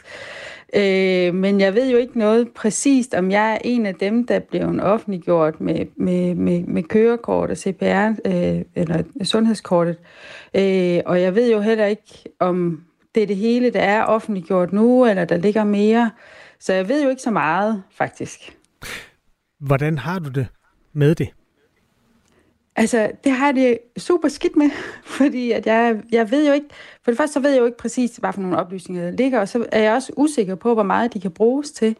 Øh, 0.74 1.34
men 1.34 1.60
jeg 1.60 1.74
ved 1.74 1.90
jo 1.90 1.98
ikke 1.98 2.18
noget 2.18 2.48
præcist, 2.48 3.14
om 3.14 3.30
jeg 3.30 3.52
er 3.52 3.58
en 3.64 3.86
af 3.86 3.94
dem, 3.94 4.26
der 4.26 4.38
blev 4.38 4.78
offentliggjort 4.82 5.60
med, 5.60 5.86
med, 5.96 6.34
med, 6.34 6.64
med 6.64 6.82
kørekort 6.82 7.50
og 7.50 7.56
CPR, 7.56 8.08
øh, 8.26 8.62
eller 8.74 9.02
sundhedskortet. 9.24 9.96
Øh, 10.54 11.00
og 11.06 11.20
jeg 11.20 11.34
ved 11.34 11.52
jo 11.52 11.60
heller 11.60 11.86
ikke, 11.86 12.24
om 12.40 12.82
det 13.14 13.22
er 13.22 13.26
det 13.26 13.36
hele, 13.36 13.70
der 13.70 13.80
er 13.80 14.04
offentliggjort 14.04 14.72
nu, 14.72 15.06
eller 15.06 15.24
der 15.24 15.36
ligger 15.36 15.64
mere. 15.64 16.10
Så 16.60 16.72
jeg 16.72 16.88
ved 16.88 17.02
jo 17.02 17.10
ikke 17.10 17.22
så 17.22 17.30
meget, 17.30 17.82
faktisk. 17.90 18.56
Hvordan 19.60 19.98
har 19.98 20.18
du 20.18 20.30
det 20.30 20.46
med 20.92 21.14
det? 21.14 21.28
Altså, 22.78 23.10
det 23.24 23.32
har 23.32 23.52
det 23.52 23.78
super 23.96 24.28
skidt 24.28 24.56
med, 24.56 24.70
fordi 25.18 25.52
at 25.52 25.66
jeg, 25.66 26.00
jeg 26.12 26.30
ved 26.30 26.46
jo 26.46 26.52
ikke, 26.52 26.66
for 27.04 27.10
det 27.10 27.18
første 27.18 27.32
så 27.34 27.40
ved 27.40 27.50
jeg 27.50 27.60
jo 27.60 27.64
ikke 27.64 27.78
præcis, 27.78 28.16
hvad 28.16 28.32
for 28.32 28.40
nogle 28.40 28.56
oplysninger 28.56 29.04
der 29.04 29.10
ligger, 29.10 29.40
og 29.40 29.48
så 29.48 29.66
er 29.72 29.82
jeg 29.82 29.92
også 29.92 30.12
usikker 30.16 30.54
på, 30.54 30.74
hvor 30.74 30.82
meget 30.82 31.14
de 31.14 31.20
kan 31.20 31.30
bruges 31.30 31.70
til. 31.70 31.96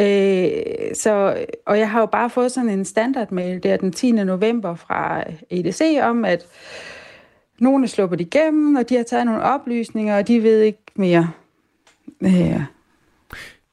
Øh, 0.00 0.94
så, 0.94 1.44
og 1.66 1.78
jeg 1.78 1.90
har 1.90 2.00
jo 2.00 2.06
bare 2.06 2.30
fået 2.30 2.52
sådan 2.52 2.70
en 2.70 2.84
standardmail 2.84 3.62
der 3.62 3.76
den 3.76 3.92
10. 3.92 4.12
november 4.12 4.74
fra 4.74 5.24
EDC 5.50 5.98
om, 6.02 6.24
at 6.24 6.46
nogen 7.58 7.84
er 7.84 7.88
sluppet 7.88 8.20
igennem, 8.20 8.76
og 8.76 8.88
de 8.88 8.96
har 8.96 9.02
taget 9.02 9.26
nogle 9.26 9.42
oplysninger, 9.42 10.16
og 10.16 10.28
de 10.28 10.42
ved 10.42 10.60
ikke 10.60 10.82
mere. 10.94 11.30
Øh, 12.20 12.60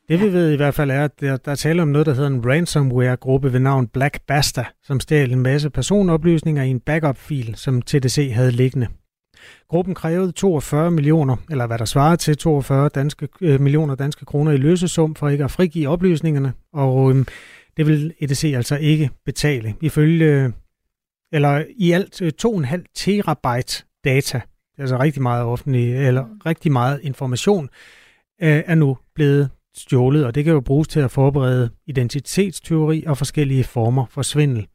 det 0.09 0.19
vi 0.19 0.33
ved 0.33 0.51
i 0.51 0.55
hvert 0.55 0.73
fald 0.73 0.91
er, 0.91 1.03
at 1.03 1.19
der, 1.19 1.37
der 1.37 1.51
er 1.51 1.55
tale 1.55 1.81
om 1.81 1.87
noget, 1.87 2.07
der 2.07 2.13
hedder 2.13 2.29
en 2.29 2.45
ransomware-gruppe 2.45 3.53
ved 3.53 3.59
navn 3.59 3.87
Black 3.87 4.21
Basta, 4.27 4.65
som 4.83 4.99
stjal 4.99 5.31
en 5.31 5.39
masse 5.39 5.69
personoplysninger 5.69 6.63
i 6.63 6.69
en 6.69 6.79
backup-fil, 6.79 7.55
som 7.55 7.81
TDC 7.81 8.31
havde 8.33 8.51
liggende. 8.51 8.87
Gruppen 9.69 9.95
krævede 9.95 10.31
42 10.31 10.91
millioner, 10.91 11.35
eller 11.49 11.67
hvad 11.67 11.77
der 11.77 11.85
svarer 11.85 12.15
til 12.15 12.37
42 12.37 12.89
danske, 12.89 13.27
øh, 13.41 13.61
millioner 13.61 13.95
danske 13.95 14.25
kroner 14.25 14.51
i 14.51 14.57
løsesum 14.57 15.15
for 15.15 15.29
ikke 15.29 15.43
at 15.43 15.51
frigive 15.51 15.87
oplysningerne, 15.87 16.53
og 16.73 17.15
øh, 17.15 17.25
det 17.77 17.87
vil 17.87 18.13
EDC 18.19 18.53
altså 18.55 18.75
ikke 18.75 19.09
betale. 19.25 19.75
Ifølge, 19.81 20.53
eller 21.31 21.63
i 21.77 21.91
alt 21.91 22.21
2,5 22.21 22.73
øh, 22.73 22.79
terabyte 22.95 23.83
data, 24.03 24.37
det 24.37 24.77
er 24.77 24.81
altså 24.83 24.99
rigtig 24.99 25.21
meget 25.21 25.43
offentlig, 25.43 26.07
eller 26.07 26.25
rigtig 26.45 26.71
meget 26.71 26.99
information, 27.03 27.69
øh, 28.41 28.63
er 28.65 28.75
nu 28.75 28.97
blevet 29.15 29.49
stjålet, 29.75 30.25
og 30.25 30.35
det 30.35 30.43
kan 30.43 30.53
jo 30.53 30.59
bruges 30.59 30.87
til 30.87 30.99
at 30.99 31.11
forberede 31.11 31.69
identitetsteori 31.87 33.03
og 33.07 33.17
forskellige 33.17 33.63
former 33.63 34.05
for 34.09 34.21
svindel. 34.21 34.67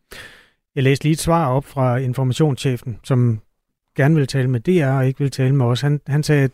Jeg 0.74 0.82
læste 0.82 1.04
lige 1.04 1.12
et 1.12 1.18
svar 1.18 1.48
op 1.48 1.64
fra 1.64 1.96
informationschefen, 1.96 2.98
som 3.04 3.40
gerne 3.96 4.14
vil 4.14 4.26
tale 4.26 4.48
med 4.48 4.60
DR 4.60 4.86
og 4.86 5.06
ikke 5.06 5.18
vil 5.18 5.30
tale 5.30 5.54
med 5.54 5.66
os. 5.66 5.80
Han, 5.80 6.00
han 6.06 6.22
sagde, 6.22 6.44
at 6.44 6.50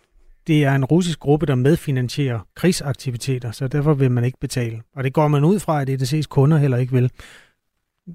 det 0.47 0.65
er 0.65 0.75
en 0.75 0.85
russisk 0.85 1.19
gruppe, 1.19 1.47
der 1.47 1.55
medfinansierer 1.55 2.41
krigsaktiviteter, 2.55 3.51
så 3.51 3.69
derfor 3.69 3.95
vil 3.95 4.11
man 4.11 4.25
ikke 4.25 4.39
betale. 4.41 4.83
Og 4.97 5.05
det 5.05 5.13
går 5.13 5.29
man 5.29 5.45
ud 5.45 5.59
fra, 5.59 5.83
at 5.83 5.91
EDC's 5.91 6.27
kunder 6.29 6.59
heller 6.59 6.77
ikke 6.77 6.93
vil. 6.93 7.11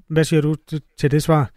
Hvad 0.08 0.24
siger 0.24 0.42
du 0.42 0.56
til 0.98 1.10
det 1.10 1.22
svar? 1.22 1.50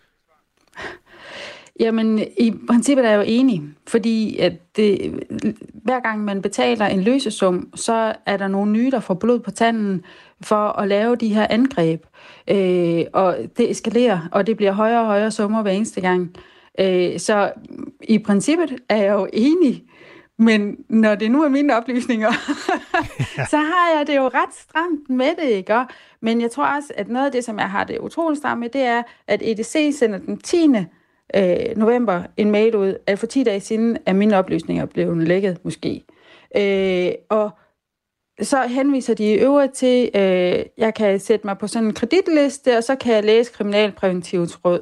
Jamen, 1.79 2.19
i 2.37 2.53
princippet 2.67 3.05
er 3.05 3.09
jeg 3.09 3.17
jo 3.17 3.23
enig, 3.27 3.61
fordi 3.87 4.37
at 4.37 4.75
det, 4.75 5.19
hver 5.83 5.99
gang 5.99 6.23
man 6.23 6.41
betaler 6.41 6.85
en 6.85 7.01
løsesum, 7.01 7.69
så 7.75 8.15
er 8.25 8.37
der 8.37 8.47
nogle 8.47 8.71
nye, 8.71 8.91
der 8.91 8.99
får 8.99 9.13
blod 9.13 9.39
på 9.39 9.51
tanden 9.51 10.03
for 10.41 10.79
at 10.79 10.87
lave 10.87 11.15
de 11.15 11.33
her 11.33 11.47
angreb. 11.49 12.05
Øh, 12.47 13.05
og 13.13 13.37
det 13.57 13.71
eskalerer, 13.71 14.19
og 14.31 14.47
det 14.47 14.57
bliver 14.57 14.71
højere 14.71 14.99
og 14.99 15.05
højere 15.05 15.31
summer 15.31 15.61
hver 15.61 15.71
eneste 15.71 16.01
gang. 16.01 16.35
Øh, 16.79 17.19
så 17.19 17.51
i 18.03 18.19
princippet 18.19 18.75
er 18.89 18.97
jeg 18.97 19.13
jo 19.13 19.27
enig, 19.33 19.83
men 20.37 20.77
når 20.89 21.15
det 21.15 21.31
nu 21.31 21.43
er 21.43 21.49
mine 21.49 21.77
oplysninger, 21.77 22.31
så 23.51 23.57
har 23.57 23.97
jeg 23.97 24.07
det 24.07 24.15
jo 24.15 24.27
ret 24.27 24.53
stramt 24.53 25.09
med 25.09 25.29
det, 25.41 25.49
ikke? 25.49 25.85
Men 26.21 26.41
jeg 26.41 26.51
tror 26.51 26.65
også, 26.65 26.93
at 26.97 27.07
noget 27.07 27.25
af 27.25 27.31
det, 27.31 27.43
som 27.43 27.59
jeg 27.59 27.69
har 27.69 27.83
det 27.83 27.99
utroligt 27.99 28.39
stramt 28.39 28.59
med, 28.59 28.69
det 28.69 28.81
er, 28.81 29.03
at 29.27 29.41
EDC 29.43 29.95
sender 29.99 30.19
den 30.19 30.37
10 30.37 30.67
øh, 31.35 31.77
november 31.77 32.23
en 32.37 32.51
mail 32.51 32.75
ud, 32.75 32.95
at 33.07 33.19
for 33.19 33.27
10 33.27 33.43
dage 33.43 33.59
siden 33.59 33.97
er 34.05 34.13
mine 34.13 34.37
oplysninger 34.37 34.85
blevet 34.85 35.27
lækket 35.27 35.57
måske. 35.63 36.03
Øh, 36.57 37.11
og 37.29 37.51
så 38.41 38.61
henviser 38.67 39.13
de 39.13 39.33
i 39.33 39.33
øvrigt 39.33 39.73
til, 39.73 40.09
øh, 40.15 40.65
jeg 40.77 40.93
kan 40.95 41.19
sætte 41.19 41.47
mig 41.47 41.57
på 41.57 41.67
sådan 41.67 41.87
en 41.87 41.93
kreditliste, 41.93 42.77
og 42.77 42.83
så 42.83 42.95
kan 42.95 43.13
jeg 43.15 43.23
læse 43.23 43.51
Kriminalpræventivets 43.53 44.65
råd 44.65 44.81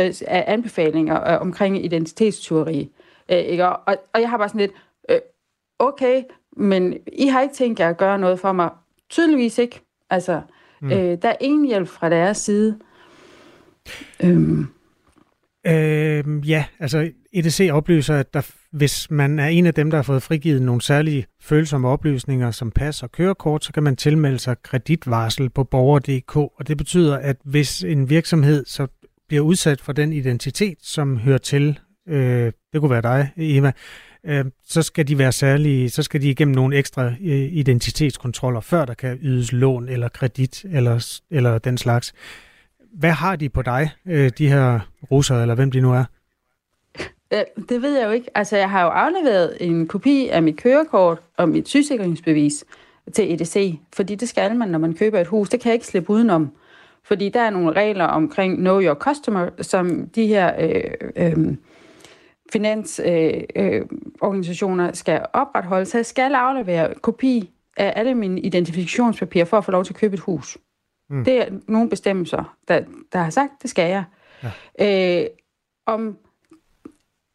øh, 0.00 0.14
af 0.26 0.44
anbefalinger 0.46 1.32
øh, 1.32 1.40
omkring 1.40 1.84
identitetsteori. 1.84 2.90
Øh, 3.30 3.38
ikke? 3.38 3.68
Og, 3.68 3.96
og 4.14 4.20
jeg 4.20 4.30
har 4.30 4.38
bare 4.38 4.48
sådan 4.48 4.60
lidt, 4.60 4.72
øh, 5.08 5.18
okay, 5.78 6.22
men 6.56 6.98
I 7.12 7.26
har 7.26 7.42
ikke 7.42 7.54
tænkt 7.54 7.80
jer 7.80 7.88
at 7.88 7.96
gøre 7.96 8.18
noget 8.18 8.40
for 8.40 8.52
mig. 8.52 8.70
Tydeligvis 9.10 9.58
ikke. 9.58 9.80
Altså, 10.10 10.40
mm. 10.80 10.92
øh, 10.92 11.22
der 11.22 11.28
er 11.28 11.36
ingen 11.40 11.64
hjælp 11.64 11.88
fra 11.88 12.10
deres 12.10 12.36
side. 12.36 12.78
Øhm. 14.24 14.66
Øh, 15.66 16.48
ja, 16.48 16.64
altså 16.80 17.10
EDC 17.32 17.68
oplyser, 17.72 18.14
at 18.14 18.34
der, 18.34 18.50
hvis 18.72 19.10
man 19.10 19.38
er 19.38 19.46
en 19.46 19.66
af 19.66 19.74
dem, 19.74 19.90
der 19.90 19.98
har 19.98 20.02
fået 20.02 20.22
frigivet 20.22 20.62
nogle 20.62 20.82
særlige 20.82 21.26
følsomme 21.40 21.88
oplysninger 21.88 22.50
som 22.50 22.70
pas 22.70 23.02
og 23.02 23.12
kørekort, 23.12 23.64
så 23.64 23.72
kan 23.72 23.82
man 23.82 23.96
tilmelde 23.96 24.38
sig 24.38 24.56
kreditvarsel 24.62 25.50
på 25.50 25.64
borger.dk, 25.64 26.36
og 26.36 26.68
det 26.68 26.76
betyder, 26.78 27.16
at 27.16 27.36
hvis 27.44 27.84
en 27.84 28.10
virksomhed 28.10 28.64
så 28.66 28.86
bliver 29.28 29.42
udsat 29.42 29.80
for 29.80 29.92
den 29.92 30.12
identitet, 30.12 30.78
som 30.82 31.16
hører 31.18 31.38
til, 31.38 31.78
øh, 32.08 32.52
det 32.72 32.80
kunne 32.80 32.90
være 32.90 33.02
dig, 33.02 33.30
Eva, 33.36 33.72
øh, 34.26 34.44
så 34.64 34.82
skal 34.82 35.08
de 35.08 35.18
være 35.18 35.32
særlige, 35.32 35.90
så 35.90 36.02
skal 36.02 36.22
de 36.22 36.30
igennem 36.30 36.54
nogle 36.54 36.76
ekstra 36.76 37.04
øh, 37.06 37.52
identitetskontroller, 37.52 38.60
før 38.60 38.84
der 38.84 38.94
kan 38.94 39.18
ydes 39.22 39.52
lån 39.52 39.88
eller 39.88 40.08
kredit 40.08 40.64
eller, 40.64 41.20
eller 41.30 41.58
den 41.58 41.78
slags. 41.78 42.12
Hvad 42.98 43.10
har 43.10 43.36
de 43.36 43.48
på 43.48 43.62
dig, 43.62 43.90
øh, 44.06 44.30
de 44.38 44.48
her 44.48 44.80
russere, 45.10 45.42
eller 45.42 45.54
hvem 45.54 45.70
de 45.70 45.80
nu 45.80 45.92
er? 45.92 46.04
Øh, 47.32 47.42
det 47.68 47.82
ved 47.82 47.98
jeg 47.98 48.06
jo 48.06 48.10
ikke. 48.10 48.30
Altså, 48.34 48.56
jeg 48.56 48.70
har 48.70 48.82
jo 48.82 48.88
afleveret 48.88 49.56
en 49.60 49.88
kopi 49.88 50.28
af 50.28 50.42
mit 50.42 50.56
kørekort 50.56 51.18
og 51.36 51.48
mit 51.48 51.68
sygesikringsbevis 51.68 52.64
til 53.14 53.32
EDC, 53.32 53.78
fordi 53.96 54.14
det 54.14 54.28
skal 54.28 54.56
man, 54.56 54.68
når 54.68 54.78
man 54.78 54.94
køber 54.94 55.20
et 55.20 55.26
hus. 55.26 55.48
Det 55.48 55.60
kan 55.60 55.68
jeg 55.68 55.74
ikke 55.74 55.86
slippe 55.86 56.10
udenom. 56.10 56.52
Fordi 57.04 57.28
der 57.28 57.40
er 57.40 57.50
nogle 57.50 57.72
regler 57.72 58.04
omkring 58.04 58.56
Know 58.56 58.80
Your 58.80 58.94
Customer, 58.94 59.48
som 59.60 60.08
de 60.08 60.26
her 60.26 60.52
øh, 60.58 60.82
øh, 61.16 61.56
finansorganisationer 62.52 64.84
øh, 64.84 64.88
øh, 64.88 64.94
skal 64.94 65.26
opretholde. 65.32 65.86
Så 65.86 65.98
jeg 65.98 66.06
skal 66.06 66.34
aflevere 66.34 66.94
kopi 67.02 67.50
af 67.76 67.92
alle 67.96 68.14
mine 68.14 68.40
identifikationspapirer 68.40 69.44
for 69.44 69.58
at 69.58 69.64
få 69.64 69.70
lov 69.70 69.84
til 69.84 69.92
at 69.92 69.98
købe 69.98 70.14
et 70.14 70.20
hus. 70.20 70.58
Mm. 71.10 71.24
Det 71.24 71.42
er 71.42 71.46
nogle 71.68 71.88
bestemmelser, 71.88 72.56
der, 72.68 72.80
der 73.12 73.18
har 73.18 73.30
sagt, 73.30 73.52
det 73.62 73.70
skal 73.70 73.90
jeg. 73.90 74.04
Ja. 74.78 75.22
Øh, 75.22 75.26
om 75.86 76.16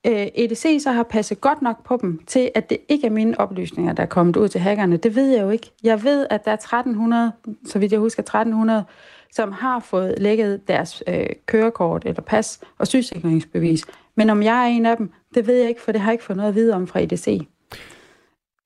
øh, 0.07 0.27
EDC 0.36 0.84
så 0.84 0.91
har 0.91 1.03
passet 1.03 1.41
godt 1.41 1.62
nok 1.62 1.86
på 1.86 1.99
dem 2.01 2.21
til, 2.27 2.51
at 2.55 2.69
det 2.69 2.77
ikke 2.89 3.07
er 3.07 3.12
mine 3.12 3.39
oplysninger, 3.39 3.93
der 3.93 4.03
er 4.03 4.07
kommet 4.07 4.38
ud 4.38 4.47
til 4.47 4.62
hackerne, 4.62 4.97
det 4.97 5.15
ved 5.15 5.31
jeg 5.31 5.41
jo 5.41 5.49
ikke. 5.49 5.72
Jeg 5.84 6.03
ved, 6.03 6.28
at 6.30 6.45
der 6.45 6.51
er 6.51 6.55
1300, 6.55 7.32
så 7.65 7.80
vidt 7.80 7.91
jeg 7.91 7.99
husker 7.99 8.24
1300, 8.24 8.84
som 9.32 9.51
har 9.51 9.80
fået 9.80 10.15
lækket 10.17 10.67
deres 10.67 11.03
øh, 11.07 11.26
kørekort 11.45 12.05
eller 12.05 12.22
pas 12.22 12.59
og 12.78 12.88
sygesikringsbevis. 12.88 13.86
Men 14.15 14.30
om 14.30 14.43
jeg 14.43 14.63
er 14.63 14.67
en 14.67 14.86
af 14.86 14.97
dem, 14.97 15.11
det 15.36 15.47
ved 15.47 15.55
jeg 15.55 15.69
ikke, 15.69 15.82
for 15.82 15.91
det 15.91 16.01
har 16.01 16.11
jeg 16.11 16.13
ikke 16.13 16.24
fået 16.24 16.38
noget 16.38 16.49
at 16.49 16.55
vide 16.55 16.74
om 16.74 16.88
fra 16.88 16.99
EDC. 16.99 17.47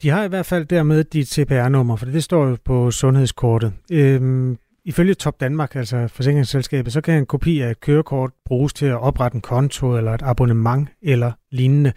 De 0.01 0.09
har 0.09 0.23
i 0.23 0.27
hvert 0.27 0.45
fald 0.45 0.65
dermed 0.65 1.03
dit 1.03 1.27
CPR-nummer, 1.27 1.95
for 1.95 2.05
det 2.05 2.23
står 2.23 2.47
jo 2.47 2.57
på 2.63 2.91
sundhedskortet. 2.91 3.73
Øhm, 3.91 4.57
Ifølge 4.85 5.13
Top 5.13 5.39
Danmark, 5.39 5.75
altså 5.75 6.07
forsikringsselskabet, 6.07 6.93
så 6.93 7.01
kan 7.01 7.17
en 7.17 7.25
kopi 7.25 7.61
af 7.61 7.71
et 7.71 7.79
kørekort 7.79 8.31
bruges 8.45 8.73
til 8.73 8.85
at 8.85 8.99
oprette 9.01 9.35
en 9.35 9.41
konto 9.41 9.97
eller 9.97 10.11
et 10.11 10.21
abonnement 10.21 10.89
eller 11.01 11.31
lignende. 11.51 11.93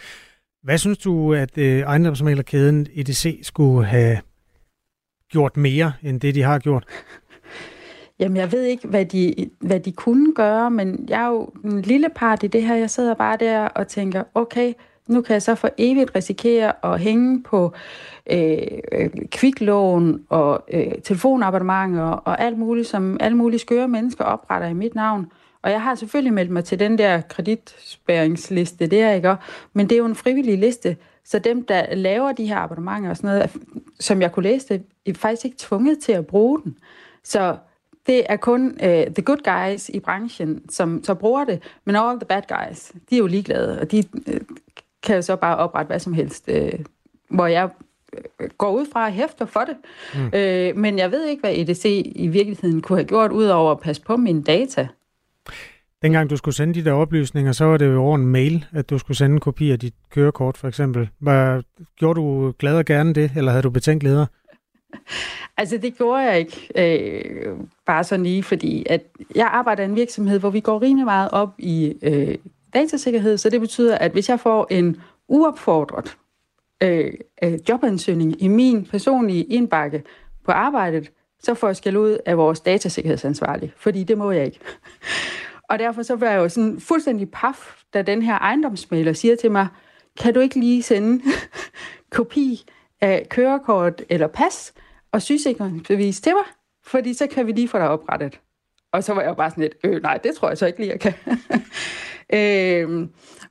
Hvad 0.62 0.78
synes 0.78 0.98
du, 0.98 1.34
at 1.34 1.58
øh, 1.58 1.80
ejendomsmalerkæden 1.80 2.86
EDC 2.94 3.40
skulle 3.42 3.86
have 3.86 4.18
gjort 5.30 5.56
mere, 5.56 5.92
end 6.02 6.20
det, 6.20 6.34
de 6.34 6.42
har 6.42 6.58
gjort? 6.58 6.84
Jamen, 8.20 8.36
jeg 8.36 8.52
ved 8.52 8.62
ikke, 8.62 8.88
hvad 8.88 9.04
de, 9.04 9.50
hvad 9.60 9.80
de 9.80 9.92
kunne 9.92 10.34
gøre, 10.34 10.70
men 10.70 11.06
jeg 11.08 11.22
er 11.22 11.28
jo 11.28 11.52
en 11.64 11.82
lille 11.82 12.08
part 12.14 12.42
i 12.42 12.46
det 12.46 12.62
her. 12.62 12.74
Jeg 12.74 12.90
sidder 12.90 13.14
bare 13.14 13.36
der 13.40 13.60
og 13.60 13.88
tænker, 13.88 14.22
okay, 14.34 14.72
nu 15.08 15.20
kan 15.20 15.32
jeg 15.32 15.42
så 15.42 15.54
for 15.54 15.70
evigt 15.78 16.10
risikere 16.14 16.72
at 16.84 17.00
hænge 17.00 17.42
på 17.42 17.72
øh, 18.30 18.58
øh, 18.92 19.10
kviklån 19.30 20.24
og 20.28 20.64
øh, 20.72 20.92
telefonabonnementer 21.04 22.02
og 22.02 22.40
alt 22.40 22.58
muligt, 22.58 22.88
som 22.88 23.16
alle 23.20 23.36
mulige 23.36 23.58
skøre 23.58 23.88
mennesker 23.88 24.24
opretter 24.24 24.68
i 24.68 24.74
mit 24.74 24.94
navn. 24.94 25.26
Og 25.62 25.70
jeg 25.70 25.82
har 25.82 25.94
selvfølgelig 25.94 26.32
meldt 26.32 26.50
mig 26.50 26.64
til 26.64 26.78
den 26.78 26.98
der 26.98 27.20
kreditspæringsliste 27.20 28.86
der, 28.86 29.12
ikke? 29.12 29.36
Men 29.72 29.86
det 29.88 29.94
er 29.94 29.98
jo 29.98 30.06
en 30.06 30.14
frivillig 30.14 30.58
liste, 30.58 30.96
så 31.24 31.38
dem, 31.38 31.64
der 31.64 31.94
laver 31.94 32.32
de 32.32 32.46
her 32.46 32.56
abonnementer 32.56 33.10
og 33.10 33.16
sådan 33.16 33.30
noget, 33.30 33.50
som 34.00 34.22
jeg 34.22 34.32
kunne 34.32 34.42
læse 34.42 34.68
det, 34.68 34.82
er 35.06 35.14
faktisk 35.14 35.44
ikke 35.44 35.56
tvunget 35.58 35.98
til 35.98 36.12
at 36.12 36.26
bruge 36.26 36.62
den. 36.62 36.76
Så 37.24 37.56
det 38.06 38.22
er 38.28 38.36
kun 38.36 38.66
uh, 38.66 38.88
the 38.88 39.22
good 39.24 39.42
guys 39.44 39.88
i 39.88 40.00
branchen, 40.00 40.70
som 40.70 41.04
så 41.04 41.14
bruger 41.14 41.44
det, 41.44 41.62
men 41.84 41.96
all 41.96 42.20
the 42.20 42.26
bad 42.26 42.42
guys, 42.48 42.92
de 43.10 43.14
er 43.14 43.18
jo 43.18 43.26
ligeglade, 43.26 43.80
og 43.80 43.90
de 43.90 44.04
uh, 44.26 44.34
kan 45.08 45.16
jo 45.16 45.22
så 45.22 45.36
bare 45.36 45.56
oprette 45.56 45.86
hvad 45.86 45.98
som 45.98 46.12
helst, 46.12 46.48
uh, 46.48 46.80
hvor 47.30 47.46
jeg 47.46 47.70
går 48.58 48.70
ud 48.70 48.86
fra 48.92 49.06
at 49.06 49.12
hæfter 49.12 49.46
for 49.46 49.60
det. 49.60 49.76
Mm. 50.14 50.24
Uh, 50.26 50.82
men 50.82 50.98
jeg 50.98 51.10
ved 51.10 51.26
ikke, 51.26 51.40
hvad 51.40 51.54
EDC 51.54 52.12
i 52.16 52.26
virkeligheden 52.26 52.80
kunne 52.80 52.98
have 52.98 53.08
gjort, 53.08 53.32
udover 53.32 53.70
at 53.70 53.80
passe 53.80 54.02
på 54.02 54.16
mine 54.16 54.42
data. 54.42 54.88
Dengang 56.02 56.30
du 56.30 56.36
skulle 56.36 56.54
sende 56.54 56.74
de 56.74 56.84
der 56.84 56.92
oplysninger, 56.92 57.52
så 57.52 57.64
var 57.64 57.76
det 57.76 57.86
jo 57.86 58.02
over 58.02 58.16
en 58.16 58.26
mail, 58.26 58.64
at 58.72 58.90
du 58.90 58.98
skulle 58.98 59.16
sende 59.16 59.34
en 59.34 59.40
kopi 59.40 59.70
af 59.70 59.78
dit 59.78 59.94
kørekort, 60.10 60.56
for 60.56 60.68
eksempel. 60.68 61.08
Var, 61.20 61.62
gjorde 61.96 62.20
du 62.20 62.52
glad 62.58 62.76
og 62.76 62.84
gerne 62.84 63.12
det, 63.12 63.32
eller 63.36 63.50
havde 63.50 63.62
du 63.62 63.70
betænkeligheder? 63.70 64.26
Altså, 65.60 65.78
det 65.78 65.96
gjorde 65.96 66.22
jeg 66.22 66.38
ikke. 66.38 66.68
Øh, 66.76 67.56
bare 67.86 68.04
sådan 68.04 68.22
lige, 68.22 68.42
fordi 68.42 68.86
at 68.90 69.02
jeg 69.34 69.46
arbejder 69.46 69.82
i 69.82 69.86
en 69.86 69.96
virksomhed, 69.96 70.38
hvor 70.38 70.50
vi 70.50 70.60
går 70.60 70.82
rimelig 70.82 71.04
meget 71.04 71.30
op 71.32 71.54
i 71.58 71.94
øh, 72.02 72.34
datasikkerhed, 72.74 73.38
så 73.38 73.50
det 73.50 73.60
betyder, 73.60 73.98
at 73.98 74.12
hvis 74.12 74.28
jeg 74.28 74.40
får 74.40 74.66
en 74.70 75.00
uopfordret 75.28 76.16
øh, 76.82 77.12
øh, 77.42 77.58
jobansøgning 77.68 78.42
i 78.42 78.48
min 78.48 78.86
personlige 78.86 79.44
indbakke 79.44 80.02
på 80.44 80.52
arbejdet, 80.52 81.10
så 81.40 81.54
får 81.54 81.68
jeg 81.68 81.76
skæld 81.76 81.96
ud 81.96 82.18
af 82.26 82.38
vores 82.38 82.60
datasikkerhedsansvarlige, 82.60 83.72
fordi 83.76 84.04
det 84.04 84.18
må 84.18 84.30
jeg 84.30 84.44
ikke. 84.44 84.60
Og 85.68 85.78
derfor 85.78 86.02
så 86.02 86.16
var 86.16 86.30
jeg 86.30 86.38
jo 86.38 86.48
sådan 86.48 86.80
fuldstændig 86.80 87.30
paf, 87.30 87.82
da 87.94 88.02
den 88.02 88.22
her 88.22 88.38
ejendomsmaler 88.38 89.12
siger 89.12 89.36
til 89.36 89.50
mig, 89.50 89.68
kan 90.20 90.34
du 90.34 90.40
ikke 90.40 90.60
lige 90.60 90.82
sende 90.82 91.22
kopi 92.16 92.64
af 93.00 93.26
kørekort 93.30 94.02
eller 94.08 94.26
pas 94.26 94.74
og 95.12 95.22
sygesikringsbevis 95.22 96.20
til 96.20 96.32
mig? 96.32 96.44
Fordi 96.84 97.14
så 97.14 97.26
kan 97.26 97.46
vi 97.46 97.52
lige 97.52 97.68
få 97.68 97.78
dig 97.78 97.88
oprettet. 97.88 98.40
Og 98.92 99.04
så 99.04 99.14
var 99.14 99.20
jeg 99.20 99.28
jo 99.28 99.34
bare 99.34 99.50
sådan 99.50 99.62
lidt, 99.62 99.74
øh, 99.84 100.02
nej, 100.02 100.16
det 100.16 100.34
tror 100.34 100.48
jeg 100.48 100.58
så 100.58 100.66
ikke 100.66 100.78
lige, 100.78 100.90
jeg 100.90 101.00
kan. 101.00 101.14
Øh, 102.32 103.08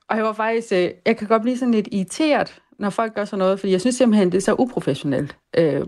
og 0.08 0.16
jeg 0.16 0.24
var 0.24 0.32
faktisk, 0.32 0.72
øh, 0.72 0.90
jeg 1.06 1.16
kan 1.16 1.28
godt 1.28 1.42
blive 1.42 1.58
sådan 1.58 1.74
lidt 1.74 1.88
irriteret, 1.92 2.62
når 2.78 2.90
folk 2.90 3.14
gør 3.14 3.24
sådan 3.24 3.38
noget, 3.38 3.60
fordi 3.60 3.72
jeg 3.72 3.80
synes 3.80 3.96
simpelthen, 3.96 4.32
det 4.32 4.36
er 4.36 4.42
så 4.42 4.54
uprofessionelt. 4.54 5.36
Øh, 5.58 5.86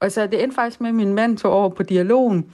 og 0.00 0.12
så 0.12 0.26
det 0.26 0.42
endte 0.42 0.54
faktisk 0.54 0.80
med, 0.80 0.88
at 0.88 0.94
min 0.94 1.14
mand 1.14 1.38
tog 1.38 1.52
over 1.52 1.68
på 1.68 1.82
dialogen, 1.82 2.52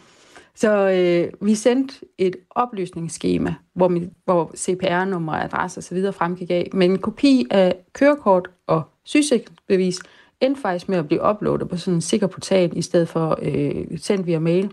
så 0.55 0.91
øh, 0.91 1.47
vi 1.47 1.55
sendte 1.55 1.95
et 2.19 2.37
oplysningsskema, 2.51 3.55
hvor, 3.75 3.89
mi, 3.89 4.09
hvor 4.25 4.53
CPR-nummer, 4.57 5.33
adresse 5.33 5.79
osv. 5.79 6.13
fremgik 6.13 6.51
af, 6.51 6.71
men 6.73 6.91
en 6.91 6.99
kopi 6.99 7.47
af 7.51 7.77
kørekort 7.93 8.51
og 8.67 8.83
sygesikringsbevis 9.05 9.99
endte 10.41 10.61
faktisk 10.61 10.89
med 10.89 10.99
at 10.99 11.07
blive 11.07 11.31
uploadet 11.31 11.69
på 11.69 11.77
sådan 11.77 11.95
en 11.95 12.01
sikker 12.01 12.27
portal, 12.27 12.73
i 12.77 12.83
stedet 12.83 13.09
for 13.09 13.39
øh, 13.43 13.99
sendt 13.99 14.27
via 14.27 14.39
mail. 14.39 14.73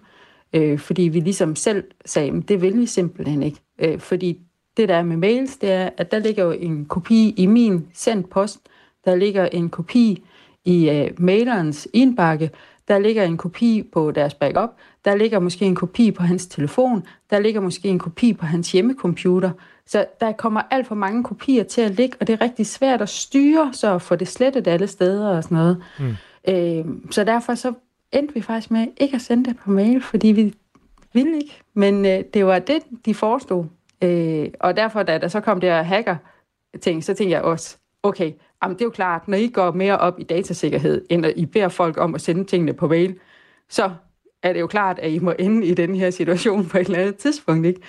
Øh, 0.53 0.79
fordi 0.79 1.01
vi 1.01 1.19
ligesom 1.19 1.55
selv 1.55 1.83
sagde, 2.05 2.41
det 2.41 2.61
vil 2.61 2.79
vi 2.79 2.85
simpelthen 2.85 3.43
ikke. 3.43 3.59
Øh, 3.79 3.99
fordi 3.99 4.46
det 4.77 4.89
der 4.89 4.95
er 4.95 5.03
med 5.03 5.17
mails, 5.17 5.57
det 5.57 5.71
er, 5.71 5.89
at 5.97 6.11
der 6.11 6.19
ligger 6.19 6.43
jo 6.43 6.51
en 6.51 6.85
kopi 6.85 7.33
i 7.37 7.45
min 7.45 7.87
sendt 7.93 8.29
post, 8.29 8.59
der 9.05 9.15
ligger 9.15 9.45
en 9.45 9.69
kopi 9.69 10.23
i 10.65 10.89
øh, 10.89 11.11
mailerens 11.17 11.87
indbakke, 11.93 12.51
der 12.87 12.99
ligger 12.99 13.23
en 13.23 13.37
kopi 13.37 13.89
på 13.93 14.11
deres 14.11 14.33
backup, 14.33 14.69
der 15.05 15.15
ligger 15.15 15.39
måske 15.39 15.65
en 15.65 15.75
kopi 15.75 16.11
på 16.11 16.23
hans 16.23 16.47
telefon, 16.47 17.03
der 17.29 17.39
ligger 17.39 17.61
måske 17.61 17.87
en 17.87 17.99
kopi 17.99 18.33
på 18.33 18.45
hans 18.45 18.71
hjemmecomputer. 18.71 19.51
Så 19.85 20.05
der 20.19 20.31
kommer 20.31 20.61
alt 20.71 20.87
for 20.87 20.95
mange 20.95 21.23
kopier 21.23 21.63
til 21.63 21.81
at 21.81 21.91
ligge, 21.91 22.17
og 22.19 22.27
det 22.27 22.33
er 22.33 22.41
rigtig 22.41 22.65
svært 22.65 23.01
at 23.01 23.09
styre, 23.09 23.69
så 23.73 23.95
at 23.95 24.01
få 24.01 24.15
det 24.15 24.27
slettet 24.27 24.67
alle 24.67 24.87
steder 24.87 25.27
og 25.27 25.43
sådan 25.43 25.57
noget. 25.57 25.83
Mm. 25.99 26.15
Øh, 26.47 26.85
så 27.11 27.23
derfor 27.23 27.55
så 27.55 27.73
endte 28.11 28.33
vi 28.33 28.41
faktisk 28.41 28.71
med 28.71 28.87
ikke 28.97 29.15
at 29.15 29.21
sende 29.21 29.45
det 29.45 29.57
på 29.57 29.71
mail, 29.71 30.01
fordi 30.01 30.27
vi 30.27 30.53
ville 31.13 31.37
ikke. 31.37 31.61
Men 31.73 32.05
øh, 32.05 32.23
det 32.33 32.45
var 32.45 32.59
det, 32.59 32.79
de 33.05 33.13
forestod. 33.13 33.65
Øh, 34.03 34.47
og 34.59 34.77
derfor, 34.77 35.03
da 35.03 35.17
der 35.17 35.27
så 35.27 35.39
kom 35.39 35.59
det 35.59 35.69
her 35.69 35.83
hacker-ting, 35.83 37.03
så 37.03 37.13
tænkte 37.13 37.35
jeg 37.35 37.41
også, 37.41 37.77
okay, 38.03 38.31
jamen 38.63 38.75
det 38.75 38.81
er 38.81 38.85
jo 38.85 38.91
klart, 38.91 39.27
når 39.27 39.37
I 39.37 39.47
går 39.47 39.71
mere 39.71 39.97
op 39.97 40.19
i 40.19 40.23
datasikkerhed, 40.23 41.05
end 41.09 41.25
at 41.25 41.33
I 41.35 41.45
beder 41.45 41.69
folk 41.69 41.97
om 41.97 42.15
at 42.15 42.21
sende 42.21 42.43
tingene 42.43 42.73
på 42.73 42.87
mail, 42.87 43.15
så 43.69 43.91
er 44.43 44.53
det 44.53 44.59
jo 44.59 44.67
klart, 44.67 44.99
at 44.99 45.11
I 45.11 45.19
må 45.19 45.33
ende 45.39 45.67
i 45.67 45.73
den 45.73 45.95
her 45.95 46.09
situation 46.09 46.65
på 46.65 46.77
et 46.77 46.85
eller 46.85 46.99
andet 46.99 47.15
tidspunkt, 47.15 47.65
ikke? 47.65 47.81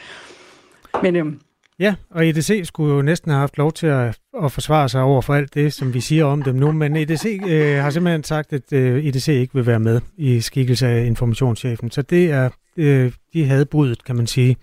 Men 1.03 1.17
øhm, 1.17 1.41
Ja, 1.81 1.95
og 2.11 2.27
EDC 2.27 2.61
skulle 2.65 2.95
jo 2.95 3.03
næsten 3.03 3.31
have 3.31 3.41
haft 3.41 3.59
lov 3.59 3.73
til 3.73 3.87
at, 3.87 4.19
at 4.43 4.53
forsvare 4.53 4.89
sig 4.89 5.03
over 5.03 5.21
for 5.21 5.35
alt 5.35 5.55
det, 5.55 5.73
som 5.73 5.95
vi 5.95 6.01
siger 6.01 6.25
om 6.25 6.43
dem 6.43 6.55
nu, 6.55 6.73
men 6.73 6.97
EDC 6.97 7.41
øh, 7.49 7.77
har 7.77 7.91
simpelthen 7.91 8.25
sagt, 8.25 8.53
at 8.53 8.73
øh, 8.73 9.05
EDC 9.05 9.29
ikke 9.29 9.55
vil 9.55 9.67
være 9.67 9.81
med 9.81 10.01
i 10.17 10.41
skikkelse 10.41 10.87
af 10.87 11.05
informationschefen, 11.05 11.91
så 11.91 12.03
det 12.03 12.31
er, 12.31 12.51
øh, 12.77 13.13
de 13.33 13.45
havde 13.45 13.67
brudet, 13.67 14.05
kan 14.05 14.17
man 14.17 14.27
sige. 14.27 14.57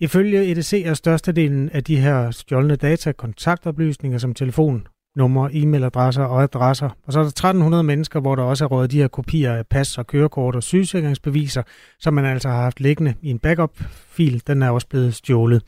Ifølge 0.00 0.50
EDC 0.50 0.82
er 0.86 0.94
størstedelen 0.94 1.68
af 1.68 1.84
de 1.84 1.96
her 1.96 2.30
stjålne 2.30 2.76
data 2.76 3.12
kontaktoplysninger 3.12 4.18
som 4.18 4.34
telefon, 4.34 4.86
numre, 5.16 5.50
e-mailadresser 5.52 6.22
og 6.22 6.42
adresser. 6.42 6.90
Og 7.06 7.12
så 7.12 7.18
er 7.18 7.22
der 7.22 7.28
1300 7.28 7.82
mennesker, 7.82 8.20
hvor 8.20 8.34
der 8.34 8.42
også 8.42 8.64
er 8.64 8.68
rådet 8.68 8.90
de 8.90 9.00
her 9.00 9.08
kopier 9.08 9.52
af 9.52 9.66
pas 9.66 9.98
og 9.98 10.06
kørekort 10.06 10.56
og 10.56 10.62
sygesikringsbeviser, 10.62 11.62
som 12.00 12.14
man 12.14 12.24
altså 12.24 12.48
har 12.48 12.62
haft 12.62 12.80
liggende 12.80 13.14
i 13.22 13.30
en 13.30 13.38
backup-fil. 13.38 14.42
Den 14.46 14.62
er 14.62 14.70
også 14.70 14.88
blevet 14.88 15.14
stjålet. 15.14 15.62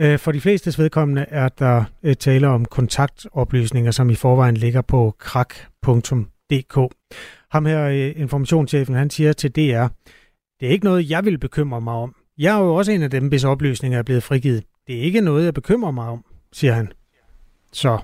Øh, 0.00 0.18
for 0.18 0.32
de 0.32 0.40
fleste 0.40 0.82
vedkommende 0.82 1.26
er 1.28 1.48
der 1.48 1.84
øh, 2.02 2.14
tale 2.14 2.48
om 2.48 2.64
kontaktoplysninger, 2.64 3.90
som 3.90 4.10
i 4.10 4.14
forvejen 4.14 4.56
ligger 4.56 4.82
på 4.82 5.14
krak.dk. 5.18 6.94
Ham 7.50 7.66
her, 7.66 7.84
øh, 7.84 8.12
informationschefen, 8.16 8.94
han 8.94 9.10
siger 9.10 9.32
til 9.32 9.50
DR, 9.50 9.86
det 10.60 10.68
er 10.68 10.72
ikke 10.72 10.84
noget, 10.84 11.10
jeg 11.10 11.24
vil 11.24 11.38
bekymre 11.38 11.80
mig 11.80 11.94
om. 11.94 12.14
Jeg 12.38 12.56
er 12.56 12.60
jo 12.60 12.74
også 12.74 12.92
en 12.92 13.02
af 13.02 13.10
dem, 13.10 13.28
hvis 13.28 13.44
oplysninger 13.44 13.98
er 13.98 14.02
blevet 14.02 14.22
frigivet. 14.22 14.64
Det 14.86 14.98
er 14.98 15.00
ikke 15.00 15.20
noget, 15.20 15.44
jeg 15.44 15.54
bekymrer 15.54 15.90
mig 15.90 16.08
om, 16.08 16.24
siger 16.52 16.72
han. 16.72 16.92
Så 17.72 17.98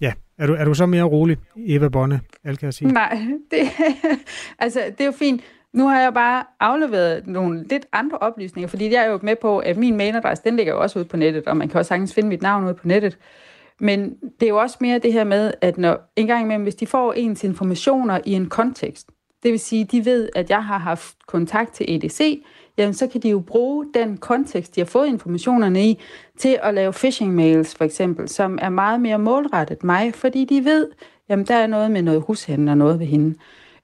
Ja, 0.00 0.12
er 0.38 0.46
du, 0.46 0.54
er 0.54 0.64
du 0.64 0.74
så 0.74 0.86
mere 0.86 1.02
rolig, 1.02 1.36
Eva 1.56 1.88
Bonne, 1.88 2.20
alt 2.44 2.58
kan 2.58 2.66
jeg 2.66 2.74
sige? 2.74 2.92
Nej, 2.92 3.18
det, 3.50 3.60
altså, 4.58 4.80
det 4.90 5.00
er 5.00 5.04
jo 5.04 5.12
fint. 5.12 5.40
Nu 5.72 5.88
har 5.88 6.00
jeg 6.00 6.14
bare 6.14 6.44
afleveret 6.60 7.26
nogle 7.26 7.64
lidt 7.70 7.86
andre 7.92 8.18
oplysninger, 8.18 8.68
fordi 8.68 8.92
jeg 8.92 9.04
er 9.04 9.10
jo 9.10 9.18
med 9.22 9.36
på, 9.36 9.58
at 9.58 9.76
min 9.76 9.96
mailadresse, 9.96 10.44
den 10.44 10.56
ligger 10.56 10.72
jo 10.72 10.80
også 10.80 10.98
ude 10.98 11.08
på 11.08 11.16
nettet, 11.16 11.46
og 11.46 11.56
man 11.56 11.68
kan 11.68 11.78
også 11.78 11.88
sagtens 11.88 12.14
finde 12.14 12.28
mit 12.28 12.42
navn 12.42 12.64
ude 12.64 12.74
på 12.74 12.88
nettet. 12.88 13.18
Men 13.80 14.16
det 14.40 14.46
er 14.46 14.50
jo 14.50 14.58
også 14.58 14.76
mere 14.80 14.98
det 14.98 15.12
her 15.12 15.24
med, 15.24 15.52
at 15.60 15.78
når 15.78 16.12
en 16.16 16.26
gang 16.26 16.42
imellem, 16.42 16.62
hvis 16.62 16.74
de 16.74 16.86
får 16.86 17.12
ens 17.12 17.44
informationer 17.44 18.20
i 18.24 18.32
en 18.32 18.48
kontekst, 18.48 19.10
det 19.46 19.52
vil 19.52 19.60
sige, 19.60 19.84
de 19.84 20.04
ved, 20.04 20.28
at 20.34 20.50
jeg 20.50 20.64
har 20.64 20.78
haft 20.78 21.16
kontakt 21.26 21.72
til 21.74 21.94
EDC, 21.94 22.42
jamen 22.78 22.94
så 22.94 23.06
kan 23.06 23.20
de 23.20 23.28
jo 23.28 23.40
bruge 23.40 23.86
den 23.94 24.16
kontekst, 24.16 24.74
de 24.74 24.80
har 24.80 24.86
fået 24.86 25.06
informationerne 25.06 25.84
i, 25.86 26.02
til 26.38 26.58
at 26.62 26.74
lave 26.74 26.92
phishing 26.92 27.34
mails 27.34 27.74
for 27.74 27.84
eksempel, 27.84 28.28
som 28.28 28.58
er 28.62 28.68
meget 28.68 29.00
mere 29.00 29.18
målrettet 29.18 29.84
mig, 29.84 30.14
fordi 30.14 30.44
de 30.44 30.64
ved, 30.64 30.88
jamen 31.28 31.46
der 31.46 31.54
er 31.54 31.66
noget 31.66 31.90
med 31.90 32.02
noget 32.02 32.22
hushænden 32.26 32.68
og 32.68 32.78
noget 32.78 33.00
ved 33.00 33.06
hende. 33.06 33.34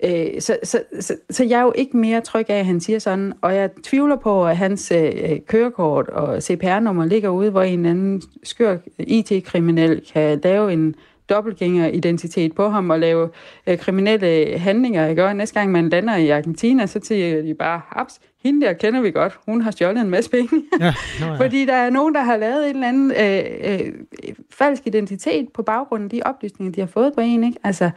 Øh, 0.05 0.41
så, 0.41 0.57
så, 0.63 0.83
så, 1.01 1.17
så 1.31 1.45
jeg 1.45 1.59
er 1.61 1.63
jo 1.63 1.73
ikke 1.75 1.97
mere 1.97 2.21
tryg 2.21 2.51
af, 2.51 2.59
at 2.59 2.67
han 2.67 2.81
siger 2.81 2.99
sådan, 2.99 3.33
og 3.41 3.55
jeg 3.55 3.71
tvivler 3.83 4.17
på, 4.17 4.47
at 4.47 4.57
hans 4.57 4.93
øh, 4.93 5.41
kørekort 5.47 6.09
og 6.09 6.43
CPR-nummer 6.43 7.05
ligger 7.05 7.29
ude, 7.29 7.51
hvor 7.51 7.63
en 7.63 7.87
anden 7.87 8.23
skør 8.43 8.79
IT-kriminel 8.99 10.03
kan 10.13 10.41
lave 10.43 10.73
en 10.73 10.95
dobbeltgænger-identitet 11.35 12.55
på 12.55 12.69
ham 12.69 12.91
og 12.91 12.99
lave 12.99 13.29
øh, 13.67 13.79
kriminelle 13.79 14.59
handlinger. 14.59 15.09
Ikke? 15.09 15.25
Og 15.25 15.37
næste 15.37 15.61
gang 15.61 15.73
man 15.73 15.89
lander 15.89 16.17
i 16.17 16.29
Argentina, 16.29 16.87
så 16.87 17.01
siger 17.03 17.43
de 17.43 17.55
bare, 17.55 17.81
haps, 17.89 18.21
hende 18.43 18.67
der 18.67 18.73
kender 18.73 19.01
vi 19.01 19.11
godt, 19.11 19.39
hun 19.47 19.61
har 19.61 19.71
stjålet 19.71 20.01
en 20.01 20.11
masse 20.11 20.31
penge. 20.31 20.63
Ja, 20.81 20.95
no, 21.21 21.27
ja. 21.27 21.37
Fordi 21.43 21.65
der 21.65 21.75
er 21.75 21.91
nogen, 21.91 22.15
der 22.15 22.23
har 22.23 22.37
lavet 22.37 22.71
en 22.71 22.75
eller 22.75 22.89
anden 22.89 23.13
øh, 23.13 23.87
øh, 23.87 23.93
falsk 24.51 24.87
identitet 24.87 25.49
på 25.55 25.63
baggrund 25.63 26.05
af 26.05 26.11
de 26.11 26.21
oplysninger, 26.25 26.73
de 26.73 26.81
har 26.81 26.89
fået 26.89 27.13
på 27.15 27.21
en. 27.21 27.45
Ikke? 27.45 27.59
Altså, 27.65 27.91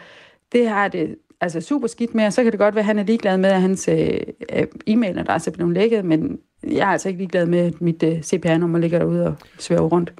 det 0.52 0.70
har 0.70 0.88
det 0.88 1.16
altså 1.42 1.62
super 1.62 1.88
skidt 1.88 2.16
med, 2.16 2.26
og 2.26 2.34
så 2.34 2.44
kan 2.44 2.52
det 2.52 2.60
godt 2.60 2.76
være, 2.76 2.82
at 2.82 2.86
han 2.86 3.00
er 3.00 3.04
ligeglad 3.04 3.38
med, 3.38 3.50
at 3.50 3.62
hans 3.62 3.88
øh, 3.88 4.18
øh 4.54 4.68
e-mailadresse 4.90 5.50
er 5.50 5.54
blevet 5.54 5.74
lækket, 5.74 6.06
men 6.06 6.40
jeg 6.64 6.80
er 6.80 6.92
altså 6.92 7.10
ikke 7.10 7.18
ligeglad 7.18 7.46
med, 7.46 7.60
at 7.60 7.82
mit 7.82 8.04
øh, 8.04 8.22
CPR-nummer 8.22 8.80
ligger 8.80 9.00
derude 9.00 9.28
og 9.28 9.36
svæver 9.60 9.90
rundt. 9.90 10.14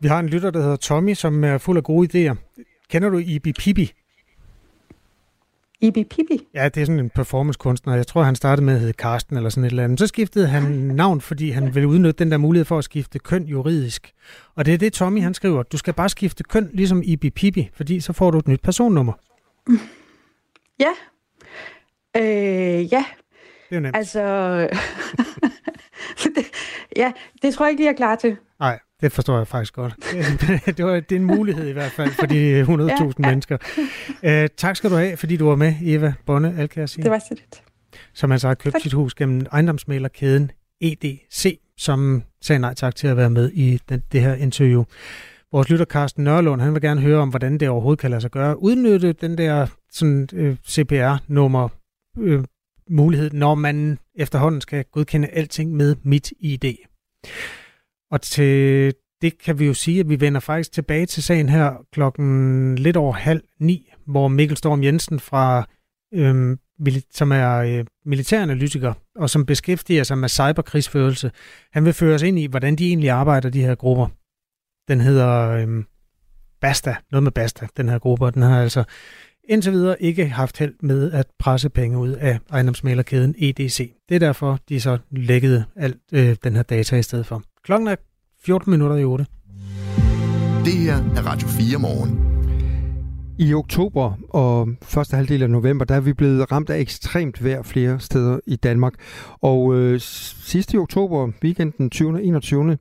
Vi 0.00 0.08
har 0.08 0.20
en 0.20 0.28
lytter, 0.28 0.50
der 0.50 0.62
hedder 0.62 0.76
Tommy, 0.76 1.14
som 1.14 1.44
er 1.44 1.58
fuld 1.58 1.76
af 1.76 1.84
gode 1.84 2.08
idéer. 2.30 2.36
Kender 2.90 3.08
du 3.08 3.18
Ibi 3.18 3.52
Pibi? 3.52 3.92
Ibi 5.80 6.04
Pibi? 6.04 6.46
Ja, 6.54 6.68
det 6.68 6.80
er 6.80 6.86
sådan 6.86 7.00
en 7.00 7.10
performancekunstner. 7.10 7.94
Jeg 7.94 8.06
tror, 8.06 8.22
han 8.22 8.34
startede 8.34 8.66
med 8.66 8.74
at 8.74 8.80
hedde 8.80 8.92
Karsten 8.92 9.36
eller 9.36 9.50
sådan 9.50 9.64
et 9.64 9.70
eller 9.70 9.84
andet. 9.84 9.98
Så 9.98 10.06
skiftede 10.06 10.48
han 10.48 10.62
navn, 10.72 11.20
fordi 11.20 11.50
han 11.50 11.74
ville 11.74 11.88
udnytte 11.88 12.24
den 12.24 12.30
der 12.30 12.36
mulighed 12.38 12.64
for 12.64 12.78
at 12.78 12.84
skifte 12.84 13.18
køn 13.18 13.44
juridisk. 13.44 14.12
Og 14.54 14.66
det 14.66 14.74
er 14.74 14.78
det, 14.78 14.92
Tommy 14.92 15.22
han 15.22 15.34
skriver. 15.34 15.62
Du 15.62 15.76
skal 15.76 15.94
bare 15.94 16.08
skifte 16.08 16.44
køn, 16.44 16.70
ligesom 16.72 17.02
Ibi 17.04 17.30
Pibi, 17.30 17.70
fordi 17.74 18.00
så 18.00 18.12
får 18.12 18.30
du 18.30 18.38
et 18.38 18.48
nyt 18.48 18.62
personnummer. 18.62 19.12
Ja. 20.80 20.90
Øh, 22.16 22.92
ja. 22.92 23.04
Det 23.70 23.76
er 23.76 23.80
nemt. 23.80 23.96
Altså, 23.96 24.22
det, 26.36 26.46
ja, 26.96 27.12
det 27.42 27.54
tror 27.54 27.64
jeg 27.64 27.70
ikke 27.70 27.80
lige, 27.80 27.86
jeg 27.86 27.92
er 27.92 27.96
klar 27.96 28.16
til. 28.16 28.36
Nej, 28.60 28.78
det 29.00 29.12
forstår 29.12 29.36
jeg 29.36 29.46
faktisk 29.46 29.74
godt. 29.74 29.94
det, 30.76 30.84
var, 30.84 31.00
det 31.00 31.12
er 31.12 31.16
en 31.16 31.24
mulighed 31.24 31.68
i 31.68 31.72
hvert 31.72 31.92
fald 31.92 32.10
for 32.10 32.26
de 32.26 32.62
100.000 32.62 32.72
ja, 32.72 33.10
ja. 33.18 33.28
mennesker. 33.28 33.56
Uh, 34.22 34.46
tak 34.56 34.76
skal 34.76 34.90
du 34.90 34.96
have, 34.96 35.16
fordi 35.16 35.36
du 35.36 35.48
var 35.48 35.56
med, 35.56 35.74
Eva 35.82 36.14
Bonne 36.26 36.54
Alkær 36.58 36.86
Det 36.86 37.10
var 37.10 37.18
så 37.18 37.26
lidt. 37.30 37.62
Som 38.14 38.32
altså 38.32 38.46
har 38.46 38.54
købt 38.54 38.72
tak. 38.72 38.82
sit 38.82 38.92
hus 38.92 39.14
gennem 39.14 39.46
ejendomsmælerkæden 39.52 40.50
EDC, 40.80 41.60
som 41.78 42.22
sagde 42.42 42.58
nej 42.58 42.74
tak 42.74 42.96
til 42.96 43.06
at 43.06 43.16
være 43.16 43.30
med 43.30 43.50
i 43.52 43.80
den, 43.88 44.02
det 44.12 44.20
her 44.20 44.34
interview. 44.34 44.84
Vores 45.52 45.68
lytter 45.68 45.84
Carsten 45.84 46.24
Nørlund, 46.24 46.60
han 46.60 46.74
vil 46.74 46.82
gerne 46.82 47.00
høre 47.00 47.18
om, 47.18 47.28
hvordan 47.28 47.58
det 47.58 47.68
overhovedet 47.68 48.00
kan 48.00 48.10
lade 48.10 48.20
sig 48.20 48.30
gøre. 48.30 48.62
Udnytte 48.62 49.12
den 49.12 49.38
der 49.38 49.66
sådan, 49.92 50.28
øh, 50.32 50.56
CPR-nummer 50.68 51.68
øh, 52.18 52.44
mulighed, 52.90 53.30
når 53.30 53.54
man 53.54 53.98
efterhånden 54.14 54.60
skal 54.60 54.84
godkende 54.84 55.28
alting 55.28 55.72
med 55.72 55.96
mit 56.02 56.32
ID. 56.40 56.64
Og 58.10 58.22
til 58.22 58.94
det 59.22 59.38
kan 59.38 59.58
vi 59.58 59.66
jo 59.66 59.74
sige, 59.74 60.00
at 60.00 60.08
vi 60.08 60.20
vender 60.20 60.40
faktisk 60.40 60.72
tilbage 60.72 61.06
til 61.06 61.22
sagen 61.22 61.48
her 61.48 61.72
klokken 61.92 62.74
lidt 62.74 62.96
over 62.96 63.12
halv 63.12 63.42
ni, 63.60 63.92
hvor 64.06 64.28
Mikkel 64.28 64.56
Storm 64.56 64.82
Jensen 64.82 65.20
fra 65.20 65.68
øhm, 66.14 66.58
som 67.10 67.32
er 67.32 67.56
øh, 67.56 67.84
militæranalytiker, 68.04 68.92
og 69.16 69.30
som 69.30 69.46
beskæftiger 69.46 70.04
sig 70.04 70.18
med 70.18 70.28
cyberkrigsførelse. 70.28 71.30
Han 71.72 71.84
vil 71.84 71.92
føre 71.92 72.14
os 72.14 72.22
ind 72.22 72.38
i, 72.38 72.46
hvordan 72.46 72.76
de 72.76 72.88
egentlig 72.88 73.10
arbejder, 73.10 73.50
de 73.50 73.60
her 73.60 73.74
grupper. 73.74 74.08
Den 74.88 75.00
hedder 75.00 75.50
øhm, 75.50 75.86
Basta, 76.60 76.96
noget 77.10 77.22
med 77.22 77.32
Basta, 77.32 77.66
den 77.76 77.88
her 77.88 77.98
gruppe, 77.98 78.30
den 78.30 78.42
har 78.42 78.62
altså 78.62 78.84
indtil 79.48 79.72
videre 79.72 80.02
ikke 80.02 80.28
haft 80.28 80.58
held 80.58 80.74
med 80.80 81.12
at 81.12 81.26
presse 81.38 81.68
penge 81.68 81.98
ud 81.98 82.12
af 82.12 82.38
ejendomsmalerkæden 82.50 83.34
EDC. 83.38 83.92
Det 84.08 84.14
er 84.14 84.18
derfor, 84.18 84.58
de 84.68 84.80
så 84.80 84.98
lækkede 85.10 85.64
alt 85.76 86.00
øh, 86.12 86.36
den 86.44 86.56
her 86.56 86.62
data 86.62 86.96
i 86.96 87.02
stedet 87.02 87.26
for. 87.26 87.42
Klokken 87.66 87.88
er 87.88 87.96
14 88.44 88.70
minutter 88.70 88.96
i 88.96 89.04
8. 89.04 89.26
Det 90.64 90.72
her 90.72 90.94
er 90.94 91.26
Radio 91.26 91.48
4 91.48 91.78
morgen. 91.78 92.20
I 93.38 93.54
oktober 93.54 94.12
og 94.28 94.68
første 94.82 95.16
halvdel 95.16 95.42
af 95.42 95.50
november, 95.50 95.84
der 95.84 95.94
er 95.94 96.00
vi 96.00 96.12
blevet 96.12 96.52
ramt 96.52 96.70
af 96.70 96.78
ekstremt 96.78 97.44
vejr 97.44 97.62
flere 97.62 98.00
steder 98.00 98.38
i 98.46 98.56
Danmark. 98.56 98.94
Og 99.40 99.74
øh, 99.74 100.00
sidste 100.00 100.76
i 100.76 100.78
oktober, 100.78 101.32
weekenden 101.44 101.90
20. 101.90 102.22
21 102.22 102.78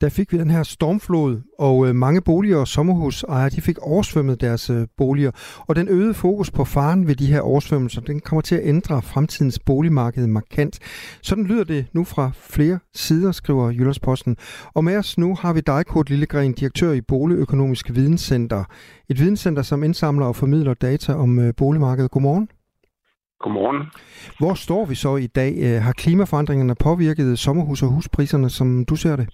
der 0.00 0.08
fik 0.08 0.32
vi 0.32 0.38
den 0.38 0.50
her 0.50 0.62
stormflod, 0.62 1.40
og 1.58 1.88
øh, 1.88 1.94
mange 1.94 2.20
boliger 2.20 2.56
og 2.56 2.68
sommerhusejere, 2.68 3.50
de 3.50 3.60
fik 3.60 3.78
oversvømmet 3.78 4.40
deres 4.40 4.70
øh, 4.70 4.86
boliger. 4.96 5.30
Og 5.68 5.76
den 5.76 5.88
øgede 5.88 6.14
fokus 6.14 6.50
på 6.50 6.64
faren 6.64 7.06
ved 7.06 7.14
de 7.14 7.26
her 7.26 7.40
oversvømmelser, 7.40 8.00
den 8.00 8.20
kommer 8.20 8.42
til 8.42 8.54
at 8.54 8.68
ændre 8.68 9.02
fremtidens 9.02 9.58
boligmarked 9.58 10.26
markant. 10.26 10.78
Sådan 11.22 11.44
lyder 11.44 11.64
det 11.64 11.86
nu 11.92 12.04
fra 12.04 12.30
flere 12.34 12.78
sider, 12.94 13.32
skriver 13.32 13.70
Jyllandsposten. 13.70 14.36
Og 14.74 14.84
med 14.84 14.96
os 14.96 15.18
nu 15.18 15.34
har 15.34 15.52
vi 15.52 15.60
dig, 15.60 15.86
Kurt 15.86 16.10
Lillegren, 16.10 16.52
direktør 16.52 16.92
i 16.92 17.00
Boligøkonomisk 17.00 17.90
Videnscenter. 17.94 18.64
Et 19.08 19.20
videnscenter, 19.20 19.62
som 19.62 19.82
indsamler 19.82 20.26
og 20.26 20.36
formidler 20.36 20.74
data 20.74 21.14
om 21.14 21.38
øh, 21.38 21.54
boligmarkedet. 21.56 22.10
Godmorgen. 22.10 22.48
Godmorgen. 23.40 23.86
Hvor 24.38 24.54
står 24.54 24.84
vi 24.84 24.94
så 24.94 25.16
i 25.16 25.26
dag? 25.26 25.82
Har 25.82 25.92
klimaforandringerne 25.92 26.74
påvirket 26.74 27.38
sommerhus- 27.38 27.82
og 27.82 27.88
huspriserne, 27.88 28.50
som 28.50 28.84
du 28.84 28.96
ser 28.96 29.16
det? 29.16 29.28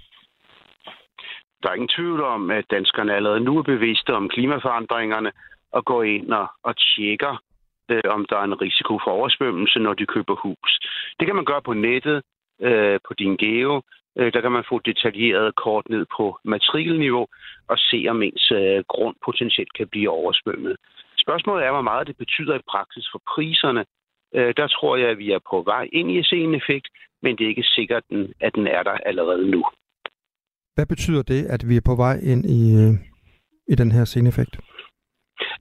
Der 1.63 1.69
er 1.69 1.75
ingen 1.75 1.97
tvivl 1.97 2.21
om, 2.21 2.51
at 2.51 2.71
danskerne 2.71 3.15
allerede 3.15 3.41
nu 3.41 3.59
er 3.59 3.63
bevidste 3.63 4.15
om 4.15 4.29
klimaforandringerne 4.29 5.33
og 5.73 5.85
går 5.85 6.03
ind 6.03 6.33
og, 6.33 6.47
og 6.63 6.75
tjekker, 6.77 7.43
øh, 7.89 8.03
om 8.09 8.27
der 8.31 8.37
er 8.37 8.45
en 8.45 8.61
risiko 8.61 8.99
for 9.05 9.11
oversvømmelse, 9.11 9.79
når 9.79 9.95
de 9.95 10.07
køber 10.07 10.35
hus. 10.35 10.81
Det 11.21 11.27
kan 11.27 11.37
man 11.37 11.45
gøre 11.45 11.63
på 11.63 11.73
nettet, 11.75 12.23
øh, 12.61 13.01
på 13.07 13.15
din 13.15 13.37
geo. 13.37 13.83
Øh, 14.19 14.33
der 14.33 14.41
kan 14.41 14.53
man 14.53 14.65
få 14.69 14.79
detaljeret 14.79 15.57
kort 15.57 15.89
ned 15.89 16.07
på 16.17 16.39
matrikelniveau 16.45 17.27
og 17.69 17.79
se, 17.79 18.07
om 18.11 18.23
ens 18.23 18.51
øh, 18.51 18.85
grund 18.89 19.17
potentielt 19.25 19.73
kan 19.73 19.89
blive 19.89 20.11
oversvømmet. 20.11 20.77
Spørgsmålet 21.25 21.67
er, 21.67 21.71
hvor 21.71 21.89
meget 21.91 22.07
det 22.07 22.17
betyder 22.17 22.55
i 22.55 22.69
praksis 22.69 23.07
for 23.13 23.21
priserne. 23.35 23.85
Øh, 24.35 24.55
der 24.57 24.67
tror 24.67 24.97
jeg, 24.97 25.09
at 25.09 25.19
vi 25.19 25.31
er 25.33 25.39
på 25.51 25.63
vej 25.63 25.89
ind 25.93 26.11
i 26.11 26.19
at 26.19 26.27
se 26.27 26.37
en 26.37 26.55
effekt, 26.55 26.89
men 27.23 27.37
det 27.37 27.45
er 27.45 27.49
ikke 27.49 27.63
sikkert, 27.63 28.05
at 28.41 28.55
den 28.55 28.67
er 28.67 28.83
der 28.83 28.91
allerede 28.91 29.51
nu. 29.51 29.65
Hvad 30.75 30.87
betyder 30.87 31.23
det, 31.23 31.47
at 31.55 31.68
vi 31.68 31.77
er 31.77 31.87
på 31.91 31.95
vej 31.95 32.16
ind 32.33 32.43
i, 32.59 32.62
øh, 32.83 32.93
i 33.73 33.75
den 33.75 33.93
her 33.93 34.05
sceneffekt? 34.05 34.55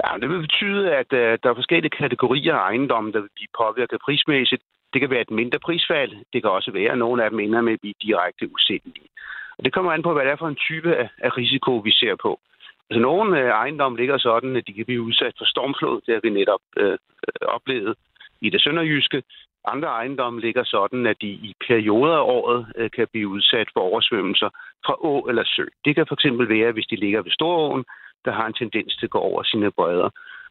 Ja, 0.03 0.09
det 0.22 0.30
vil 0.30 0.41
betyde, 0.47 0.95
at 1.01 1.09
uh, 1.14 1.34
der 1.41 1.49
er 1.49 1.59
forskellige 1.62 1.97
kategorier 2.01 2.55
af 2.55 2.66
ejendomme, 2.70 3.12
der 3.12 3.22
vil 3.22 3.36
blive 3.36 3.55
påvirket 3.62 3.99
prismæssigt. 4.05 4.64
Det 4.93 5.01
kan 5.01 5.09
være 5.09 5.22
et 5.22 5.32
mindre 5.32 5.59
prisfald. 5.59 6.12
Det 6.34 6.41
kan 6.41 6.51
også 6.51 6.72
være, 6.72 6.91
at 6.91 6.97
nogle 6.97 7.24
af 7.24 7.30
dem 7.30 7.39
ender 7.39 7.62
med 7.62 7.74
at 7.74 7.82
blive 7.82 8.01
direkte 8.01 8.53
usættelige. 8.53 9.09
Og 9.57 9.64
det 9.66 9.74
kommer 9.74 9.91
an 9.91 10.03
på, 10.03 10.14
hvad 10.14 10.26
det 10.26 10.32
er 10.32 10.41
for 10.41 10.47
en 10.47 10.64
type 10.70 10.95
af, 10.95 11.09
af 11.18 11.38
risiko, 11.38 11.78
vi 11.78 11.91
ser 11.91 12.16
på. 12.22 12.39
Altså, 12.89 13.01
nogle 13.01 13.30
uh, 13.41 13.49
ejendomme 13.64 13.97
ligger 13.97 14.18
sådan, 14.18 14.55
at 14.55 14.68
de 14.68 14.74
kan 14.74 14.86
blive 14.86 15.01
udsat 15.01 15.34
for 15.38 15.45
stormflod. 15.45 16.01
Det 16.05 16.14
har 16.14 16.22
vi 16.24 16.30
netop 16.30 16.64
uh, 16.82 16.95
oplevet 17.41 17.95
i 18.41 18.49
det 18.49 18.62
sønderjyske. 18.62 19.24
Andre 19.66 19.88
ejendomme 19.88 20.41
ligger 20.41 20.64
sådan, 20.64 21.05
at 21.05 21.22
de 21.22 21.28
i 21.28 21.53
perioder 21.68 22.16
af 22.18 22.24
året 22.24 22.66
øh, 22.76 22.91
kan 22.91 23.07
blive 23.12 23.28
udsat 23.28 23.68
for 23.74 23.80
oversvømmelser 23.80 24.49
fra 24.86 24.95
å 24.99 25.26
eller 25.30 25.43
sø. 25.45 25.66
Det 25.86 25.95
kan 25.95 26.05
fx 26.05 26.24
være, 26.55 26.72
hvis 26.72 26.86
de 26.86 26.95
ligger 26.95 27.22
ved 27.22 27.32
Storåen, 27.32 27.86
der 28.26 28.32
har 28.32 28.47
en 28.47 28.53
tendens 28.53 28.95
til 28.95 29.05
at 29.05 29.09
gå 29.09 29.18
over 29.18 29.43
sine 29.43 29.72
bredder. 29.72 30.09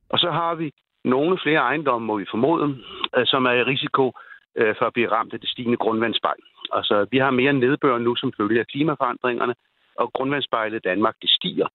Og 0.08 0.18
så 0.18 0.30
har 0.30 0.54
vi 0.54 0.72
nogle 1.04 1.38
flere 1.42 1.58
ejendomme, 1.58 2.06
må 2.06 2.16
vi 2.18 2.26
formode, 2.30 2.78
øh, 3.16 3.26
som 3.26 3.44
er 3.46 3.52
i 3.52 3.62
risiko 3.62 4.12
øh, 4.56 4.74
for 4.78 4.86
at 4.86 4.92
blive 4.92 5.12
ramt 5.12 5.34
af 5.34 5.40
det 5.40 5.48
stigende 5.48 5.76
grundvandsspejl. 5.76 6.42
Altså, 6.72 7.06
vi 7.10 7.18
har 7.18 7.30
mere 7.30 7.52
nedbør 7.52 7.98
nu 7.98 8.16
som 8.16 8.32
følge 8.36 8.60
af 8.60 8.66
klimaforandringerne, 8.66 9.54
og 9.94 10.12
grundvandsspejlet 10.12 10.76
i 10.76 10.88
Danmark 10.88 11.14
det 11.22 11.30
stiger 11.30 11.66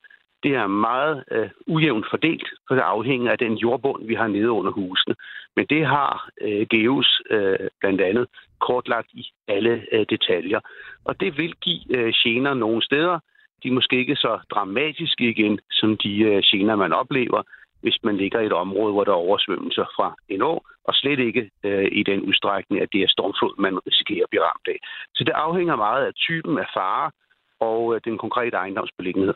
det 0.45 0.53
er 0.55 0.67
meget 0.67 1.23
øh, 1.31 1.49
ujævnt 1.67 2.05
fordelt, 2.09 2.47
for 2.67 2.75
det 2.75 2.81
afhænger 2.81 3.31
af 3.31 3.37
den 3.37 3.53
jordbund, 3.53 4.07
vi 4.07 4.15
har 4.15 4.27
nede 4.27 4.51
under 4.51 4.71
husene. 4.71 5.15
Men 5.55 5.65
det 5.69 5.85
har 5.85 6.29
øh, 6.41 6.67
Geos 6.71 7.21
øh, 7.29 7.67
blandt 7.79 8.01
andet 8.01 8.27
kortlagt 8.59 9.09
i 9.13 9.23
alle 9.47 9.85
øh, 9.91 10.05
detaljer. 10.09 10.59
Og 11.05 11.19
det 11.19 11.37
vil 11.37 11.53
give 11.61 11.97
øh, 11.97 12.13
gener 12.23 12.53
nogle 12.53 12.81
steder. 12.83 13.19
De 13.63 13.67
er 13.67 13.77
måske 13.79 13.95
ikke 13.97 14.15
så 14.15 14.39
dramatiske 14.51 15.29
igen, 15.29 15.59
som 15.71 15.97
de 15.97 16.19
øh, 16.19 16.41
gener, 16.51 16.75
man 16.75 16.93
oplever, 16.93 17.41
hvis 17.81 17.97
man 18.03 18.17
ligger 18.17 18.39
i 18.39 18.45
et 18.45 18.53
område, 18.53 18.93
hvor 18.93 19.03
der 19.03 19.11
er 19.11 19.25
oversvømmelser 19.27 19.85
fra 19.95 20.15
en 20.29 20.41
år, 20.41 20.67
og 20.83 20.93
slet 20.93 21.19
ikke 21.19 21.49
øh, 21.63 21.87
i 21.91 22.03
den 22.03 22.21
udstrækning, 22.21 22.81
at 22.81 22.89
det 22.93 23.01
er 23.01 23.07
stormflod, 23.07 23.61
man 23.61 23.79
risikerer 23.87 24.23
at 24.23 24.29
blive 24.29 24.43
ramt 24.43 24.67
af. 24.67 24.79
Så 25.15 25.23
det 25.23 25.33
afhænger 25.35 25.75
meget 25.75 26.05
af 26.05 26.13
typen 26.13 26.57
af 26.57 26.67
fare 26.73 27.11
og 27.59 27.95
øh, 27.95 28.01
den 28.05 28.17
konkrete 28.17 28.57
ejendomsbeliggenhed. 28.57 29.33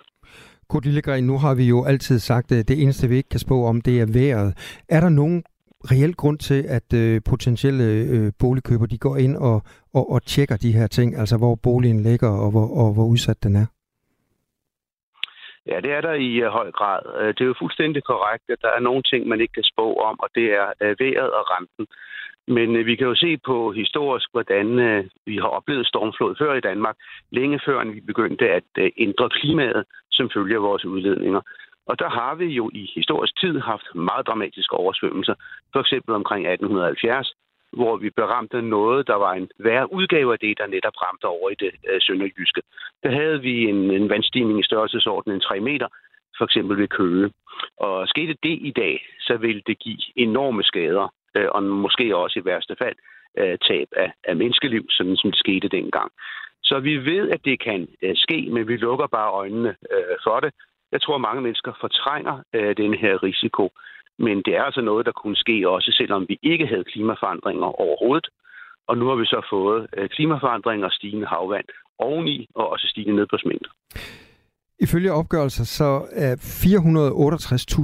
Kurt 0.69 0.85
Lillegren, 0.85 1.23
nu 1.23 1.37
har 1.37 1.55
vi 1.55 1.65
jo 1.73 1.85
altid 1.85 2.19
sagt, 2.19 2.51
at 2.51 2.67
det 2.67 2.81
eneste, 2.83 3.09
vi 3.09 3.15
ikke 3.15 3.29
kan 3.29 3.39
spå 3.39 3.65
om, 3.65 3.81
det 3.81 3.95
er 4.01 4.07
vejret. 4.19 4.49
Er 4.89 4.99
der 4.99 5.09
nogen 5.09 5.43
reel 5.91 6.13
grund 6.15 6.39
til, 6.39 6.61
at 6.77 6.93
øh, 7.01 7.21
potentielle 7.29 7.83
øh, 8.15 8.31
boligkøber 8.39 8.85
de 8.85 8.97
går 8.97 9.17
ind 9.17 9.35
og, 9.37 9.57
og, 9.93 10.11
og 10.13 10.19
tjekker 10.23 10.57
de 10.57 10.71
her 10.77 10.87
ting, 10.87 11.15
altså 11.21 11.37
hvor 11.37 11.55
boligen 11.63 11.99
ligger 12.09 12.31
og 12.43 12.51
hvor, 12.51 12.67
og 12.81 12.93
hvor 12.95 13.07
udsat 13.13 13.43
den 13.43 13.55
er? 13.55 13.67
Ja, 15.69 15.77
det 15.85 15.91
er 15.97 16.01
der 16.01 16.13
i 16.13 16.29
uh, 16.45 16.49
høj 16.59 16.71
grad. 16.71 17.01
Uh, 17.19 17.27
det 17.35 17.41
er 17.41 17.51
jo 17.53 17.61
fuldstændig 17.63 18.03
korrekt, 18.03 18.45
at 18.49 18.61
der 18.61 18.71
er 18.77 18.79
nogle 18.87 19.03
ting, 19.11 19.27
man 19.27 19.41
ikke 19.41 19.53
kan 19.53 19.71
spå 19.73 19.87
om, 20.09 20.15
og 20.23 20.29
det 20.35 20.47
er 20.61 20.67
uh, 20.83 20.99
vejret 20.99 21.31
og 21.39 21.43
renten. 21.53 21.85
Men 22.55 22.75
øh, 22.75 22.85
vi 22.85 22.95
kan 22.95 23.07
jo 23.07 23.15
se 23.15 23.37
på 23.49 23.71
historisk, 23.71 24.27
hvordan 24.31 24.67
øh, 24.79 25.05
vi 25.25 25.35
har 25.37 25.51
oplevet 25.57 25.87
stormflod 25.87 26.35
før 26.39 26.53
i 26.53 26.65
Danmark, 26.69 26.95
længe 27.31 27.59
før 27.65 27.91
vi 27.93 28.01
begyndte 28.01 28.45
at 28.49 28.69
øh, 28.77 28.91
ændre 28.97 29.29
klimaet, 29.29 29.83
som 30.19 30.29
følger 30.35 30.59
vores 30.59 30.85
udledninger. 30.85 31.41
Og 31.89 31.99
der 31.99 32.09
har 32.09 32.33
vi 32.35 32.45
jo 32.59 32.65
i 32.73 32.91
historisk 32.95 33.33
tid 33.39 33.59
haft 33.71 33.87
meget 33.95 34.27
dramatiske 34.27 34.75
oversvømmelser, 34.83 35.35
for 35.73 35.79
eksempel 35.79 36.13
omkring 36.15 36.43
1870, 36.47 37.33
hvor 37.71 37.97
vi 37.97 38.09
beramte 38.09 38.61
noget, 38.61 39.07
der 39.07 39.17
var 39.25 39.33
en 39.33 39.49
værre 39.59 39.93
udgave 39.93 40.33
af 40.33 40.39
det, 40.39 40.57
der 40.57 40.67
netop 40.67 40.97
ramte 41.03 41.25
over 41.25 41.49
i 41.49 41.55
det 41.63 41.71
øh, 41.89 42.01
sønderjyske. 42.01 42.61
Der 43.03 43.11
havde 43.11 43.41
vi 43.41 43.55
en, 43.71 43.91
en 43.91 44.09
vandstigning 44.09 44.59
i 44.59 44.63
størrelsesordenen 44.69 45.35
en 45.37 45.41
3 45.41 45.59
meter, 45.59 45.87
for 46.37 46.45
eksempel 46.45 46.77
ved 46.77 46.87
Køge. 46.87 47.31
Og 47.77 48.07
skete 48.07 48.35
det 48.43 48.57
i 48.69 48.73
dag, 48.81 48.95
så 49.19 49.37
ville 49.37 49.61
det 49.67 49.79
give 49.79 50.03
enorme 50.15 50.63
skader 50.63 51.07
øh, 51.35 51.47
og 51.51 51.63
måske 51.63 52.17
også 52.17 52.39
i 52.39 52.45
værste 52.45 52.75
fald 52.79 52.95
øh, 53.37 53.57
tab 53.67 53.87
af, 53.95 54.11
af 54.23 54.35
menneskeliv, 54.35 54.85
sådan 54.89 55.17
som 55.17 55.31
det 55.31 55.39
skete 55.39 55.67
dengang. 55.67 56.11
Så 56.69 56.79
vi 56.79 56.93
ved, 56.97 57.29
at 57.29 57.41
det 57.45 57.63
kan 57.63 57.87
øh, 58.01 58.15
ske, 58.15 58.47
men 58.51 58.67
vi 58.67 58.75
lukker 58.77 59.07
bare 59.07 59.31
øjnene 59.31 59.69
øh, 59.69 60.15
for 60.23 60.39
det. 60.39 60.53
Jeg 60.91 61.01
tror, 61.01 61.15
at 61.15 61.21
mange 61.21 61.41
mennesker 61.41 61.71
fortrænger 61.81 62.35
øh, 62.53 62.77
den 62.77 62.93
her 62.93 63.23
risiko. 63.23 63.71
Men 64.19 64.37
det 64.45 64.53
er 64.55 64.63
altså 64.63 64.81
noget, 64.81 65.05
der 65.05 65.11
kunne 65.11 65.35
ske 65.35 65.69
også, 65.69 65.91
selvom 65.97 66.25
vi 66.29 66.39
ikke 66.43 66.67
havde 66.67 66.83
klimaforandringer 66.83 67.79
overhovedet. 67.81 68.27
Og 68.87 68.97
nu 68.97 69.05
har 69.07 69.15
vi 69.15 69.25
så 69.25 69.41
fået 69.49 69.87
øh, 69.97 70.09
klimaforandringer 70.09 70.85
og 70.85 70.91
stigende 70.91 71.27
havvand 71.27 71.65
oveni, 71.99 72.49
og 72.55 72.69
også 72.69 72.87
stigende 72.87 73.15
nedbørsmængder. 73.15 73.69
Ifølge 74.81 75.13
opgørelser 75.13 75.63
så 75.63 76.01
er 76.11 76.35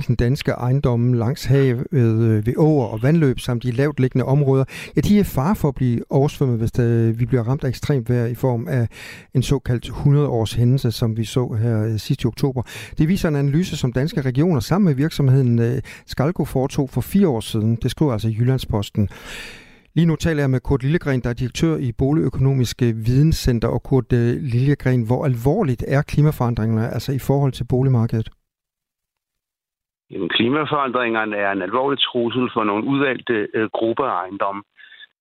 468.000 0.09 0.15
danske 0.15 0.51
ejendomme 0.51 1.17
langs 1.17 1.45
havet 1.45 1.87
øh, 1.91 2.45
ved 2.45 2.53
åer 2.57 2.85
og 2.87 3.03
vandløb 3.03 3.39
samt 3.39 3.65
i 3.65 3.71
lavt 3.71 3.99
liggende 3.99 4.25
områder, 4.25 4.65
ja, 4.95 5.01
de 5.01 5.19
er 5.19 5.23
far 5.23 5.53
for 5.53 5.67
at 5.67 5.75
blive 5.75 6.01
oversvømmet, 6.09 6.57
hvis 6.57 6.71
der, 6.71 7.11
vi 7.11 7.25
bliver 7.25 7.43
ramt 7.43 7.63
af 7.63 7.69
ekstremt 7.69 8.09
vejr 8.09 8.25
i 8.25 8.35
form 8.35 8.67
af 8.67 8.87
en 9.33 9.43
såkaldt 9.43 9.85
100-års 9.85 10.53
hændelse, 10.53 10.91
som 10.91 11.17
vi 11.17 11.25
så 11.25 11.57
her 11.61 11.83
øh, 11.83 11.99
sidste 11.99 12.25
oktober. 12.25 12.61
Det 12.97 13.07
viser 13.07 13.29
en 13.29 13.35
analyse, 13.35 13.77
som 13.77 13.93
danske 13.93 14.21
regioner 14.21 14.59
sammen 14.59 14.85
med 14.85 14.93
virksomheden 14.93 15.59
øh, 15.59 15.81
Skalko 16.05 16.45
foretog 16.45 16.89
for 16.89 17.01
fire 17.01 17.27
år 17.27 17.39
siden. 17.39 17.75
Det 17.75 17.91
skriver 17.91 18.13
altså 18.13 18.29
Jyllandsposten. 18.29 19.09
Lige 19.97 20.07
nu 20.07 20.15
taler 20.15 20.41
jeg 20.41 20.49
med 20.49 20.65
Kurt 20.67 20.83
Lillegren, 20.83 21.21
der 21.23 21.29
er 21.29 21.39
direktør 21.41 21.75
i 21.87 21.89
Boligøkonomiske 22.01 22.85
øh, 22.89 22.95
Videnscenter. 23.07 23.69
Og 23.75 23.81
Kurt 23.89 24.09
øh, 24.13 24.31
Lillegren, 24.53 25.01
hvor 25.09 25.21
alvorligt 25.29 25.83
er 25.95 26.01
klimaforandringerne 26.11 26.87
altså 26.95 27.11
i 27.19 27.21
forhold 27.27 27.51
til 27.51 27.65
boligmarkedet? 27.73 28.29
Jamen, 30.11 30.29
klimaforandringerne 30.29 31.35
er 31.35 31.51
en 31.51 31.61
alvorlig 31.61 31.99
trussel 31.99 32.49
for 32.53 32.63
nogle 32.63 32.83
udvalgte 32.91 33.47
øh, 33.53 33.69
grupper 33.77 34.05
af 34.05 34.15
ejendomme. 34.23 34.63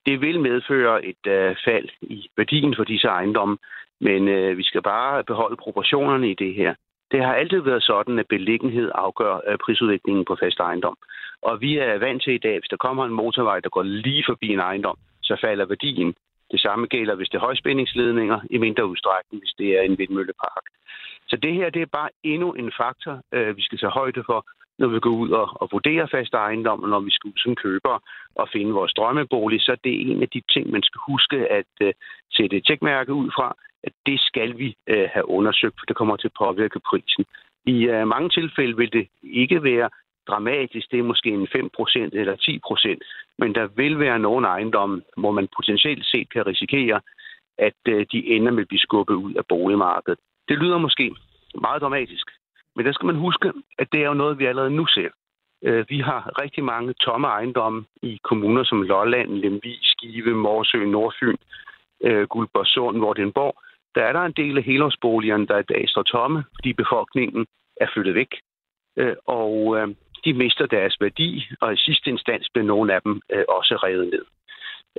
Det 0.07 0.21
vil 0.21 0.41
medføre 0.41 1.05
et 1.11 1.25
øh, 1.27 1.57
fald 1.67 1.89
i 2.03 2.29
værdien 2.37 2.75
for 2.77 2.85
disse 2.85 3.09
ejendomme, 3.09 3.57
men 4.01 4.29
øh, 4.29 4.59
vi 4.59 4.63
skal 4.63 4.83
bare 4.83 5.25
beholde 5.25 5.57
proportionerne 5.57 6.31
i 6.31 6.35
det 6.35 6.55
her. 6.55 6.75
Det 7.13 7.21
har 7.25 7.35
altid 7.35 7.61
været 7.61 7.83
sådan, 7.83 8.19
at 8.19 8.29
beliggenhed 8.29 8.91
afgør 8.95 9.35
øh, 9.49 9.59
prisudviklingen 9.65 10.25
på 10.25 10.37
fast 10.43 10.59
ejendom. 10.61 10.97
Og 11.49 11.61
vi 11.61 11.79
er 11.79 11.99
vant 11.99 12.23
til 12.23 12.35
i 12.35 12.45
dag, 12.47 12.59
hvis 12.59 12.73
der 12.75 12.85
kommer 12.87 13.05
en 13.05 13.19
motorvej, 13.23 13.61
der 13.61 13.69
går 13.69 13.83
lige 13.83 14.25
forbi 14.29 14.49
en 14.53 14.59
ejendom, 14.59 14.99
så 15.23 15.37
falder 15.41 15.67
værdien. 15.67 16.15
Det 16.51 16.61
samme 16.61 16.87
gælder, 16.87 17.15
hvis 17.15 17.29
det 17.29 17.37
er 17.37 17.47
højspændingsledninger, 17.49 18.41
i 18.51 18.59
mindre 18.59 18.87
udstrækning, 18.87 19.43
hvis 19.43 19.55
det 19.59 19.69
er 19.79 19.83
en 19.83 19.99
vindmøllepark. 19.99 20.65
Så 21.29 21.37
det 21.37 21.55
her 21.55 21.71
det 21.71 21.83
er 21.83 21.97
bare 22.01 22.09
endnu 22.23 22.53
en 22.53 22.73
faktor, 22.77 23.21
øh, 23.33 23.57
vi 23.57 23.63
skal 23.63 23.79
tage 23.79 23.99
højde 24.01 24.23
for, 24.27 24.47
når 24.79 24.89
vi 24.89 25.01
går 25.01 25.11
ud 25.11 25.31
og, 25.31 25.49
og 25.61 25.69
vurderer 25.73 26.07
fast 26.07 26.35
ejendom, 26.35 26.83
og 26.83 26.89
når 26.89 27.01
vi 27.01 27.11
skal 27.11 27.29
ud 27.29 27.39
som 27.45 27.55
køber 27.55 27.99
og 28.35 28.49
finde 28.53 28.73
vores 28.73 28.93
drømmebolig, 28.93 29.61
så 29.61 29.77
det 29.85 29.93
er 29.93 30.01
en 30.13 30.23
af 30.23 30.29
de 30.29 30.43
ting, 30.53 30.71
man 30.71 30.83
skal 30.83 31.01
huske 31.07 31.37
at 31.59 31.73
øh, 31.81 31.93
sætte 32.33 32.57
et 32.57 32.67
tjekmærke 32.67 33.13
ud 33.13 33.31
fra, 33.37 33.57
at 33.83 33.93
det 34.07 34.21
skal 34.21 34.59
vi 34.59 34.77
øh, 34.87 35.09
have 35.13 35.29
undersøgt, 35.29 35.75
for 35.79 35.87
det 35.87 35.97
kommer 35.97 36.17
til 36.17 36.29
at 36.29 36.39
påvirke 36.39 36.81
prisen. 36.81 37.25
I 37.67 37.77
øh, 37.85 38.09
mange 38.09 38.29
tilfælde 38.29 38.77
vil 38.77 38.93
det 38.93 39.09
ikke 39.23 39.63
være 39.63 39.89
dramatisk. 40.29 40.91
Det 40.91 40.99
er 40.99 41.03
måske 41.03 41.31
en 41.31 41.49
5% 41.57 42.19
eller 42.21 42.37
10%, 42.37 43.35
men 43.39 43.55
der 43.55 43.67
vil 43.67 43.99
være 43.99 44.19
nogle 44.19 44.47
ejendomme, 44.47 45.03
hvor 45.17 45.31
man 45.31 45.49
potentielt 45.57 46.07
set 46.07 46.33
kan 46.33 46.47
risikere, 46.47 47.01
at 47.59 47.81
øh, 47.89 48.07
de 48.13 48.27
ender 48.27 48.53
med 48.53 48.63
at 48.63 48.69
blive 48.69 48.87
skubbet 48.87 49.15
ud 49.15 49.35
af 49.35 49.47
boligmarkedet. 49.49 50.19
Det 50.49 50.59
lyder 50.59 50.79
måske 50.79 51.15
meget 51.61 51.83
dramatisk, 51.83 52.27
men 52.77 52.87
der 52.87 52.93
skal 52.93 53.07
man 53.07 53.17
huske, 53.17 53.53
at 53.79 53.89
det 53.93 54.01
er 54.03 54.07
jo 54.07 54.15
noget, 54.15 54.39
vi 54.39 54.45
allerede 54.45 54.71
nu 54.71 54.87
ser. 54.87 55.09
Øh, 55.63 55.85
vi 55.89 55.99
har 55.99 56.41
rigtig 56.43 56.65
mange 56.65 56.93
tomme 56.93 57.27
ejendomme 57.27 57.85
i 58.03 58.21
kommuner 58.25 58.65
som 58.65 58.83
Lolland, 58.83 59.31
Lemvig, 59.31 59.79
Skive, 59.83 60.35
Morsø, 60.35 60.85
Nordfyn, 60.85 61.37
øh, 62.05 62.23
Guldborgsund, 62.23 62.99
Vordingborg. 62.99 63.55
Der 63.95 64.03
er 64.03 64.13
der 64.13 64.21
en 64.21 64.33
del 64.33 64.59
af 64.59 64.65
helårsboligerne, 64.65 65.47
der 65.47 65.59
i 65.59 65.63
dag 65.63 65.89
står 65.89 66.03
tomme, 66.03 66.45
fordi 66.55 66.73
befolkningen 66.73 67.47
er 67.77 67.87
flyttet 67.95 68.15
væk. 68.15 68.33
Og 69.27 69.79
de 70.25 70.33
mister 70.33 70.67
deres 70.67 70.97
værdi, 71.01 71.49
og 71.61 71.73
i 71.73 71.77
sidste 71.77 72.11
instans 72.11 72.49
bliver 72.53 72.67
nogle 72.67 72.95
af 72.95 73.03
dem 73.03 73.21
øh, 73.33 73.45
også 73.49 73.75
revet 73.77 74.07
ned. 74.11 74.25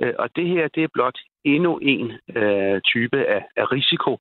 Øh, 0.02 0.14
og 0.18 0.36
det 0.36 0.48
her, 0.48 0.68
det 0.68 0.82
er 0.84 0.88
blot 0.94 1.18
endnu 1.44 1.78
en 1.78 2.12
øh, 2.36 2.80
type 2.80 3.26
af 3.56 3.72
risiko, 3.72 4.18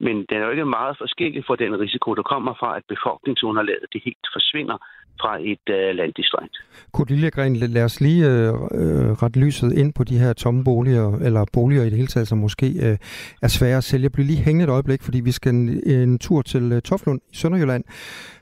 men 0.00 0.16
den 0.28 0.36
er 0.38 0.44
jo 0.44 0.50
ikke 0.50 0.64
meget 0.78 0.96
forskellig 0.98 1.42
for 1.46 1.54
den 1.54 1.80
risiko, 1.80 2.14
der 2.14 2.22
kommer 2.22 2.52
fra, 2.60 2.76
at 2.76 2.84
befolkningsunderlaget 2.94 3.86
det 3.92 4.00
helt 4.04 4.26
forsvinder 4.36 4.78
fra 5.20 5.32
et 5.52 5.66
øh, 5.70 5.94
landdistrikt. 5.94 6.56
Kurt 6.92 7.10
Lillegren, 7.10 7.56
lad 7.56 7.84
os 7.84 8.00
lige 8.00 8.26
øh, 8.26 8.48
øh, 8.80 9.10
rette 9.22 9.40
lyset 9.40 9.72
ind 9.72 9.92
på 9.94 10.04
de 10.04 10.18
her 10.18 10.32
tomme 10.32 10.64
boliger, 10.64 11.18
eller 11.26 11.44
boliger 11.52 11.82
i 11.82 11.90
det 11.90 11.96
hele 11.96 12.06
taget, 12.06 12.28
som 12.28 12.38
måske 12.38 12.66
øh, 12.66 12.96
er 13.42 13.48
svære 13.48 13.76
at 13.76 13.84
sælge. 13.84 14.10
Bliv 14.10 14.26
lige 14.26 14.44
hængende 14.44 14.64
et 14.64 14.70
øjeblik, 14.70 15.02
fordi 15.02 15.20
vi 15.20 15.32
skal 15.32 15.54
en, 15.54 15.68
en 15.86 16.18
tur 16.18 16.42
til 16.42 16.72
øh, 16.72 16.82
Toflund 16.82 17.20
i 17.32 17.36
Sønderjylland. 17.36 17.84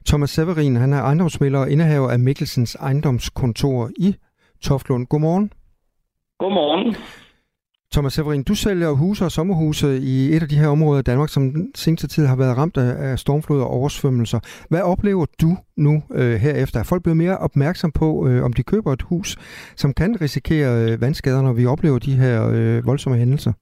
Thomas 0.07 0.31
Severin, 0.31 0.77
han 0.77 0.93
er 0.93 1.03
ejendomsmælder 1.03 1.61
og 1.61 1.71
indehaver 1.71 2.11
af 2.11 2.19
Mikkelsens 2.19 2.75
ejendomskontor 2.75 3.91
i 3.99 4.15
Toflund. 4.63 5.07
Godmorgen. 5.07 5.53
Godmorgen. 6.39 6.97
Thomas 7.97 8.13
Severin, 8.13 8.45
du 8.51 8.55
sælger 8.55 8.91
huse 9.03 9.25
og 9.25 9.33
sommerhuse 9.39 9.89
i 10.15 10.17
et 10.35 10.43
af 10.45 10.51
de 10.53 10.61
her 10.63 10.71
områder 10.77 11.01
i 11.01 11.09
Danmark, 11.11 11.31
som 11.37 11.43
seneste 11.85 12.07
tid 12.15 12.25
har 12.33 12.39
været 12.43 12.59
ramt 12.61 12.77
af 12.77 13.19
stormflod 13.25 13.61
og 13.67 13.71
oversvømmelser. 13.79 14.41
Hvad 14.71 14.83
oplever 14.93 15.27
du 15.43 15.51
nu 15.87 15.95
øh, 16.21 16.37
herefter? 16.45 16.79
Er 16.81 16.89
folk 16.93 17.03
blevet 17.05 17.23
mere 17.25 17.37
opmærksom 17.47 17.91
på, 18.01 18.09
øh, 18.29 18.39
om 18.47 18.53
de 18.59 18.63
køber 18.73 18.91
et 18.93 19.05
hus, 19.11 19.29
som 19.83 19.91
kan 20.01 20.11
risikere 20.25 20.71
øh, 20.83 20.93
vandskader, 21.05 21.43
når 21.47 21.55
vi 21.61 21.65
oplever 21.75 21.99
de 22.09 22.15
her 22.23 22.37
øh, 22.57 22.77
voldsomme 22.91 23.19
hændelser? 23.23 23.53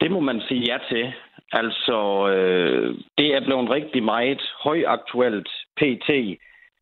Det 0.00 0.10
må 0.14 0.20
man 0.20 0.38
sige 0.48 0.62
ja 0.70 0.78
til. 0.90 1.04
Altså, 1.60 1.98
øh, 2.34 2.86
det 3.18 3.28
er 3.36 3.42
blevet 3.46 3.70
rigtig 3.78 4.02
meget 4.14 4.42
højaktuelt 4.64 5.50
pt., 5.78 6.10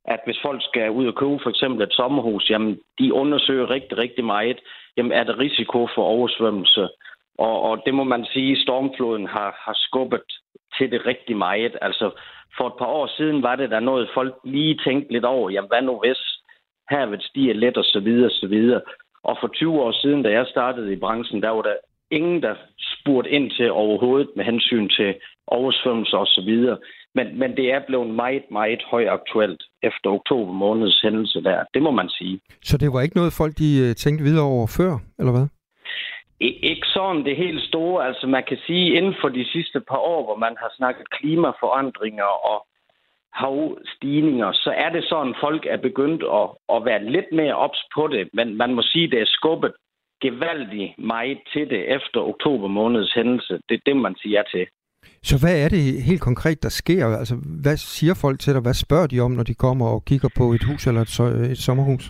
at 0.05 0.21
hvis 0.25 0.39
folk 0.43 0.63
skal 0.63 0.91
ud 0.91 1.07
og 1.07 1.15
købe 1.15 1.39
for 1.43 1.51
eksempel 1.51 1.83
et 1.83 1.93
sommerhus, 1.93 2.51
jamen 2.51 2.79
de 2.99 3.15
undersøger 3.15 3.71
rigtig, 3.71 3.99
rigtig 3.99 4.25
meget 4.25 4.59
jamen 4.97 5.13
er 5.13 5.25
der 5.25 5.39
risiko 5.39 5.89
for 5.95 6.03
oversvømmelse. 6.03 6.89
Og, 7.39 7.63
og 7.63 7.83
det 7.87 7.95
må 7.95 8.05
man 8.05 8.25
sige, 8.33 8.63
stormfloden 8.63 9.27
har, 9.27 9.51
har 9.65 9.77
skubbet 9.87 10.23
til 10.79 10.91
det 10.91 11.07
rigtig 11.07 11.37
meget. 11.37 11.77
Altså 11.83 12.11
for 12.57 12.67
et 12.67 12.79
par 12.79 12.87
år 12.87 13.07
siden 13.17 13.43
var 13.43 13.57
det 13.57 13.71
der 13.71 13.81
noget, 13.81 14.11
folk 14.15 14.35
lige 14.45 14.81
tænkte 14.85 15.13
lidt 15.13 15.25
over, 15.25 15.51
jamen 15.51 15.69
hvad 15.69 15.83
nu 15.83 16.01
hvis 16.05 16.23
havet 16.89 17.23
stiger 17.23 17.55
let 17.55 17.77
og 17.77 17.85
så 17.85 18.01
videre, 18.01 18.27
og 18.27 18.39
så 18.43 18.47
videre. 18.47 18.81
Og 19.23 19.37
for 19.41 19.49
20 19.49 19.83
år 19.83 19.93
siden, 19.93 20.23
da 20.23 20.31
jeg 20.31 20.47
startede 20.47 20.93
i 20.93 20.97
branchen, 20.97 21.43
der 21.43 21.51
var 21.51 21.63
der 21.63 21.77
ingen, 22.11 22.43
der 22.43 22.55
spurgte 22.79 23.31
ind 23.31 23.51
til 23.51 23.73
overhovedet 23.73 24.31
med 24.37 24.45
hensyn 24.45 24.89
til 24.89 25.15
oversvømmelse 25.47 26.17
og 26.17 26.27
så 26.27 26.43
videre. 26.45 26.79
Men, 27.15 27.39
men 27.39 27.57
det 27.57 27.73
er 27.73 27.81
blevet 27.87 28.11
meget, 28.11 28.45
meget 28.51 28.83
højaktuelt 28.91 29.63
efter 29.83 30.11
oktober 30.11 30.53
måneds 30.53 31.01
hændelse 31.03 31.43
der. 31.43 31.65
Det 31.75 31.83
må 31.83 31.91
man 31.91 32.09
sige. 32.09 32.41
Så 32.63 32.79
det 32.79 32.93
var 32.93 33.01
ikke 33.01 33.17
noget, 33.17 33.33
folk 33.33 33.59
de 33.59 33.71
øh, 33.89 33.95
tænkte 33.95 34.25
videre 34.25 34.45
over 34.45 34.67
før, 34.79 34.93
eller 35.19 35.33
hvad? 35.33 35.47
Ikke 36.41 36.87
sådan 36.87 37.25
det 37.25 37.37
helt 37.37 37.63
store. 37.63 38.07
Altså 38.07 38.27
man 38.27 38.45
kan 38.49 38.59
sige, 38.67 38.95
inden 38.97 39.15
for 39.21 39.29
de 39.29 39.45
sidste 39.53 39.81
par 39.81 39.99
år, 39.99 40.25
hvor 40.25 40.37
man 40.37 40.57
har 40.61 40.73
snakket 40.77 41.11
klimaforandringer 41.11 42.31
og 42.51 42.67
havstigninger, 43.33 44.53
så 44.53 44.71
er 44.77 44.91
det 44.91 45.05
sådan, 45.05 45.35
folk 45.41 45.67
er 45.67 45.77
begyndt 45.77 46.23
at, 46.23 46.49
at 46.75 46.85
være 46.85 47.05
lidt 47.05 47.33
mere 47.33 47.55
ops 47.55 47.83
på 47.95 48.07
det. 48.07 48.29
Men 48.33 48.57
man 48.57 48.75
må 48.75 48.83
sige, 48.83 49.11
det 49.11 49.21
er 49.21 49.27
skubbet 49.39 49.73
gevaldigt 50.21 50.99
meget 50.99 51.39
til 51.53 51.71
det 51.71 51.95
efter 51.97 52.21
oktober 52.21 52.69
måneds 52.69 53.13
hændelse. 53.13 53.61
Det 53.69 53.75
er 53.75 53.83
det, 53.87 53.97
man 53.97 54.17
siger 54.23 54.43
til. 54.43 54.67
Så 55.23 55.35
hvad 55.43 55.65
er 55.65 55.69
det 55.69 56.03
helt 56.03 56.21
konkret, 56.21 56.63
der 56.63 56.69
sker? 56.69 57.07
Altså, 57.07 57.35
hvad 57.63 57.77
siger 57.77 58.15
folk 58.23 58.41
til 58.41 58.55
dig? 58.55 58.63
Hvad 58.63 58.75
spørger 58.75 59.07
de 59.07 59.21
om, 59.21 59.31
når 59.31 59.43
de 59.43 59.55
kommer 59.55 59.87
og 59.87 60.05
kigger 60.05 60.29
på 60.39 60.45
et 60.53 60.65
hus 60.65 60.87
eller 60.87 61.01
et, 61.01 61.51
et 61.51 61.59
sommerhus? 61.59 62.05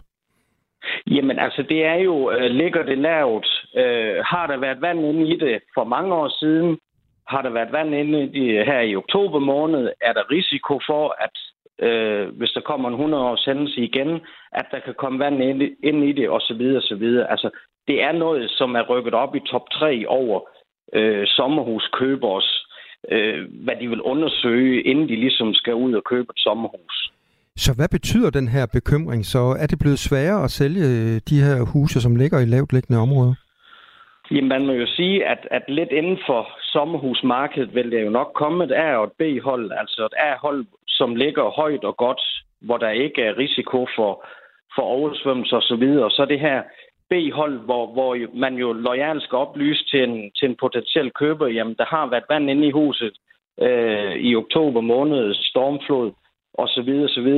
Jamen 1.06 1.38
altså, 1.38 1.62
det 1.68 1.84
er 1.84 1.94
jo, 1.94 2.30
øh, 2.30 2.50
ligger 2.50 2.82
det 2.82 2.98
lavt? 2.98 3.46
Øh, 3.76 4.16
har 4.24 4.46
der 4.46 4.56
været 4.56 4.80
vand 4.80 5.00
inde 5.00 5.28
i 5.28 5.38
det 5.38 5.60
for 5.74 5.84
mange 5.84 6.14
år 6.14 6.28
siden? 6.40 6.78
Har 7.28 7.42
der 7.42 7.50
været 7.50 7.72
vand 7.72 7.94
inde 7.94 8.22
i 8.24 8.26
det 8.26 8.66
her 8.66 8.80
i 8.80 8.96
oktober 8.96 9.38
måned? 9.38 9.90
Er 10.00 10.12
der 10.12 10.30
risiko 10.30 10.80
for, 10.86 11.16
at 11.24 11.36
øh, 11.88 12.28
hvis 12.38 12.50
der 12.50 12.60
kommer 12.60 12.88
en 12.88 12.94
100 12.94 13.24
års 13.24 13.44
hændelse 13.44 13.80
igen, 13.80 14.20
at 14.52 14.66
der 14.70 14.78
kan 14.78 14.94
komme 14.94 15.18
vand 15.18 15.42
ind, 15.42 15.62
ind 15.82 16.04
i 16.04 16.12
det, 16.12 16.30
osv. 16.30 16.62
osv. 16.80 17.04
Altså, 17.28 17.50
det 17.88 18.02
er 18.02 18.12
noget, 18.12 18.50
som 18.50 18.74
er 18.74 18.82
rykket 18.82 19.14
op 19.14 19.34
i 19.34 19.40
top 19.40 19.70
3 19.70 20.04
over 20.08 20.40
øh, 20.92 21.26
sommerhuskøbers 21.26 22.66
øh, 23.10 23.38
hvad 23.64 23.76
de 23.80 23.88
vil 23.88 24.00
undersøge, 24.00 24.82
inden 24.82 25.08
de 25.08 25.16
ligesom 25.16 25.54
skal 25.54 25.74
ud 25.74 25.92
og 25.94 26.04
købe 26.04 26.28
et 26.30 26.38
sommerhus. 26.38 27.12
Så 27.56 27.74
hvad 27.76 27.88
betyder 27.88 28.30
den 28.30 28.48
her 28.48 28.66
bekymring? 28.66 29.26
Så 29.26 29.56
er 29.62 29.66
det 29.66 29.78
blevet 29.78 29.98
sværere 29.98 30.44
at 30.44 30.50
sælge 30.50 30.84
øh, 30.86 31.20
de 31.30 31.42
her 31.46 31.64
huse, 31.72 32.00
som 32.00 32.16
ligger 32.16 32.38
i 32.40 32.44
lavt 32.44 32.72
liggende 32.72 33.00
områder? 33.00 33.34
Jamen, 34.30 34.48
man 34.48 34.66
må 34.66 34.72
jo 34.72 34.86
sige, 34.86 35.26
at, 35.26 35.48
at 35.50 35.62
lidt 35.68 35.92
inden 35.92 36.18
for 36.26 36.48
sommerhusmarkedet 36.72 37.74
vil 37.74 37.90
det 37.90 38.04
jo 38.04 38.10
nok 38.10 38.30
komme 38.34 38.64
et 38.64 38.72
A 38.72 38.96
og 38.96 39.04
et 39.04 39.12
B-hold, 39.18 39.72
altså 39.72 40.04
et 40.04 40.14
A-hold, 40.28 40.66
som 40.88 41.16
ligger 41.16 41.50
højt 41.60 41.84
og 41.84 41.96
godt, 41.96 42.20
hvor 42.60 42.78
der 42.78 42.90
ikke 42.90 43.22
er 43.22 43.38
risiko 43.38 43.86
for, 43.96 44.24
for 44.74 44.82
oversvømmelse 44.82 45.56
osv., 45.56 45.84
og 46.06 46.10
så 46.10 46.26
det 46.28 46.40
her 46.40 46.62
B-hold, 47.10 47.58
hvor, 47.58 47.86
hvor 47.92 48.16
man 48.34 48.54
jo 48.54 48.72
lojalt 48.72 49.22
skal 49.22 49.38
oplyse 49.38 49.84
til 49.84 50.02
en, 50.02 50.30
til 50.36 50.48
en 50.48 50.56
potentiel 50.56 51.10
køber, 51.10 51.46
jamen 51.46 51.74
der 51.74 51.84
har 51.84 52.06
været 52.06 52.24
vand 52.28 52.50
inde 52.50 52.66
i 52.66 52.70
huset 52.70 53.14
øh, 53.60 54.14
i 54.14 54.36
oktober 54.36 54.80
måned, 54.80 55.34
stormflod 55.34 56.12
osv. 56.54 56.90
osv. 57.04 57.30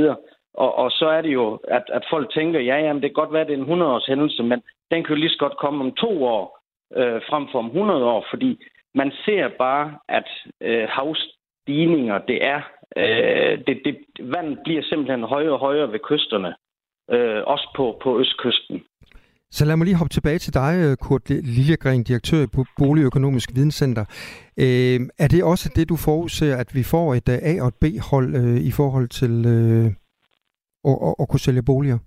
Og, 0.55 0.75
og 0.79 0.91
så 0.91 1.07
er 1.07 1.21
det 1.23 1.33
jo, 1.33 1.59
at, 1.69 1.83
at 1.93 2.05
folk 2.11 2.33
tænker, 2.33 2.61
ja, 2.61 2.77
jamen 2.77 3.03
det 3.03 3.09
kan 3.11 3.23
godt 3.23 3.33
være, 3.33 3.43
at 3.43 3.49
det 3.49 3.59
er 3.59 3.65
en 3.65 3.83
100-års 3.83 4.07
hændelse, 4.07 4.43
men 4.43 4.63
den 4.91 5.05
kan 5.05 5.15
jo 5.15 5.21
lige 5.21 5.31
så 5.31 5.39
godt 5.39 5.57
komme 5.57 5.85
om 5.85 5.93
to 5.93 6.25
år, 6.25 6.59
øh, 6.97 7.21
frem 7.29 7.49
for 7.53 7.59
om 7.59 7.67
100 7.67 8.05
år, 8.05 8.27
fordi 8.31 8.59
man 8.95 9.13
ser 9.25 9.49
bare, 9.49 9.99
at 10.09 10.29
øh, 10.61 10.89
havstigninger, 10.89 12.19
det 12.19 12.47
er, 12.47 12.61
øh, 12.97 13.59
det, 13.67 13.81
det, 13.85 13.97
vand 14.21 14.59
bliver 14.65 14.83
simpelthen 14.83 15.23
højere 15.23 15.53
og 15.53 15.59
højere 15.59 15.93
ved 15.93 15.99
kysterne, 15.99 16.55
øh, 17.11 17.43
også 17.47 17.69
på, 17.77 17.99
på 18.03 18.21
østkysten. 18.21 18.85
Så 19.57 19.65
lad 19.65 19.77
mig 19.77 19.87
lige 19.87 20.01
hoppe 20.01 20.15
tilbage 20.15 20.39
til 20.39 20.55
dig, 20.55 20.73
øh, 20.85 20.97
Kurt 21.05 21.25
Liljegren, 21.31 22.03
direktør 22.11 22.43
i 22.45 22.49
Boligøkonomisk 22.79 23.49
Videnscenter. 23.57 24.05
Øh, 24.65 24.99
er 25.25 25.29
det 25.33 25.45
også 25.53 25.67
det, 25.77 25.89
du 25.89 25.97
forudser, 26.07 26.57
at 26.63 26.69
vi 26.79 26.83
får 26.95 27.09
et 27.15 27.29
øh, 27.35 27.39
A- 27.51 27.63
og 27.65 27.69
et 27.73 27.79
B-hold 27.83 28.29
øh, 28.43 28.59
i 28.71 28.73
forhold 28.79 29.09
til 29.21 29.33
øh, 29.55 29.87
at, 30.91 30.97
at, 31.09 31.15
at 31.21 31.27
kunne 31.29 31.47
sælge 31.47 31.69
boliger? 31.71 31.99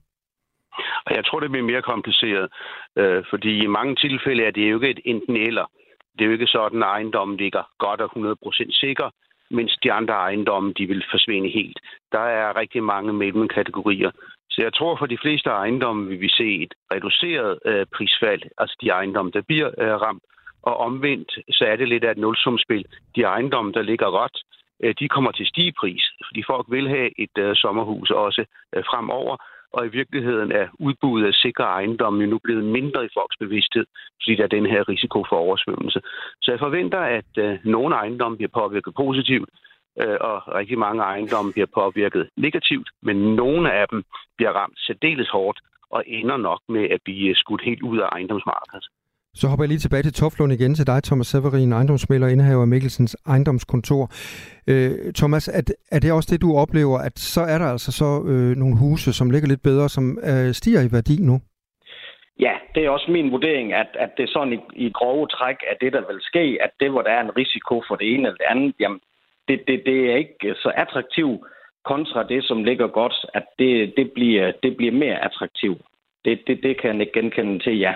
Og 1.05 1.11
jeg 1.17 1.25
tror, 1.25 1.39
det 1.39 1.51
bliver 1.51 1.71
mere 1.71 1.81
kompliceret, 1.81 2.47
øh, 2.99 3.23
fordi 3.29 3.51
i 3.63 3.67
mange 3.77 3.95
tilfælde 3.95 4.43
er 4.43 4.51
det 4.51 4.71
jo 4.71 4.75
ikke 4.75 4.89
et 4.89 5.01
enten 5.05 5.35
eller. 5.47 5.65
Det 6.13 6.21
er 6.21 6.25
jo 6.29 6.37
ikke 6.37 6.55
sådan, 6.57 6.83
at 6.83 6.89
ejendommen 6.89 7.37
ligger 7.37 7.63
godt 7.79 8.01
og 8.01 8.09
100% 8.15 8.79
sikker, 8.83 9.09
mens 9.51 9.77
de 9.83 9.91
andre 9.91 10.13
ejendomme, 10.13 10.73
de 10.77 10.85
vil 10.85 11.03
forsvinde 11.11 11.49
helt. 11.49 11.79
Der 12.11 12.25
er 12.39 12.57
rigtig 12.61 12.83
mange 12.83 13.13
mellemkategorier. 13.13 14.11
Så 14.55 14.61
jeg 14.61 14.73
tror, 14.73 14.95
for 14.95 15.05
de 15.05 15.17
fleste 15.21 15.49
ejendomme 15.49 16.07
vil 16.09 16.21
vi 16.21 16.29
se 16.29 16.47
et 16.63 16.73
reduceret 16.93 17.59
øh, 17.65 17.85
prisfald, 17.95 18.41
altså 18.57 18.75
de 18.81 18.89
ejendomme, 18.89 19.31
der 19.31 19.41
bliver 19.41 19.69
øh, 19.77 19.95
ramt. 20.01 20.23
Og 20.61 20.77
omvendt, 20.77 21.31
så 21.49 21.65
er 21.65 21.75
det 21.75 21.87
lidt 21.87 22.03
af 22.03 22.11
et 22.11 22.17
nulsumspil. 22.17 22.85
De 23.15 23.21
ejendomme, 23.21 23.71
der 23.71 23.81
ligger 23.81 24.09
godt, 24.09 24.37
øh, 24.83 24.95
de 24.99 25.07
kommer 25.07 25.31
til 25.31 25.45
stige 25.45 25.73
pris, 25.79 26.03
fordi 26.27 26.43
folk 26.47 26.65
vil 26.69 26.89
have 26.89 27.09
et 27.19 27.37
øh, 27.37 27.55
sommerhus 27.55 28.09
også 28.09 28.45
øh, 28.75 28.83
fremover 28.89 29.37
og 29.77 29.85
i 29.85 29.89
virkeligheden 29.99 30.51
er 30.51 30.67
udbuddet 30.79 31.27
af 31.27 31.33
sikre 31.33 31.63
ejendomme 31.63 32.23
jo 32.23 32.29
nu 32.29 32.39
blevet 32.43 32.65
mindre 32.77 33.05
i 33.05 33.13
folks 33.17 33.37
bevidsthed, 33.39 33.85
fordi 34.21 34.35
der 34.35 34.43
er 34.43 34.57
den 34.57 34.65
her 34.65 34.89
risiko 34.89 35.25
for 35.29 35.35
oversvømmelse. 35.35 35.99
Så 36.41 36.51
jeg 36.51 36.59
forventer, 36.59 36.99
at 37.19 37.31
øh, 37.37 37.57
nogle 37.63 37.95
ejendomme 37.95 38.37
bliver 38.37 38.53
påvirket 38.59 38.93
positivt, 38.95 39.49
øh, 40.01 40.17
og 40.21 40.55
rigtig 40.59 40.77
mange 40.77 41.01
ejendomme 41.03 41.51
bliver 41.53 41.67
påvirket 41.73 42.29
negativt, 42.37 42.89
men 43.01 43.15
nogle 43.35 43.73
af 43.73 43.85
dem 43.91 44.03
bliver 44.37 44.51
ramt 44.51 44.79
særdeles 44.79 45.29
hårdt 45.29 45.59
og 45.89 46.03
ender 46.07 46.37
nok 46.37 46.61
med 46.69 46.83
at 46.89 46.99
blive 47.03 47.35
skudt 47.35 47.61
helt 47.61 47.81
ud 47.81 47.97
af 47.97 48.07
ejendomsmarkedet. 48.11 48.85
Så 49.39 49.47
hopper 49.47 49.63
jeg 49.63 49.69
lige 49.69 49.85
tilbage 49.85 50.03
til 50.03 50.13
Toflund 50.13 50.53
igen 50.53 50.75
til 50.75 50.87
dig, 50.87 51.03
Thomas 51.03 51.27
Severin, 51.27 51.71
ejendomsmælder 51.71 52.27
og 52.27 52.31
indehaver 52.31 52.61
af 52.61 52.67
Mikkelsens 52.67 53.17
ejendomskontor. 53.27 54.03
Øh, 54.71 55.13
Thomas, 55.13 55.47
er, 55.47 55.63
er 55.91 55.99
det 55.99 56.11
også 56.11 56.29
det, 56.31 56.41
du 56.41 56.49
oplever, 56.63 56.97
at 57.07 57.19
så 57.19 57.41
er 57.41 57.57
der 57.57 57.65
altså 57.75 57.91
så 57.91 58.09
øh, 58.31 58.51
nogle 58.61 58.75
huse, 58.77 59.13
som 59.13 59.29
ligger 59.29 59.47
lidt 59.47 59.63
bedre, 59.63 59.89
som 59.89 60.05
øh, 60.29 60.53
stiger 60.53 60.81
i 60.81 60.91
værdi 60.91 61.15
nu? 61.29 61.35
Ja, 62.39 62.53
det 62.75 62.85
er 62.85 62.89
også 62.89 63.11
min 63.11 63.31
vurdering, 63.31 63.73
at, 63.73 63.89
at 63.99 64.09
det 64.17 64.23
er 64.23 64.33
sådan 64.33 64.53
i, 64.53 64.59
i 64.85 64.91
grove 64.99 65.27
træk, 65.27 65.57
at 65.71 65.77
det, 65.81 65.93
der 65.93 66.03
vil 66.11 66.21
ske, 66.21 66.57
at 66.65 66.71
det, 66.79 66.89
hvor 66.91 67.01
der 67.01 67.11
er 67.11 67.21
en 67.21 67.37
risiko 67.37 67.83
for 67.87 67.95
det 67.95 68.07
ene 68.13 68.27
eller 68.27 68.37
det 68.37 68.49
andet, 68.49 68.75
jamen, 68.79 68.99
det, 69.47 69.57
det, 69.67 69.81
det 69.85 70.11
er 70.11 70.15
ikke 70.15 70.55
så 70.63 70.71
attraktivt 70.75 71.41
kontra 71.85 72.23
det, 72.23 72.43
som 72.43 72.63
ligger 72.63 72.87
godt, 72.87 73.17
at 73.33 73.45
det, 73.59 73.93
det, 73.97 74.11
bliver, 74.15 74.51
det 74.63 74.77
bliver 74.77 74.91
mere 74.91 75.25
attraktivt. 75.25 75.81
Det, 76.25 76.39
det, 76.47 76.59
det 76.63 76.81
kan 76.81 76.89
jeg 76.93 77.01
ikke 77.01 77.19
genkende 77.19 77.59
til, 77.59 77.77
ja. 77.77 77.93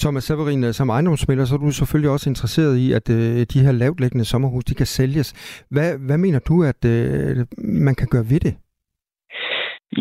Thomas 0.00 0.24
Severin, 0.24 0.64
øh, 0.64 0.72
som 0.72 0.88
ejendomsmælder, 0.88 1.44
så 1.44 1.54
er 1.54 1.58
du 1.58 1.70
selvfølgelig 1.70 2.10
også 2.10 2.30
interesseret 2.30 2.76
i, 2.76 2.92
at 2.92 3.10
øh, 3.10 3.46
de 3.52 3.64
her 3.64 3.72
lavtlæggende 3.72 4.24
sommerhus, 4.24 4.64
de 4.64 4.74
kan 4.74 4.86
sælges. 4.86 5.28
Hvad, 5.70 5.90
hvad 6.06 6.18
mener 6.18 6.40
du, 6.48 6.56
at 6.72 6.80
øh, 6.94 7.36
man 7.86 7.94
kan 7.94 8.08
gøre 8.14 8.26
ved 8.32 8.40
det? 8.40 8.54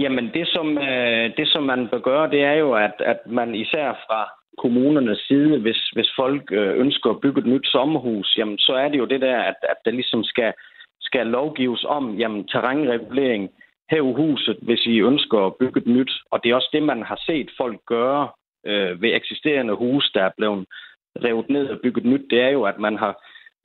Jamen, 0.04 0.26
det 0.34 0.48
som, 0.48 0.78
øh, 0.78 1.26
det 1.38 1.48
som 1.48 1.64
man 1.64 1.88
bør 1.92 2.00
gøre, 2.00 2.30
det 2.30 2.42
er 2.44 2.54
jo, 2.54 2.74
at, 2.74 2.96
at 3.12 3.20
man 3.40 3.56
især 3.56 3.88
fra 4.06 4.22
kommunernes 4.58 5.20
side, 5.28 5.60
hvis, 5.60 5.90
hvis 5.96 6.10
folk 6.16 6.52
øh, 6.52 6.80
ønsker 6.80 7.10
at 7.10 7.22
bygge 7.22 7.40
et 7.40 7.48
nyt 7.48 7.68
sommerhus, 7.68 8.36
jamen, 8.38 8.58
så 8.58 8.74
er 8.74 8.88
det 8.90 8.98
jo 8.98 9.06
det 9.06 9.22
der, 9.22 9.40
at, 9.40 9.56
at 9.64 9.78
der 9.86 9.92
ligesom 9.92 10.24
skal, 10.24 10.54
skal 11.02 11.28
lovgives 11.28 11.84
om 11.84 12.16
jamen, 12.16 12.48
terrænregulering 12.48 13.50
her 13.92 13.98
i 13.98 14.14
huset, 14.14 14.58
hvis 14.62 14.86
I 14.86 15.00
ønsker 15.00 15.40
at 15.40 15.56
bygge 15.56 15.80
et 15.82 15.88
nyt. 15.88 16.12
Og 16.32 16.44
det 16.44 16.52
er 16.52 16.56
også 16.56 16.70
det, 16.74 16.84
man 16.84 17.04
har 17.04 17.20
set 17.26 17.50
folk 17.58 17.80
gøre 17.86 18.30
øh, 18.66 19.02
ved 19.02 19.16
eksisterende 19.16 19.74
hus, 19.74 20.12
der 20.14 20.24
er 20.24 20.32
blevet 20.38 20.66
revet 21.24 21.50
ned 21.50 21.70
og 21.70 21.80
bygget 21.84 22.06
nyt, 22.06 22.26
det 22.30 22.42
er 22.42 22.50
jo, 22.50 22.64
at 22.64 22.80
man 22.80 22.98
har 22.98 23.14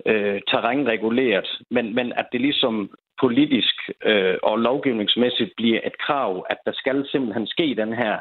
øh, 0.06 0.40
terrænreguleret, 0.48 1.48
men, 1.70 1.94
men 1.94 2.12
at 2.12 2.26
det 2.32 2.40
ligesom 2.40 2.90
politisk 3.20 3.74
øh, 4.04 4.36
og 4.42 4.58
lovgivningsmæssigt 4.58 5.52
bliver 5.56 5.80
et 5.84 5.98
krav, 5.98 6.46
at 6.50 6.58
der 6.66 6.72
skal 6.74 7.06
simpelthen 7.12 7.46
ske 7.46 7.74
den 7.76 7.92
her 7.92 8.18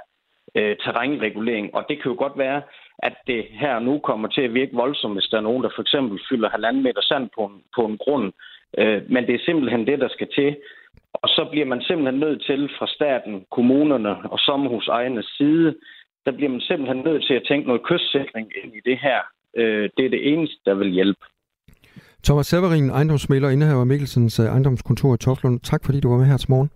øh, 0.55 0.75
terrænregulering. 0.83 1.75
Og 1.75 1.85
det 1.89 2.01
kan 2.01 2.11
jo 2.11 2.17
godt 2.17 2.37
være, 2.37 2.61
at 2.99 3.15
det 3.27 3.45
her 3.51 3.79
nu 3.79 3.99
kommer 3.99 4.27
til 4.27 4.41
at 4.41 4.53
virke 4.53 4.75
voldsomt, 4.75 5.15
hvis 5.15 5.29
der 5.31 5.37
er 5.37 5.47
nogen, 5.49 5.63
der 5.63 5.69
for 5.75 5.81
eksempel 5.81 6.19
fylder 6.29 6.49
halvanden 6.49 6.83
meter 6.83 7.01
sand 7.01 7.29
på 7.35 7.41
en, 7.45 7.63
på 7.75 7.81
en 7.85 7.97
grund. 7.97 8.33
Øh, 8.77 9.01
men 9.09 9.27
det 9.27 9.35
er 9.35 9.45
simpelthen 9.45 9.87
det, 9.87 9.99
der 9.99 10.09
skal 10.09 10.27
til. 10.35 10.57
Og 11.13 11.29
så 11.29 11.47
bliver 11.51 11.65
man 11.65 11.81
simpelthen 11.81 12.19
nødt 12.19 12.41
til 12.45 12.69
fra 12.77 12.87
staten, 12.87 13.45
kommunerne 13.51 14.31
og 14.31 14.39
sommerhusejernes 14.39 15.25
side 15.37 15.75
der 16.25 16.31
bliver 16.31 16.51
man 16.51 16.61
simpelthen 16.61 16.97
nødt 16.97 17.23
til 17.27 17.33
at 17.33 17.43
tænke 17.47 17.67
noget 17.67 17.81
kystsikring 17.89 18.47
ind 18.63 18.73
i 18.75 18.81
det 18.89 18.97
her. 18.97 19.19
Øh, 19.57 19.89
det 19.97 20.05
er 20.05 20.09
det 20.09 20.33
eneste, 20.33 20.57
der 20.65 20.73
vil 20.73 20.89
hjælpe. 20.89 21.25
Thomas 22.23 22.47
Severin, 22.47 22.89
ejendomsmælder 22.89 23.47
og 23.47 23.53
indehaver 23.53 23.83
Mikkelsens 23.83 24.39
øh, 24.39 24.45
ejendomskontor 24.45 25.13
i 25.15 25.17
Toflund. 25.17 25.59
Tak 25.59 25.85
fordi 25.85 25.99
du 25.99 26.09
var 26.09 26.17
med 26.17 26.25
her 26.25 26.37
til 26.37 26.51
morgen. 26.51 26.69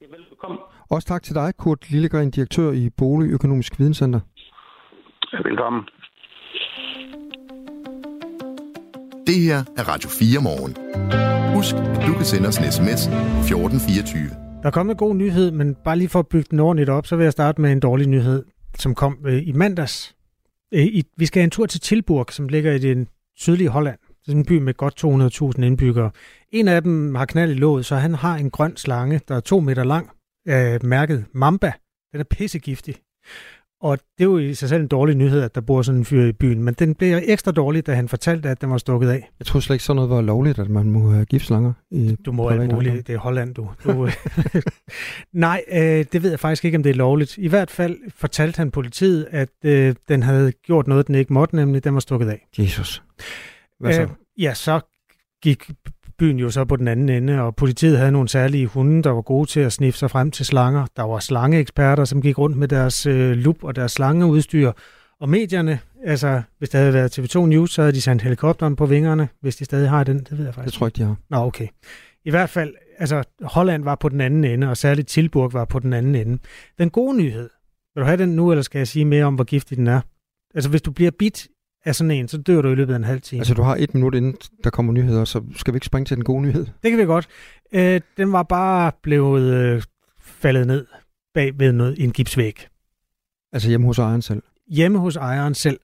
Ja, 0.00 0.06
velkommen. 0.06 0.58
Også 0.90 1.08
tak 1.08 1.22
til 1.22 1.34
dig, 1.34 1.52
Kurt 1.58 1.90
Lillegren, 1.90 2.30
direktør 2.30 2.72
i 2.72 2.90
Boligøkonomisk 2.90 3.78
Videnscenter. 3.78 4.20
Velkommen. 5.44 5.82
Det 9.26 9.38
her 9.46 9.58
er 9.76 9.84
Radio 9.92 10.08
4 10.08 10.42
morgen. 10.42 10.72
Husk, 11.54 11.74
at 11.74 12.06
du 12.06 12.12
kan 12.12 12.24
sende 12.24 12.48
os 12.48 12.58
en 12.58 12.72
sms 12.72 13.02
1424. 13.06 14.28
Der 14.62 14.66
er 14.66 14.70
kommet 14.70 14.94
en 14.94 14.98
god 14.98 15.14
nyhed, 15.14 15.50
men 15.50 15.74
bare 15.84 15.98
lige 15.98 16.08
for 16.08 16.18
at 16.18 16.28
bygge 16.28 16.48
den 16.50 16.60
ordentligt 16.60 16.90
op, 16.90 17.06
så 17.06 17.16
vil 17.16 17.24
jeg 17.24 17.32
starte 17.32 17.60
med 17.60 17.72
en 17.72 17.80
dårlig 17.80 18.08
nyhed 18.08 18.44
som 18.78 18.94
kom 18.94 19.18
øh, 19.26 19.48
i 19.48 19.52
mandags. 19.52 20.16
Øh, 20.72 20.84
i, 20.84 21.02
vi 21.16 21.26
skal 21.26 21.40
have 21.40 21.44
en 21.44 21.50
tur 21.50 21.66
til 21.66 21.80
Tilburg, 21.80 22.26
som 22.30 22.48
ligger 22.48 22.72
i 22.72 22.78
den 22.78 23.08
sydlige 23.36 23.68
Holland. 23.68 23.98
Det 24.26 24.32
er 24.32 24.36
en 24.36 24.44
by 24.44 24.58
med 24.58 24.74
godt 24.74 25.04
200.000 25.04 25.64
indbyggere. 25.64 26.10
En 26.52 26.68
af 26.68 26.82
dem 26.82 27.14
har 27.14 27.24
knald 27.24 27.50
i 27.50 27.54
låget, 27.54 27.86
så 27.86 27.96
han 27.96 28.14
har 28.14 28.36
en 28.36 28.50
grøn 28.50 28.76
slange, 28.76 29.20
der 29.28 29.36
er 29.36 29.40
to 29.40 29.60
meter 29.60 29.84
lang, 29.84 30.10
øh, 30.48 30.84
mærket 30.84 31.24
Mamba. 31.32 31.72
Den 32.12 32.20
er 32.20 32.24
pissegiftig. 32.24 32.94
Og 33.80 33.98
det 33.98 34.24
er 34.24 34.28
jo 34.28 34.38
i 34.38 34.54
sig 34.54 34.68
selv 34.68 34.82
en 34.82 34.88
dårlig 34.88 35.14
nyhed, 35.16 35.42
at 35.42 35.54
der 35.54 35.60
bor 35.60 35.82
sådan 35.82 35.98
en 35.98 36.04
fyr 36.04 36.24
i 36.24 36.32
byen, 36.32 36.62
men 36.62 36.74
den 36.74 36.94
blev 36.94 37.20
ekstra 37.24 37.52
dårlig, 37.52 37.86
da 37.86 37.94
han 37.94 38.08
fortalte, 38.08 38.48
at 38.48 38.60
den 38.60 38.70
var 38.70 38.78
stukket 38.78 39.08
af. 39.08 39.30
Jeg 39.38 39.46
tror 39.46 39.60
slet 39.60 39.74
ikke 39.74 39.84
sådan 39.84 39.96
noget 39.96 40.10
var 40.10 40.20
lovligt, 40.20 40.58
at 40.58 40.68
man 40.68 40.90
må 40.90 41.10
have 41.10 41.24
giftslanger 41.24 41.72
i 41.90 42.16
Du 42.26 42.32
må 42.32 42.48
alt 42.48 42.72
muligt. 42.72 43.06
Det 43.06 43.14
er 43.14 43.18
Holland, 43.18 43.54
du. 43.54 43.70
du 43.84 44.08
Nej, 45.32 45.64
øh, 45.72 46.04
det 46.12 46.22
ved 46.22 46.30
jeg 46.30 46.40
faktisk 46.40 46.64
ikke, 46.64 46.76
om 46.76 46.82
det 46.82 46.90
er 46.90 46.94
lovligt. 46.94 47.38
I 47.38 47.48
hvert 47.48 47.70
fald 47.70 47.98
fortalte 48.10 48.58
han 48.58 48.70
politiet, 48.70 49.26
at 49.30 49.48
øh, 49.64 49.94
den 50.08 50.22
havde 50.22 50.52
gjort 50.52 50.86
noget, 50.86 51.06
den 51.06 51.14
ikke 51.14 51.32
måtte, 51.32 51.56
nemlig 51.56 51.84
den 51.84 51.94
var 51.94 52.00
stukket 52.00 52.28
af. 52.28 52.46
Jesus. 52.58 53.02
Hvad 53.80 53.92
så? 53.92 54.02
Øh, 54.02 54.08
ja, 54.38 54.54
så 54.54 54.80
gik 55.42 55.70
byen 56.18 56.38
jo 56.38 56.50
så 56.50 56.64
på 56.64 56.76
den 56.76 56.88
anden 56.88 57.08
ende, 57.08 57.40
og 57.42 57.56
politiet 57.56 57.98
havde 57.98 58.12
nogle 58.12 58.28
særlige 58.28 58.66
hunde, 58.66 59.02
der 59.02 59.10
var 59.10 59.22
gode 59.22 59.50
til 59.50 59.60
at 59.60 59.72
sniffe 59.72 59.98
sig 59.98 60.10
frem 60.10 60.30
til 60.30 60.46
slanger. 60.46 60.86
Der 60.96 61.02
var 61.02 61.18
slangeeksperter, 61.18 62.04
som 62.04 62.22
gik 62.22 62.38
rundt 62.38 62.56
med 62.56 62.68
deres 62.68 63.06
øh, 63.06 63.30
lup 63.30 63.64
og 63.64 63.76
deres 63.76 63.92
slangeudstyr. 63.92 64.72
Og 65.20 65.28
medierne, 65.28 65.78
altså 66.04 66.42
hvis 66.58 66.68
det 66.68 66.80
havde 66.80 66.92
været 66.92 67.18
TV2 67.18 67.40
News, 67.40 67.70
så 67.72 67.82
havde 67.82 67.92
de 67.92 68.00
sendt 68.00 68.22
helikopteren 68.22 68.76
på 68.76 68.86
vingerne, 68.86 69.28
hvis 69.40 69.56
de 69.56 69.64
stadig 69.64 69.90
har 69.90 70.04
den. 70.04 70.18
Det 70.18 70.38
ved 70.38 70.44
jeg 70.44 70.54
faktisk. 70.54 70.72
Det 70.72 70.78
tror 70.78 70.86
jeg 70.86 70.88
ikke, 70.88 70.98
de 70.98 71.08
har. 71.08 71.16
Nå, 71.30 71.46
okay. 71.46 71.68
I 72.24 72.30
hvert 72.30 72.50
fald, 72.50 72.74
altså 72.98 73.22
Holland 73.42 73.84
var 73.84 73.94
på 73.94 74.08
den 74.08 74.20
anden 74.20 74.44
ende, 74.44 74.68
og 74.68 74.76
særligt 74.76 75.08
Tilburg 75.08 75.52
var 75.52 75.64
på 75.64 75.78
den 75.78 75.92
anden 75.92 76.14
ende. 76.14 76.38
Den 76.78 76.90
gode 76.90 77.16
nyhed, 77.16 77.50
vil 77.94 78.00
du 78.00 78.06
have 78.06 78.16
den 78.16 78.28
nu, 78.28 78.50
eller 78.50 78.62
skal 78.62 78.78
jeg 78.78 78.88
sige 78.88 79.04
mere 79.04 79.24
om, 79.24 79.34
hvor 79.34 79.44
giftig 79.44 79.76
den 79.76 79.86
er? 79.86 80.00
Altså 80.54 80.70
hvis 80.70 80.82
du 80.82 80.90
bliver 80.90 81.10
bit 81.18 81.48
af 81.86 81.94
sådan 81.94 82.10
en, 82.10 82.28
så 82.28 82.38
dør 82.38 82.62
du 82.62 82.68
i 82.68 82.74
løbet 82.74 82.92
af 82.92 82.96
en 82.96 83.04
halv 83.04 83.20
time. 83.20 83.40
Altså 83.40 83.54
du 83.54 83.62
har 83.62 83.76
et 83.78 83.94
minut 83.94 84.14
inden 84.14 84.36
der 84.64 84.70
kommer 84.70 84.92
nyheder, 84.92 85.24
så 85.24 85.42
skal 85.56 85.74
vi 85.74 85.76
ikke 85.76 85.86
springe 85.86 86.04
til 86.04 86.16
den 86.16 86.24
gode 86.24 86.42
nyhed? 86.42 86.66
Det 86.82 86.90
kan 86.90 86.98
vi 86.98 87.04
godt. 87.04 87.28
Øh, 87.72 88.00
den 88.16 88.32
var 88.32 88.42
bare 88.42 88.92
blevet 89.02 89.54
øh, 89.54 89.82
faldet 90.20 90.66
ned 90.66 90.86
bag 91.34 91.58
ved 91.58 91.72
noget, 91.72 92.04
en 92.04 92.10
gipsvæg. 92.12 92.66
Altså 93.52 93.68
hjemme 93.68 93.86
hos 93.86 93.98
ejeren 93.98 94.22
selv? 94.22 94.42
Hjemme 94.68 94.98
hos 94.98 95.16
ejeren 95.16 95.54
selv. 95.54 95.80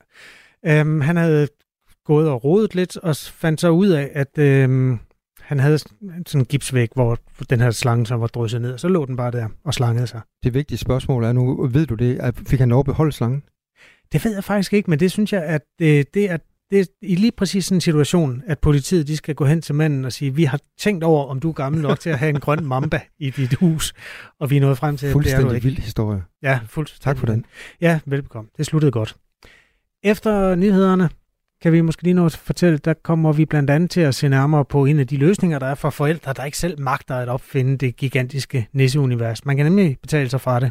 Øhm, 0.66 1.00
han 1.00 1.16
havde 1.16 1.48
gået 2.05 2.28
og 2.28 2.44
rodet 2.44 2.74
lidt, 2.74 2.96
og 2.96 3.16
fandt 3.16 3.61
så 3.61 3.68
ud 3.68 3.88
af, 3.88 4.11
at 4.14 4.38
øhm, 4.38 4.98
han 5.40 5.61
havde 5.61 5.78
sådan 5.78 6.24
en 6.34 6.44
gipsvæg, 6.44 6.88
hvor 6.94 7.18
den 7.50 7.61
her 7.61 7.70
slange 7.70 8.07
så 8.07 8.16
var 8.16 8.26
drysset 8.26 8.61
ned, 8.61 8.72
og 8.72 8.80
så 8.80 8.88
lå 8.88 9.05
den 9.05 9.16
bare 9.16 9.30
der 9.30 9.48
og 9.64 9.74
slangede 9.74 10.07
sig. 10.07 10.20
Det 10.44 10.55
vigtige 10.55 10.78
spørgsmål 10.78 11.24
er 11.24 11.32
nu, 11.32 11.66
ved 11.66 11.86
du 11.86 11.94
det, 11.94 12.34
fik 12.46 12.61
han 12.61 12.68
lov 12.68 12.78
at 12.78 12.86
beholde 12.86 13.12
slangen? 13.12 13.42
Det 14.12 14.24
ved 14.24 14.34
jeg 14.34 14.44
faktisk 14.44 14.72
ikke, 14.72 14.90
men 14.90 15.00
det 15.00 15.10
synes 15.10 15.32
jeg, 15.32 15.42
at 15.42 15.62
det, 15.78 16.14
det 16.14 16.30
er 16.30 16.36
det 16.72 16.80
er 16.80 16.84
i 17.02 17.14
lige 17.14 17.32
præcis 17.32 17.64
sådan 17.64 17.76
en 17.76 17.80
situation, 17.80 18.42
at 18.46 18.58
politiet 18.58 19.06
de 19.06 19.16
skal 19.16 19.34
gå 19.34 19.44
hen 19.44 19.62
til 19.62 19.74
manden 19.74 20.04
og 20.04 20.12
sige, 20.12 20.34
vi 20.34 20.44
har 20.44 20.60
tænkt 20.78 21.04
over, 21.04 21.26
om 21.26 21.40
du 21.40 21.48
er 21.48 21.52
gammel 21.52 21.82
nok 21.82 22.00
til 22.00 22.10
at 22.10 22.18
have 22.18 22.28
en 22.28 22.40
grøn 22.40 22.64
mamba 22.64 23.00
i 23.18 23.30
dit 23.30 23.54
hus, 23.54 23.94
og 24.40 24.50
vi 24.50 24.56
er 24.56 24.60
nået 24.60 24.78
frem 24.78 24.96
til, 24.96 25.06
at 25.06 25.16
det 25.24 25.32
er 25.32 25.40
du 25.40 25.50
ikke. 25.50 25.64
vild 25.64 25.78
historie. 25.78 26.22
Ja, 26.42 26.60
fuldstændig. 26.66 27.02
Tak 27.02 27.18
for 27.18 27.26
den. 27.26 27.44
Ja, 27.80 28.00
velbekomme. 28.06 28.50
Det 28.56 28.66
sluttede 28.66 28.92
godt. 28.92 29.16
Efter 30.04 30.54
nyhederne 30.54 31.08
kan 31.62 31.72
vi 31.72 31.80
måske 31.80 32.02
lige 32.02 32.14
nå 32.14 32.26
at 32.26 32.36
fortælle, 32.36 32.78
der 32.78 32.94
kommer 32.94 33.32
vi 33.32 33.44
blandt 33.44 33.70
andet 33.70 33.90
til 33.90 34.00
at 34.00 34.14
se 34.14 34.28
nærmere 34.28 34.64
på 34.64 34.84
en 34.84 34.98
af 34.98 35.06
de 35.06 35.16
løsninger, 35.16 35.58
der 35.58 35.66
er 35.66 35.74
for 35.74 35.90
forældre, 35.90 36.32
der 36.32 36.44
ikke 36.44 36.58
selv 36.58 36.80
magter 36.80 37.16
at 37.16 37.28
opfinde 37.28 37.76
det 37.76 37.96
gigantiske 37.96 38.68
nisseunivers. 38.72 39.44
Man 39.44 39.56
kan 39.56 39.66
nemlig 39.66 39.98
betale 40.02 40.28
sig 40.28 40.40
fra 40.40 40.60
det. 40.60 40.70